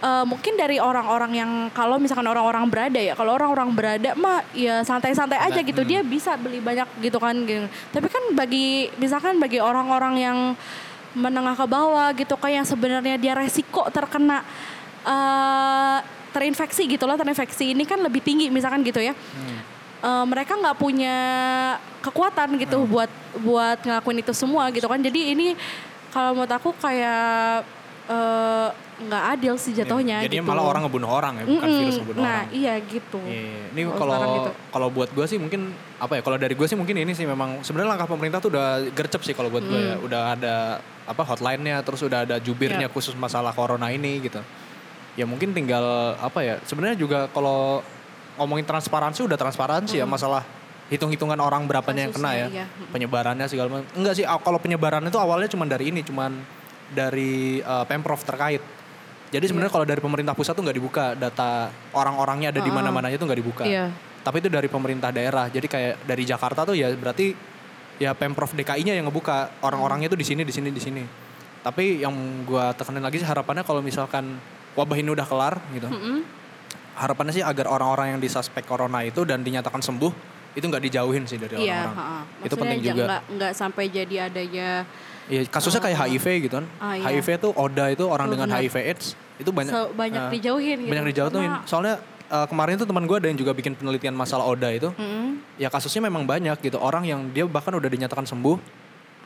eh, 0.03 0.25
mungkin 0.27 0.59
dari 0.59 0.77
orang-orang 0.77 1.31
yang 1.31 1.51
kalau 1.71 1.95
misalkan 1.95 2.27
orang-orang 2.27 2.67
berada 2.67 2.99
ya 2.99 3.15
kalau 3.15 3.39
orang-orang 3.39 3.71
berada 3.71 4.11
mah 4.19 4.43
ya 4.51 4.83
santai-santai 4.83 5.39
aja 5.39 5.63
gitu 5.63 5.81
hmm. 5.81 5.89
dia 5.89 5.99
bisa 6.03 6.35
beli 6.35 6.59
banyak 6.59 6.85
gitu 6.99 7.17
kan 7.23 7.33
gitu. 7.47 7.71
tapi 7.95 8.11
kan 8.11 8.23
bagi 8.35 8.91
misalkan 8.99 9.39
bagi 9.39 9.63
orang-orang 9.63 10.19
yang 10.19 10.37
menengah 11.15 11.55
ke 11.55 11.65
bawah 11.69 12.11
gitu 12.11 12.35
kan 12.35 12.51
yang 12.51 12.67
sebenarnya 12.67 13.15
dia 13.15 13.33
resiko 13.39 13.87
terkena 13.87 14.43
eh 15.07 16.22
terinfeksi 16.33 16.89
gitu 16.89 17.05
loh 17.05 17.15
terinfeksi 17.15 17.71
ini 17.71 17.85
kan 17.85 18.01
lebih 18.01 18.19
tinggi 18.19 18.49
misalkan 18.49 18.81
gitu 18.81 18.99
ya 18.99 19.13
Eh, 20.03 20.25
mereka 20.27 20.59
nggak 20.59 20.75
punya 20.75 21.15
kekuatan 22.03 22.59
gitu 22.59 22.83
buat 22.91 23.07
buat 23.39 23.79
ngelakuin 23.87 24.19
itu 24.19 24.35
semua 24.35 24.67
gitu 24.67 24.83
kan 24.83 24.99
jadi 24.99 25.31
ini 25.31 25.55
kalau 26.11 26.35
menurut 26.35 26.51
aku 26.51 26.75
kayak 26.75 27.63
eh, 28.11 28.67
nggak 28.99 29.23
adil 29.31 29.55
sih 29.55 29.71
jatuhnya 29.71 30.19
Jadi 30.27 30.37
gitu 30.37 30.43
malah 30.43 30.67
orang 30.67 30.83
ngebunuh 30.83 31.07
orang 31.07 31.33
ya, 31.39 31.43
bukan 31.47 31.55
Mm-mm. 31.71 31.79
virus 31.87 31.97
ngebunuh 32.03 32.19
nah 32.19 32.43
orang. 32.43 32.51
iya 32.51 32.73
gitu 32.83 33.19
Iya, 33.23 33.63
Ini 33.71 33.81
Kalau 33.95 34.13
gitu. 34.19 34.51
kalau 34.75 34.87
buat 34.91 35.09
gue 35.15 35.23
sih 35.23 35.39
mungkin 35.39 35.71
apa 35.97 36.19
ya? 36.19 36.21
Kalau 36.21 36.35
dari 36.35 36.51
gue 36.51 36.67
sih 36.67 36.75
mungkin 36.75 36.99
ini 36.99 37.15
sih 37.15 37.23
memang 37.23 37.63
sebenarnya 37.63 37.95
langkah 37.95 38.11
pemerintah 38.11 38.43
tuh 38.43 38.51
udah 38.51 38.83
gercep 38.91 39.23
sih 39.23 39.31
kalau 39.31 39.47
buat 39.47 39.63
gue 39.63 39.79
ya. 39.79 39.95
Hmm. 39.95 40.03
Udah 40.03 40.21
ada 40.35 40.55
apa 41.07 41.23
hotline-nya, 41.23 41.79
terus 41.79 42.03
udah 42.03 42.27
ada 42.27 42.43
jubirnya 42.43 42.91
Yap. 42.91 42.93
khusus 42.93 43.15
masalah 43.15 43.55
corona 43.55 43.87
ini 43.87 44.19
gitu. 44.19 44.43
Ya 45.13 45.25
mungkin 45.29 45.53
tinggal 45.53 45.83
apa 46.17 46.41
ya? 46.41 46.55
Sebenarnya 46.65 46.97
juga 46.97 47.29
kalau 47.29 47.85
ngomongin 48.37 48.65
transparansi 48.65 49.21
udah 49.29 49.37
transparansi 49.37 50.01
ya 50.01 50.09
masalah 50.09 50.41
hitung-hitungan 50.89 51.37
orang 51.37 51.69
berapanya 51.69 52.09
yang 52.09 52.13
kena 52.13 52.31
ya. 52.33 52.47
Hmm. 52.49 52.55
Iya. 52.57 52.65
Penyebarannya 52.89 53.45
segala 53.45 53.67
macam. 53.69 53.85
Enggak 53.93 54.13
sih, 54.17 54.25
kalau 54.25 54.57
penyebaran 54.57 55.05
itu 55.05 55.17
awalnya 55.17 55.49
cuma 55.49 55.69
dari 55.69 55.93
ini, 55.93 56.01
cuman 56.01 56.33
dari 56.89 57.61
eh, 57.61 57.85
Pemprov 57.85 58.21
terkait. 58.21 58.61
Jadi 59.33 59.45
sebenarnya 59.49 59.73
Iya. 59.73 59.77
kalau 59.81 59.85
dari 59.89 60.01
pemerintah 60.01 60.33
pusat 60.37 60.53
tuh 60.53 60.61
nggak 60.61 60.77
dibuka 60.77 61.05
data 61.17 61.73
orang-orangnya 61.93 62.53
ada 62.53 62.61
di 62.61 62.69
Ah. 62.69 62.75
mana-mananya 62.77 63.17
tuh 63.17 63.25
nggak 63.25 63.39
dibuka. 63.41 63.63
Iya. 63.65 63.89
Tapi 64.21 64.39
itu 64.39 64.49
dari 64.49 64.69
pemerintah 64.69 65.09
daerah. 65.09 65.49
Jadi 65.49 65.65
kayak 65.65 66.05
dari 66.05 66.23
Jakarta 66.23 66.61
tuh 66.63 66.77
ya 66.77 66.93
berarti 66.93 67.33
ya 67.97 68.13
Pemprov 68.13 68.53
DKI-nya 68.53 68.93
yang 68.93 69.09
ngebuka 69.09 69.61
orang-orangnya 69.61 70.09
tuh 70.09 70.17
di 70.17 70.25
sini 70.25 70.45
di 70.45 70.53
sini 70.53 70.69
di 70.69 70.81
sini. 70.81 71.03
Tapi 71.65 72.01
yang 72.05 72.13
gua 72.45 72.75
tekanin 72.77 73.01
lagi 73.01 73.17
sih 73.17 73.27
harapannya 73.27 73.65
kalau 73.65 73.81
misalkan 73.81 74.37
wabah 74.73 74.95
ini 74.95 75.09
udah 75.09 75.23
kelar 75.23 75.53
gitu. 75.69 75.87
Mm-mm. 75.87 76.17
Harapannya 76.93 77.33
sih 77.33 77.41
agar 77.41 77.65
orang-orang 77.67 78.13
yang 78.13 78.19
disuspek 78.19 78.63
corona 78.63 79.01
itu 79.01 79.23
dan 79.23 79.41
dinyatakan 79.41 79.79
sembuh 79.79 80.13
itu 80.53 80.61
nggak 80.61 80.83
dijauhin 80.83 81.25
sih 81.25 81.35
dari 81.35 81.57
Iya, 81.59 81.89
orang-orang. 81.89 81.95
ha-ha. 81.95 82.45
Itu 82.45 82.55
penting 82.55 82.79
juga. 82.79 83.03
nggak 83.25 83.51
sampai 83.51 83.83
jadi 83.87 84.15
adanya 84.27 84.85
Iya, 85.23 85.47
kasusnya 85.47 85.79
kayak 85.79 85.97
HIV 86.03 86.25
gitu 86.43 86.53
kan. 86.53 86.65
Ah, 86.77 86.93
iya. 86.93 87.15
HIV 87.15 87.27
tuh 87.39 87.51
ODA 87.53 87.89
itu 87.89 88.03
orang 88.05 88.27
dengan 88.27 88.45
benar. 88.45 88.59
HIV 88.59 88.75
AIDS 88.83 89.05
itu 89.35 89.49
banyak 89.49 89.71
se- 89.71 89.91
banyak 89.93 90.21
eh, 90.21 90.31
dijauhin 90.35 90.77
gitu. 90.79 90.91
banyak 90.91 91.05
dijauhin. 91.09 91.49
Karena- 91.49 91.63
Soalnya 91.65 91.95
eh, 92.27 92.45
kemarin 92.45 92.75
tuh 92.75 92.85
teman 92.85 93.03
gue 93.03 93.17
ada 93.17 93.27
yang 93.27 93.39
juga 93.39 93.51
bikin 93.51 93.73
penelitian 93.73 94.13
masalah 94.13 94.43
ODA 94.43 94.69
itu. 94.75 94.89
Mm-mm. 94.91 95.39
Ya 95.57 95.69
kasusnya 95.69 96.03
memang 96.03 96.23
banyak 96.23 96.59
gitu. 96.59 96.75
Orang 96.75 97.01
yang 97.03 97.23
dia 97.29 97.47
bahkan 97.47 97.71
udah 97.71 97.87
dinyatakan 97.87 98.25
sembuh 98.25 98.57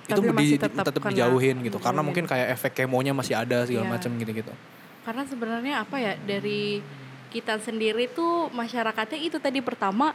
itu 0.05 0.13
Tapi 0.13 0.23
di- 0.23 0.31
masih 0.31 0.49
di- 0.53 0.61
tetap 0.61 0.83
tetap 0.85 1.01
dijauhin 1.03 1.55
gitu. 1.59 1.77
Karena 1.77 1.99
Dijauhin. 1.99 2.05
mungkin 2.05 2.23
kayak 2.23 2.47
efek 2.53 2.71
kemonya 2.77 3.11
masih 3.11 3.33
ada 3.35 3.65
segala 3.65 3.83
Iya. 3.83 3.91
macam 3.91 4.09
gitu-gitu. 4.15 4.53
Karena 5.07 5.23
sebenarnya 5.23 5.87
apa 5.87 6.03
ya 6.03 6.19
dari 6.19 6.83
kita 7.31 7.63
sendiri 7.63 8.11
tuh 8.11 8.51
masyarakatnya 8.51 9.19
itu 9.23 9.39
tadi 9.39 9.63
pertama 9.63 10.11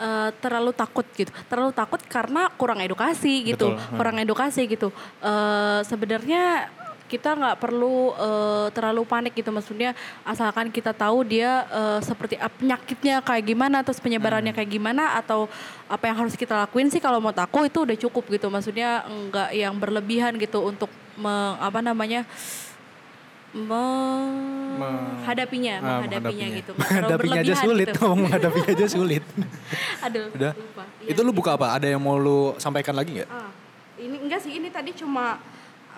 eh, 0.00 0.32
terlalu 0.40 0.72
takut 0.72 1.04
gitu, 1.12 1.28
terlalu 1.44 1.76
takut 1.76 2.00
karena 2.08 2.48
kurang 2.56 2.80
edukasi 2.80 3.44
gitu, 3.44 3.76
Betul, 3.76 3.84
hmm. 3.84 3.96
kurang 4.00 4.16
edukasi 4.16 4.64
gitu. 4.64 4.88
Eh, 5.20 5.80
Sebenarnya 5.84 6.72
kita 7.04 7.36
nggak 7.36 7.58
perlu 7.60 8.16
eh, 8.16 8.66
terlalu 8.72 9.02
panik 9.04 9.36
gitu, 9.36 9.52
maksudnya 9.52 9.92
asalkan 10.24 10.72
kita 10.72 10.96
tahu 10.96 11.20
dia 11.28 11.68
eh, 11.68 12.00
seperti 12.00 12.40
ap- 12.40 12.56
penyakitnya 12.56 13.20
kayak 13.20 13.44
gimana, 13.44 13.84
terus 13.84 14.00
Hmm. 14.00 14.08
penyebarannya 14.08 14.56
kayak 14.56 14.72
gimana, 14.72 15.20
atau 15.20 15.52
apa 15.84 16.08
yang 16.08 16.16
harus 16.16 16.32
kita 16.32 16.56
lakuin 16.64 16.88
sih 16.88 17.02
kalau 17.02 17.20
mau 17.20 17.36
aku 17.36 17.68
itu 17.68 17.84
udah 17.84 17.96
cukup 18.08 18.24
gitu, 18.32 18.48
maksudnya 18.48 19.04
nggak 19.04 19.48
yang 19.52 19.76
berlebihan 19.76 20.32
gitu 20.40 20.64
untuk 20.64 20.88
me- 21.20 21.60
apa 21.60 21.84
namanya 21.84 22.24
menghadapinya, 23.50 25.74
Ah, 25.76 25.80
menghadapinya 25.98 26.46
menghadapinya. 26.46 26.56
gitu. 26.56 26.70
Menghadapinya 26.78 27.40
aja 27.40 27.54
sulit, 27.58 27.86
gitu. 27.88 27.98
ngomong 28.00 28.18
menghadapinya 28.24 28.70
aja 28.70 28.86
sulit. 28.86 29.22
Aduh, 30.06 30.26
Udah. 30.32 30.52
lupa. 30.54 30.82
Iya, 31.02 31.08
itu 31.10 31.20
lu 31.20 31.30
buka 31.30 31.50
apa? 31.54 31.66
Ada 31.74 31.86
yang 31.90 32.00
mau 32.00 32.14
lu 32.14 32.54
sampaikan 32.56 32.94
lagi 32.94 33.10
nggak? 33.18 33.28
Ah, 33.28 33.50
ini 33.96 34.16
enggak 34.20 34.40
sih, 34.40 34.52
ini 34.54 34.68
tadi 34.68 34.92
cuma 34.92 35.40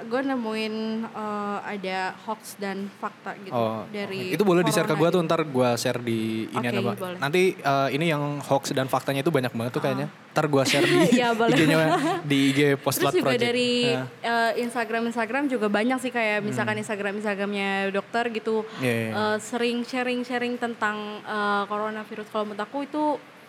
gue 0.03 0.21
nemuin 0.25 0.75
eh, 1.05 1.59
ada 1.69 1.99
hoax 2.21 2.57
dan 2.57 2.91
fakta 2.93 3.37
gitu 3.39 3.53
Oh, 3.53 3.85
dari 3.87 4.33
itu 4.33 4.43
boleh 4.43 4.61
di 4.61 4.71
share 4.71 4.85
ke 4.85 4.93
gue 4.93 5.09
tuh 5.09 5.23
ntar 5.23 5.43
gue 5.43 5.69
share 5.75 5.99
di 5.99 6.21
ini 6.47 6.67
Oke, 6.67 6.79
apa 6.81 6.93
boleh. 6.97 7.19
nanti 7.19 7.43
eh, 7.55 7.89
ini 7.91 8.07
yang 8.07 8.21
hoax 8.41 8.71
dan 8.71 8.87
faktanya 8.87 9.21
itu 9.21 9.31
banyak 9.31 9.51
banget 9.51 9.73
tuh 9.73 9.81
kayaknya 9.81 10.07
ntar 10.33 10.47
gue 10.47 10.63
share 10.63 10.83
di 10.83 10.97
boleh. 11.39 11.55
IG-nya 11.55 11.77
di 12.23 12.39
IG 12.49 12.59
Terus 12.65 12.81
Postlat 12.81 13.13
juga 13.13 13.25
Project 13.29 13.45
dari 13.45 13.71
eh, 14.19 14.53
Instagram 14.59 15.03
Instagram 15.07 15.45
juga 15.47 15.67
banyak 15.69 15.99
sih 15.99 16.11
kayak 16.11 16.39
misalkan 16.43 16.77
Instagram 16.77 17.13
Instagramnya 17.17 17.71
dokter 17.91 18.27
gitu 18.29 18.65
Hmm. 18.73 18.81
Iya, 18.81 18.95
iya. 18.95 19.11
eh, 19.13 19.37
sering 19.39 19.83
sharing 19.83 20.23
sharing 20.23 20.55
tentang 20.55 20.97
eh, 21.21 21.63
coronavirus. 21.65 22.27
Kalau 22.27 22.45
menurut 22.45 22.61
aku 22.61 22.79
itu 22.83 23.03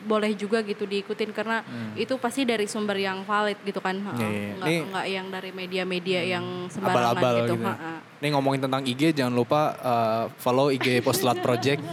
boleh 0.04 0.32
juga 0.34 0.60
gitu 0.60 0.84
diikutin 0.84 1.32
karena 1.32 1.64
itu 1.95 2.16
pasti 2.16 2.43
dari 2.43 2.64
sumber 2.66 2.95
yang 2.95 3.24
valid 3.24 3.58
gitu 3.62 3.80
kan. 3.80 3.95
Hmm. 3.95 4.14
Iya, 4.14 4.28
iya. 4.28 4.51
Nggak, 4.54 4.68
Ini- 4.68 4.84
nggak 4.88 5.06
yang 5.10 5.28
dari 5.28 5.49
media-media 5.51 6.20
yang 6.22 6.45
sembarangan 6.68 6.99
abal-abal 7.10 7.34
gitu. 7.41 7.56
gitu. 7.56 7.66
Ha-ha. 7.66 7.93
Ini 8.20 8.28
ngomongin 8.32 8.62
tentang 8.62 8.82
IG 8.84 9.01
jangan 9.14 9.34
lupa 9.34 9.62
eh, 9.74 10.24
follow 10.38 10.68
IG 10.70 11.01
Postlat 11.01 11.39
Project 11.39 11.82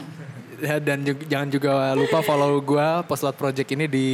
Ya, 0.60 0.76
dan 0.76 1.00
ju- 1.00 1.24
jangan 1.24 1.48
juga 1.48 1.72
lupa 1.96 2.20
follow 2.20 2.60
gue 2.60 2.88
Postlat 3.08 3.32
Project 3.32 3.64
ini 3.70 3.88
di 3.88 4.06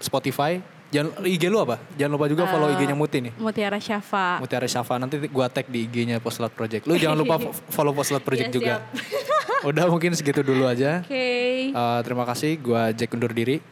Spotify. 0.00 0.56
Jangan 0.92 1.24
IG 1.24 1.48
lu 1.48 1.56
apa? 1.58 1.80
Jangan 1.96 2.12
lupa 2.12 2.28
juga 2.28 2.44
follow 2.44 2.68
Eh, 2.68 2.76
IG-nya 2.76 2.92
Muti 2.92 3.18
nih. 3.18 3.32
Mutiara 3.34 3.80
Syafa. 3.80 4.36
Mutiara 4.38 4.68
Syafa 4.68 5.00
nanti 5.00 5.16
gua 5.26 5.48
tag 5.48 5.64
di 5.66 5.82
IG-nya 5.82 6.20
Postlat 6.20 6.52
Project. 6.52 6.84
Lu 6.84 6.94
jangan 6.94 7.16
lupa 7.16 7.40
fo- 7.42 7.56
follow 7.72 7.90
Postlat 7.90 8.20
Project 8.20 8.52
Iya, 8.52 8.54
juga. 8.54 8.74
Udah 9.72 9.88
mungkin 9.88 10.12
segitu 10.12 10.44
dulu 10.44 10.68
aja. 10.68 11.00
Oke. 11.00 11.72
Eh, 11.72 12.00
terima 12.04 12.22
kasih. 12.22 12.60
Gua 12.60 12.92
Jack 12.92 13.08
undur 13.10 13.32
diri. 13.32 13.64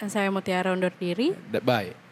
Saya 0.00 0.32
Mutiara 0.32 0.72
undur 0.72 0.90
diri. 0.90 1.36
Bye. 1.60 2.07